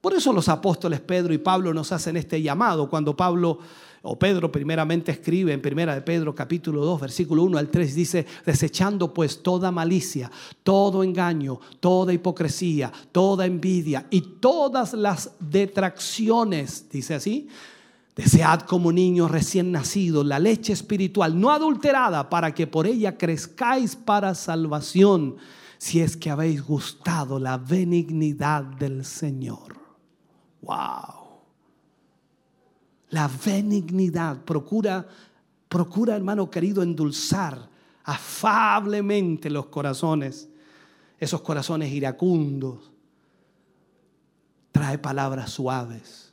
[0.00, 2.90] Por eso los apóstoles Pedro y Pablo nos hacen este llamado.
[2.90, 3.60] Cuando Pablo
[4.06, 8.26] o Pedro primeramente escribe en Primera de Pedro capítulo 2 versículo 1 al 3 dice,
[8.44, 10.30] desechando pues toda malicia,
[10.62, 17.48] todo engaño, toda hipocresía, toda envidia y todas las detracciones, dice así,
[18.16, 23.94] Desead como niños recién nacidos la leche espiritual, no adulterada, para que por ella crezcáis
[23.94, 25.36] para salvación,
[25.76, 29.76] si es que habéis gustado la benignidad del Señor.
[30.62, 31.25] Wow.
[33.10, 35.06] La benignidad procura,
[35.68, 37.68] procura, hermano querido, endulzar
[38.04, 40.48] afablemente los corazones,
[41.18, 42.90] esos corazones iracundos.
[44.72, 46.26] Trae palabras suaves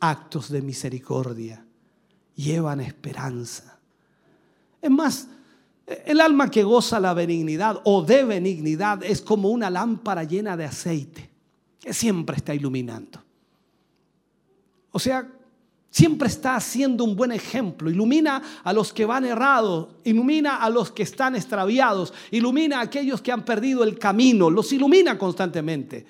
[0.00, 1.64] actos de misericordia,
[2.34, 3.78] llevan esperanza.
[4.80, 5.28] Es más,
[5.86, 10.64] el alma que goza la benignidad o de benignidad es como una lámpara llena de
[10.64, 11.30] aceite
[11.78, 13.22] que siempre está iluminando.
[14.90, 15.30] O sea,
[15.90, 17.90] siempre está haciendo un buen ejemplo.
[17.90, 23.20] Ilumina a los que van errados, ilumina a los que están extraviados, ilumina a aquellos
[23.20, 26.06] que han perdido el camino, los ilumina constantemente.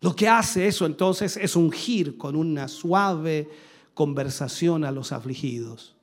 [0.00, 3.48] Lo que hace eso entonces es ungir con una suave
[3.94, 5.94] conversación a los afligidos.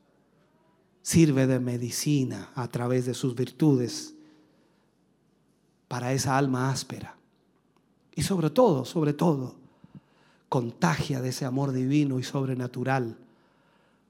[1.01, 4.15] Sirve de medicina a través de sus virtudes
[5.87, 7.15] para esa alma áspera.
[8.15, 9.55] Y sobre todo, sobre todo,
[10.49, 13.17] contagia de ese amor divino y sobrenatural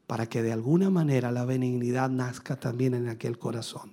[0.07, 3.91] para que de alguna manera la benignidad nazca también en aquel corazón.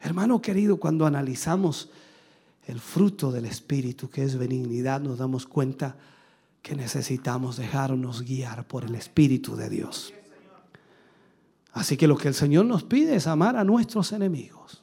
[0.00, 1.90] Hermano querido, cuando analizamos
[2.66, 5.96] el fruto del Espíritu, que es benignidad, nos damos cuenta
[6.62, 10.12] que necesitamos dejarnos guiar por el Espíritu de Dios.
[11.72, 14.82] Así que lo que el Señor nos pide es amar a nuestros enemigos.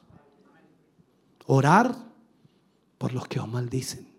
[1.46, 1.96] Orar
[2.98, 4.11] por los que os maldicen.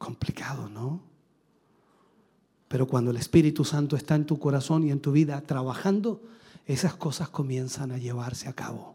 [0.00, 1.02] Complicado, ¿no?
[2.68, 6.22] Pero cuando el Espíritu Santo está en tu corazón y en tu vida trabajando,
[6.66, 8.94] esas cosas comienzan a llevarse a cabo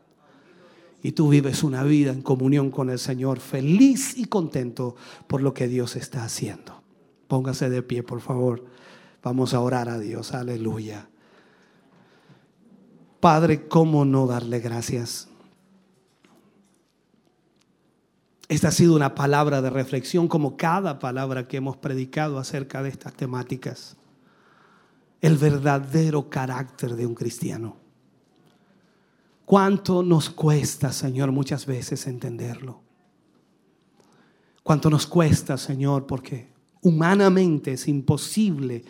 [1.05, 4.95] y tú vives una vida en comunión con el Señor, feliz y contento
[5.27, 6.81] por lo que Dios está haciendo.
[7.27, 8.65] Póngase de pie, por favor.
[9.21, 10.33] Vamos a orar a Dios.
[10.33, 11.07] Aleluya.
[13.19, 15.27] Padre, ¿cómo no darle gracias?
[18.47, 22.89] Esta ha sido una palabra de reflexión como cada palabra que hemos predicado acerca de
[22.89, 23.97] estas temáticas.
[25.21, 27.77] El verdadero carácter de un cristiano.
[29.45, 32.81] ¿Cuánto nos cuesta, Señor, muchas veces entenderlo?
[34.63, 36.07] ¿Cuánto nos cuesta, Señor?
[36.07, 36.49] Porque
[36.81, 38.83] humanamente es imposible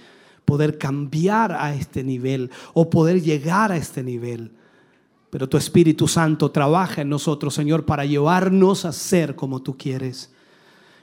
[0.45, 4.53] poder cambiar a este nivel o poder llegar a este nivel.
[5.36, 10.32] Pero tu Espíritu Santo trabaja en nosotros, Señor, para llevarnos a ser como tú quieres.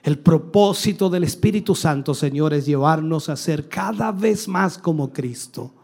[0.02, 5.74] El propósito del Espíritu Santo, Señor, es llevarnos a ser cada vez más como Cristo.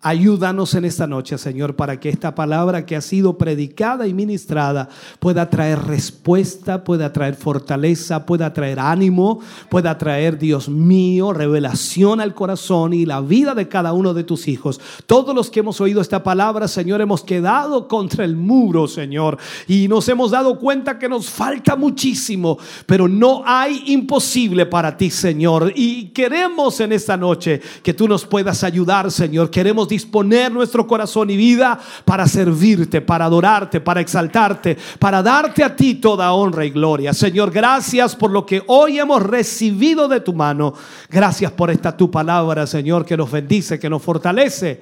[0.00, 4.88] Ayúdanos en esta noche, Señor, para que esta palabra que ha sido predicada y ministrada
[5.18, 12.32] pueda traer respuesta, pueda traer fortaleza, pueda traer ánimo, pueda traer, Dios mío, revelación al
[12.32, 14.80] corazón y la vida de cada uno de tus hijos.
[15.06, 19.88] Todos los que hemos oído esta palabra, Señor, hemos quedado contra el muro, Señor, y
[19.88, 22.56] nos hemos dado cuenta que nos falta muchísimo,
[22.86, 25.72] pero no hay imposible para ti, Señor.
[25.74, 29.50] Y queremos en esta noche que tú nos puedas ayudar, Señor.
[29.50, 35.74] Queremos disponer nuestro corazón y vida para servirte, para adorarte, para exaltarte, para darte a
[35.74, 37.12] ti toda honra y gloria.
[37.12, 40.74] Señor, gracias por lo que hoy hemos recibido de tu mano.
[41.08, 44.80] Gracias por esta tu palabra, Señor, que nos bendice, que nos fortalece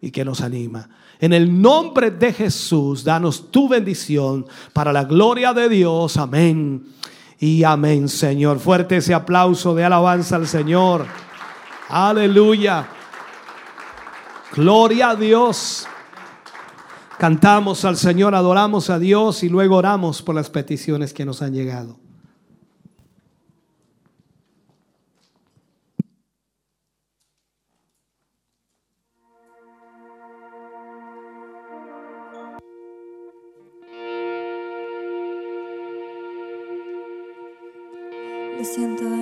[0.00, 0.88] y que nos anima.
[1.20, 6.16] En el nombre de Jesús, danos tu bendición para la gloria de Dios.
[6.16, 6.84] Amén.
[7.40, 8.58] Y amén, Señor.
[8.58, 11.06] Fuerte ese aplauso de alabanza al Señor.
[11.88, 12.97] Aleluya.
[14.54, 15.86] Gloria a Dios.
[17.18, 21.52] Cantamos al Señor, adoramos a Dios y luego oramos por las peticiones que nos han
[21.52, 21.98] llegado.
[38.74, 39.17] Siento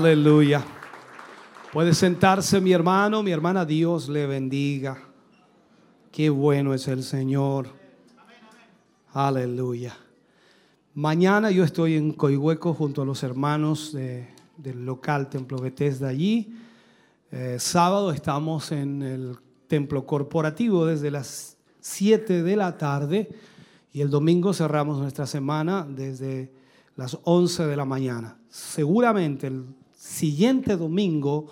[0.00, 0.62] Aleluya.
[1.72, 4.98] Puede sentarse mi hermano, mi hermana, Dios le bendiga.
[6.12, 7.68] Qué bueno es el Señor.
[9.14, 9.96] Aleluya.
[10.92, 14.28] Mañana yo estoy en Coihueco junto a los hermanos de-
[14.58, 16.54] del local Templo Bethesda allí.
[17.32, 23.30] Eh, sábado estamos en el templo corporativo desde las 7 de la tarde
[23.94, 26.52] y el domingo cerramos nuestra semana desde
[26.96, 28.36] las 11 de la mañana.
[28.50, 29.64] Seguramente el
[30.06, 31.46] siguiente domingo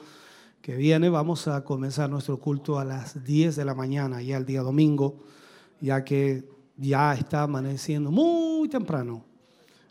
[0.63, 4.47] que viene vamos a comenzar nuestro culto a las 10 de la mañana, ya el
[4.47, 5.17] día domingo,
[5.81, 9.25] ya que ya está amaneciendo muy temprano.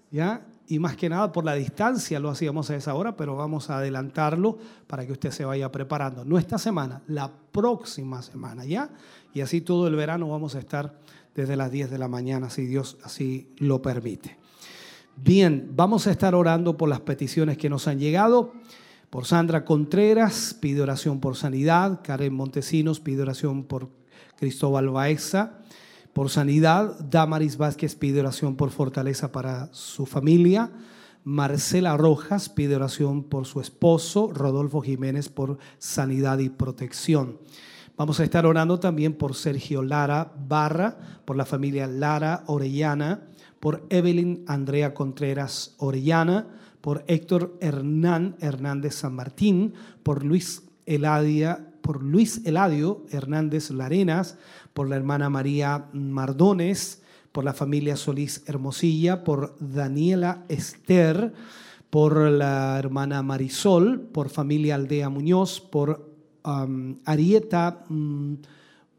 [0.10, 0.46] ¿ya?
[0.68, 3.78] Y más que nada por la distancia lo hacíamos a esa hora, pero vamos a
[3.78, 4.58] adelantarlo
[4.88, 6.24] para que usted se vaya preparando.
[6.26, 8.90] No esta semana, la próxima semana, ¿ya?
[9.34, 10.98] Y así todo el verano vamos a estar
[11.36, 14.43] desde las 10 de la mañana, si Dios así lo permite.
[15.16, 18.54] Bien, vamos a estar orando por las peticiones que nos han llegado.
[19.10, 22.02] Por Sandra Contreras, pide oración por sanidad.
[22.04, 23.90] Karen Montesinos, pide oración por
[24.38, 25.60] Cristóbal Baeza.
[26.14, 30.72] Por sanidad, Damaris Vázquez pide oración por fortaleza para su familia.
[31.24, 34.32] Marcela Rojas pide oración por su esposo.
[34.34, 37.38] Rodolfo Jiménez por sanidad y protección.
[37.96, 43.28] Vamos a estar orando también por Sergio Lara Barra, por la familia Lara Orellana,
[43.64, 46.48] por Evelyn Andrea Contreras Orellana,
[46.82, 49.74] por Héctor Hernán Hernández San Martín,
[50.04, 54.38] por Luis Eladia, por Luis Eladio Hernández Larenas,
[54.74, 61.32] por la hermana María Mardones, por la familia Solís Hermosilla, por Daniela Esther,
[61.90, 66.14] por la hermana Marisol, por familia Aldea Muñoz, por
[66.44, 68.34] um, Arieta mm,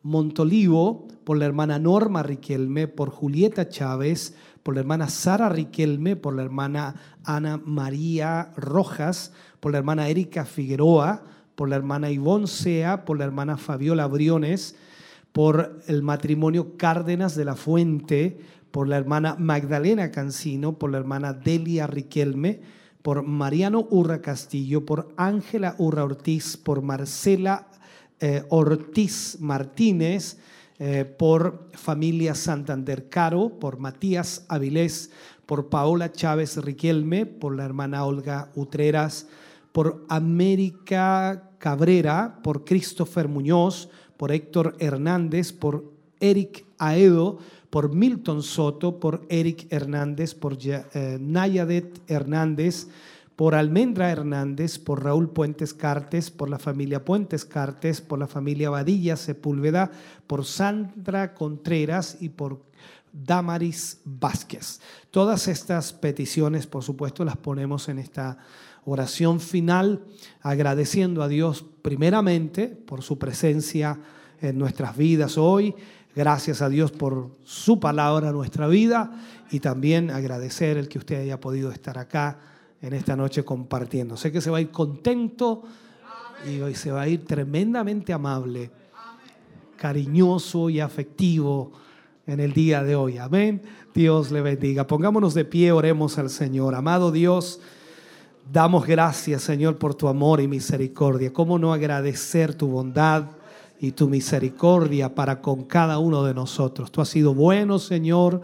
[0.05, 4.35] Montolivo, por la hermana Norma Riquelme, por Julieta Chávez,
[4.65, 10.47] por la hermana Sara Riquelme, por la hermana Ana María Rojas, por la hermana Erika
[10.47, 11.23] Figueroa,
[11.55, 14.75] por la hermana Ivonne Sea, por la hermana Fabiola Briones,
[15.33, 21.35] por el matrimonio Cárdenas de la Fuente, por la hermana Magdalena Cancino, por la hermana
[21.35, 22.63] Delia Riquelme,
[23.03, 27.69] por Mariano Urra Castillo, por Ángela Urra Ortiz, por Marcela
[28.19, 30.39] eh, Ortiz Martínez,
[30.87, 35.11] eh, por familia Santander Caro, por Matías Avilés,
[35.47, 39.27] por Paola Chávez Riquelme, por la hermana Olga Utreras,
[39.73, 43.89] por América Cabrera, por Christopher Muñoz,
[44.19, 45.91] por Héctor Hernández, por
[46.21, 47.39] Eric Aedo,
[47.71, 52.89] por Milton Soto, por Eric Hernández, por eh, Nayadet Hernández,
[53.37, 58.71] por Almendra Hernández, por Raúl Puentes Cartes, por la familia Puentes Cartes, por la familia
[58.71, 59.91] Vadilla Sepúlveda,
[60.27, 62.63] por Sandra Contreras y por
[63.13, 64.81] Damaris Vázquez.
[65.11, 68.39] Todas estas peticiones, por supuesto, las ponemos en esta
[68.85, 70.05] oración final,
[70.43, 73.99] agradeciendo a Dios primeramente por su presencia
[74.41, 75.75] en nuestras vidas hoy.
[76.15, 79.13] Gracias a Dios por su palabra en nuestra vida
[79.51, 82.54] y también agradecer el que usted haya podido estar acá
[82.85, 84.15] en esta noche compartiendo.
[84.17, 85.63] Sé que se va a ir contento
[86.47, 88.71] y hoy se va a ir tremendamente amable,
[89.79, 91.73] cariñoso y afectivo
[92.27, 93.17] en el día de hoy.
[93.17, 93.63] Amén.
[93.95, 94.87] Dios le bendiga.
[94.87, 96.75] Pongámonos de pie, oremos al Señor.
[96.75, 97.59] Amado Dios,
[98.53, 101.33] damos gracias, Señor, por tu amor y misericordia.
[101.33, 103.31] ¿Cómo no agradecer tu bondad
[103.81, 106.93] y tu misericordia para con cada uno de nosotros?
[106.93, 108.43] Tú has sido bueno, Señor.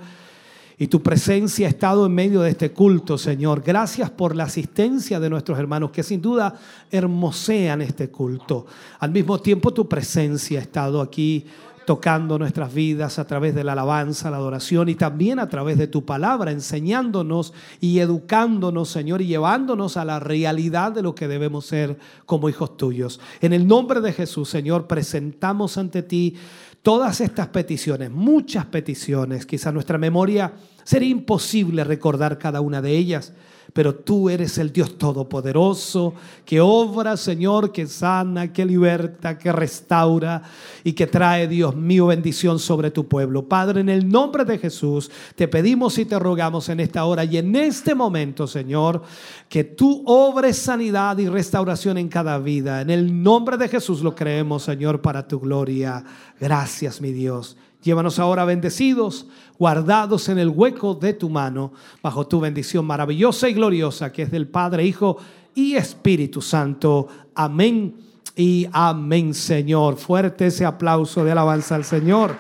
[0.81, 3.61] Y tu presencia ha estado en medio de este culto, Señor.
[3.63, 6.59] Gracias por la asistencia de nuestros hermanos que sin duda
[6.91, 8.65] hermosean este culto.
[8.99, 11.45] Al mismo tiempo tu presencia ha estado aquí
[11.85, 15.87] tocando nuestras vidas a través de la alabanza, la adoración y también a través de
[15.87, 21.67] tu palabra, enseñándonos y educándonos, Señor, y llevándonos a la realidad de lo que debemos
[21.67, 23.21] ser como hijos tuyos.
[23.43, 26.37] En el nombre de Jesús, Señor, presentamos ante ti
[26.83, 29.47] todas estas peticiones, muchas peticiones.
[29.47, 30.53] Quizá nuestra memoria
[30.85, 33.33] sería imposible recordar cada una de ellas,
[33.73, 40.43] pero tú eres el Dios todopoderoso que obra, Señor, que sana, que liberta, que restaura
[40.83, 43.49] y que trae, Dios mío, bendición sobre tu pueblo.
[43.49, 47.37] Padre, en el nombre de Jesús, te pedimos y te rogamos en esta hora y
[47.37, 49.03] en este momento, Señor,
[49.49, 52.81] que tú obres sanidad y restauración en cada vida.
[52.81, 56.05] En el nombre de Jesús lo creemos, Señor, para tu gloria.
[56.41, 57.57] Gracias, mi Dios.
[57.83, 59.27] Llévanos ahora bendecidos,
[59.59, 64.31] guardados en el hueco de tu mano, bajo tu bendición maravillosa y gloriosa que es
[64.31, 65.17] del Padre, Hijo
[65.55, 67.09] y Espíritu Santo.
[67.35, 67.95] Amén
[68.37, 69.97] y amén, Señor.
[69.97, 72.37] Fuerte ese aplauso de alabanza al Señor.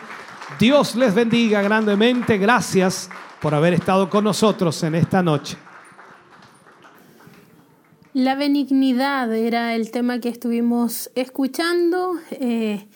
[0.58, 2.36] Dios les bendiga grandemente.
[2.38, 3.08] Gracias
[3.40, 5.56] por haber estado con nosotros en esta noche.
[8.12, 12.88] La benignidad era el tema que estuvimos escuchando, eh,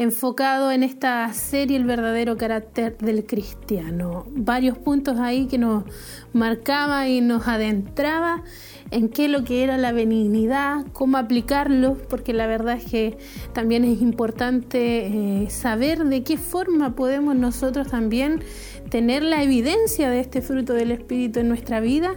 [0.00, 4.24] enfocado en esta serie El verdadero carácter del cristiano.
[4.30, 5.84] Varios puntos ahí que nos
[6.32, 8.42] marcaba y nos adentraba
[8.90, 13.18] en qué lo que era la benignidad, cómo aplicarlo, porque la verdad es que
[13.52, 18.42] también es importante eh, saber de qué forma podemos nosotros también
[18.88, 22.12] tener la evidencia de este fruto del Espíritu en nuestra vida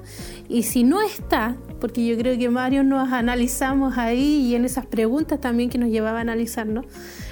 [0.47, 4.85] y si no está, porque yo creo que varios nos analizamos ahí y en esas
[4.85, 6.85] preguntas también que nos llevaba a analizarnos,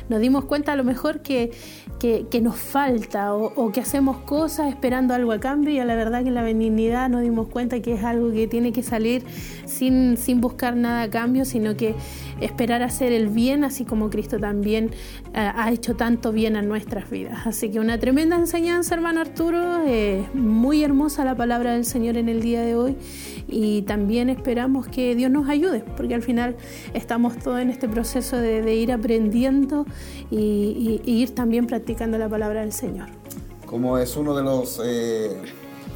[0.09, 1.51] nos dimos cuenta a lo mejor que,
[1.99, 6.23] que, nos falta o, que hacemos cosas esperando algo a cambio y a la verdad
[6.23, 9.23] que la benignidad nos dimos cuenta que es algo que tiene que salir
[9.71, 11.95] sin, sin buscar nada a cambio, sino que
[12.39, 14.91] esperar hacer el bien, así como Cristo también
[15.33, 17.45] eh, ha hecho tanto bien a nuestras vidas.
[17.45, 22.29] Así que una tremenda enseñanza, hermano Arturo, eh, muy hermosa la palabra del Señor en
[22.29, 22.97] el día de hoy
[23.47, 26.55] y también esperamos que Dios nos ayude, porque al final
[26.93, 29.85] estamos todos en este proceso de, ir aprendiendo
[30.29, 33.07] y, ir también practicando la palabra del Señor.
[33.65, 35.37] Como es uno de los eh,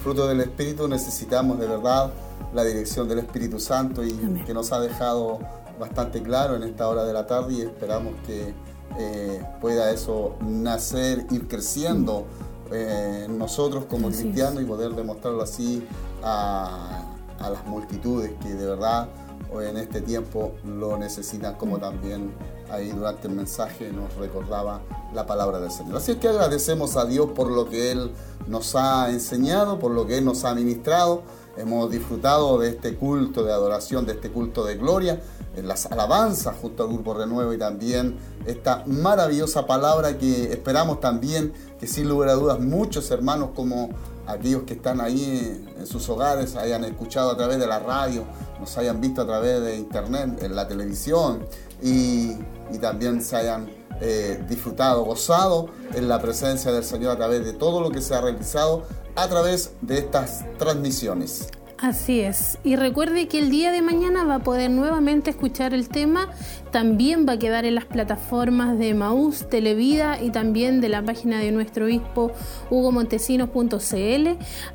[0.03, 2.11] frutos del Espíritu, necesitamos de verdad
[2.55, 4.13] la dirección del Espíritu Santo y
[4.45, 5.39] que nos ha dejado
[5.77, 8.53] bastante claro en esta hora de la tarde y esperamos que
[8.97, 12.25] eh, pueda eso nacer, ir creciendo
[12.71, 15.85] eh, nosotros como cristianos y poder demostrarlo así
[16.23, 19.07] a, las multitudes que de verdad
[19.53, 22.33] hoy en este tiempo lo necesitan como también
[22.71, 24.81] ahí durante el mensaje nos recordaba
[25.13, 25.97] la palabra del Señor.
[25.97, 28.11] Así es que agradecemos a Dios por lo que Él
[28.47, 31.23] nos ha enseñado, por lo que Él nos ha ministrado.
[31.57, 35.21] Hemos disfrutado de este culto de adoración, de este culto de gloria
[35.55, 41.53] en las alabanzas junto al Grupo Renuevo y también esta maravillosa palabra que esperamos también
[41.79, 43.89] que sin lugar a dudas muchos hermanos como
[44.27, 48.25] aquellos que están ahí en sus hogares hayan escuchado a través de la radio,
[48.59, 51.45] nos hayan visto a través de internet, en la televisión
[51.81, 52.33] y,
[52.81, 53.69] también se hayan
[54.01, 58.13] eh, disfrutado, gozado en la presencia del Señor a través de todo lo que se
[58.13, 58.83] ha realizado
[59.15, 61.49] a través de estas transmisiones.
[61.77, 62.57] Así es.
[62.63, 66.29] Y recuerde que el día de mañana va a poder nuevamente escuchar el tema
[66.75, 71.39] también va a quedar en las plataformas de Maús, Televida y también de la página
[71.39, 72.33] de nuestro obispo
[72.69, 74.27] hugomontesinos.cl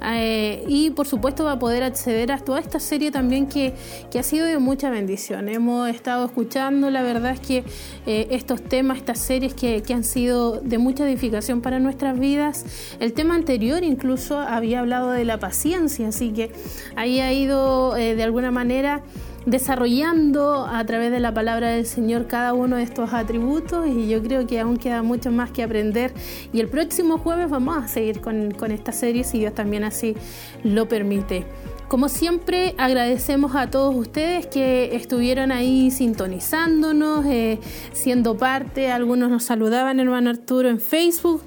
[0.07, 3.75] eh, y por supuesto va a poder acceder a toda esta serie también que,
[4.19, 5.51] ha sido de mucha bendición.
[5.51, 7.65] Hemos estado escuchando, la verdad es que
[8.07, 12.65] eh, estos temas, estas series que, han sido de mucha edificación para nuestras vidas.
[12.99, 16.51] El tema anterior incluso había hablado de la paciencia, así que
[16.97, 19.03] ahí ha ido eh, de alguna manera
[19.47, 24.23] desarrollando a través de la palabra del Señor cada uno de estos atributos y yo
[24.23, 26.13] creo que aún queda mucho más que aprender
[26.53, 30.15] y el próximo jueves vamos a seguir con, con esta serie si Dios también así
[30.63, 31.47] lo permite.
[31.91, 37.59] Como siempre, agradecemos a todos ustedes que estuvieron ahí sintonizándonos, eh,
[37.93, 38.93] siendo parte.
[38.93, 41.43] Algunos nos saludaban, hermano Arturo, en Facebook.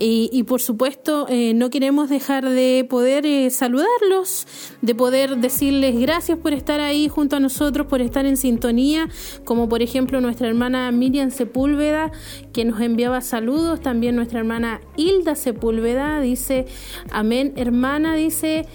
[0.00, 4.46] Y, por supuesto, eh, no queremos dejar de poder eh, saludarlos,
[4.80, 9.08] de poder decirles gracias por estar ahí junto a nosotros, por estar en sintonía,
[9.44, 12.12] como por ejemplo nuestra hermana Miriam Sepúlveda,
[12.52, 13.80] que nos enviaba saludos.
[13.80, 16.66] También nuestra hermana Hilda Sepúlveda dice,
[17.10, 18.66] amén, hermana, dice,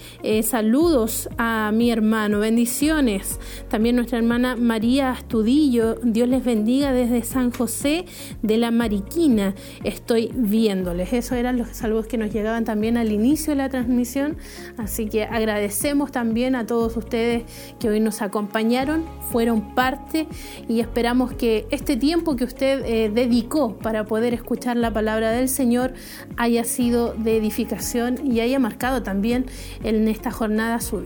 [0.43, 3.39] saludos a mi hermano, bendiciones.
[3.69, 8.03] También nuestra hermana María Astudillo, Dios les bendiga desde San José
[8.41, 9.55] de la Mariquina.
[9.85, 11.12] Estoy viéndoles.
[11.13, 14.37] Esos eran los saludos que nos llegaban también al inicio de la transmisión.
[14.77, 17.43] Así que agradecemos también a todos ustedes
[17.79, 20.27] que hoy nos acompañaron, fueron parte
[20.67, 25.49] y esperamos que este tiempo que usted eh, dedicó para poder escuchar la palabra del
[25.49, 25.93] Señor
[26.37, 29.45] haya sido de edificación y haya marcado también
[29.83, 31.03] en esta jornada su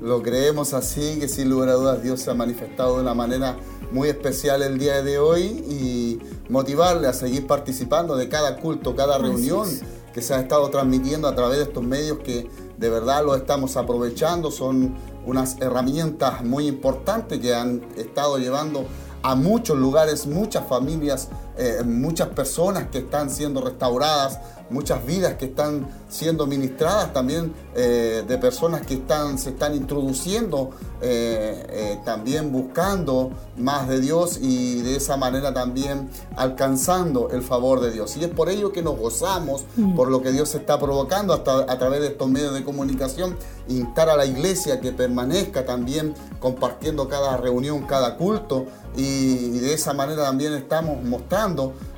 [0.00, 3.56] lo creemos así, que sin lugar a dudas Dios se ha manifestado de una manera
[3.92, 9.18] muy especial el día de hoy y motivarle a seguir participando de cada culto, cada
[9.18, 9.68] reunión
[10.12, 12.48] que se ha estado transmitiendo a través de estos medios que
[12.78, 14.50] de verdad lo estamos aprovechando.
[14.50, 14.94] Son
[15.26, 18.86] unas herramientas muy importantes que han estado llevando
[19.22, 25.44] a muchos lugares, muchas familias, eh, muchas personas que están siendo restauradas, muchas vidas que
[25.44, 33.30] están siendo ministradas también eh, de personas que están, se están introduciendo, eh, también buscando
[33.56, 38.16] más de Dios y de esa manera también alcanzando el favor de Dios.
[38.16, 39.94] Y es por ello que nos gozamos mm.
[39.94, 43.36] por lo que Dios está provocando hasta a través de estos medios de comunicación,
[43.68, 48.66] instar a la iglesia que permanezca también compartiendo cada reunión, cada culto
[48.96, 51.43] y de esa manera también estamos mostrando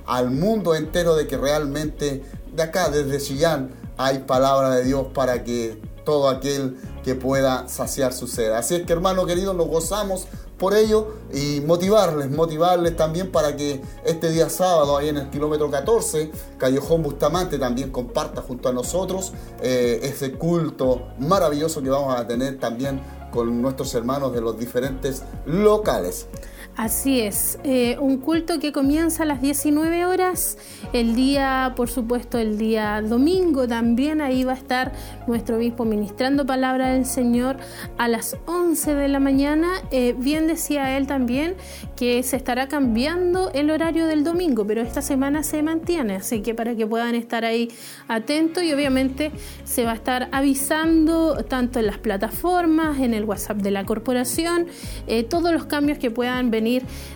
[0.07, 2.23] al mundo entero de que realmente
[2.55, 8.13] de acá, desde Chillán, hay palabra de Dios para que todo aquel que pueda saciar
[8.13, 8.53] su sed.
[8.53, 10.27] Así es que hermano querido, nos gozamos
[10.59, 15.71] por ello y motivarles, motivarles también para que este día sábado, ahí en el kilómetro
[15.71, 22.27] 14, Callejón Bustamante también comparta junto a nosotros eh, ese culto maravilloso que vamos a
[22.27, 23.03] tener también
[23.33, 26.27] con nuestros hermanos de los diferentes locales.
[26.77, 30.59] Así es, eh, un culto que comienza a las 19 horas,
[30.93, 34.93] el día, por supuesto, el día domingo también, ahí va a estar
[35.27, 37.57] nuestro obispo ministrando palabra del Señor
[37.97, 39.69] a las 11 de la mañana.
[39.91, 41.55] Eh, bien decía él también
[41.97, 46.55] que se estará cambiando el horario del domingo, pero esta semana se mantiene, así que
[46.55, 47.71] para que puedan estar ahí
[48.07, 49.33] atentos y obviamente
[49.65, 54.67] se va a estar avisando tanto en las plataformas, en el WhatsApp de la corporación,
[55.07, 56.66] eh, todos los cambios que puedan venir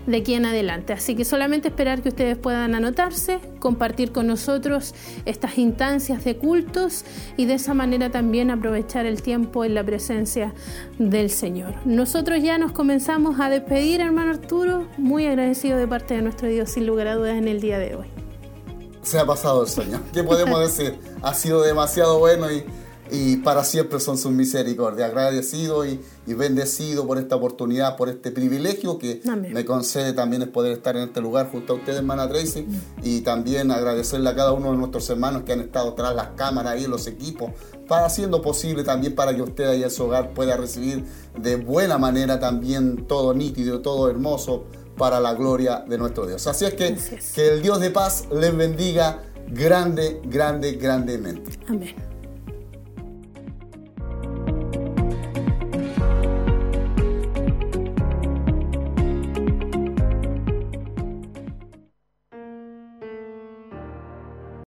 [0.06, 0.92] de aquí en adelante.
[0.92, 7.04] Así que solamente esperar que ustedes puedan anotarse, compartir con nosotros estas instancias de cultos
[7.36, 10.54] y de esa manera también aprovechar el tiempo en la presencia
[10.98, 11.74] del Señor.
[11.84, 16.70] Nosotros ya nos comenzamos a despedir, hermano Arturo, muy agradecido de parte de nuestro Dios,
[16.70, 18.06] sin lugar a dudas, en el día de hoy.
[19.02, 20.00] Se ha pasado el Señor.
[20.12, 20.98] ¿Qué podemos decir?
[21.22, 22.64] Ha sido demasiado bueno y
[23.12, 25.08] y para siempre son sus misericordias.
[25.10, 29.20] Agradecido y, bendecido por esta oportunidad, por este privilegio que
[29.52, 32.66] me concede también es poder estar en este lugar junto a ustedes, hermana Tracy,
[33.02, 36.80] y también agradecerle a cada uno de nuestros hermanos que han estado tras las cámaras
[36.80, 37.50] y los equipos,
[37.88, 41.04] para haciendo posible también para que usted ahí en su hogar pueda recibir
[41.36, 44.66] de buena manera también todo nítido, todo hermoso
[44.96, 46.46] para la gloria de nuestro Dios.
[46.46, 46.96] Así es que
[47.34, 51.58] que el Dios de paz les bendiga grande, grande, grandemente.
[51.66, 52.09] Amén.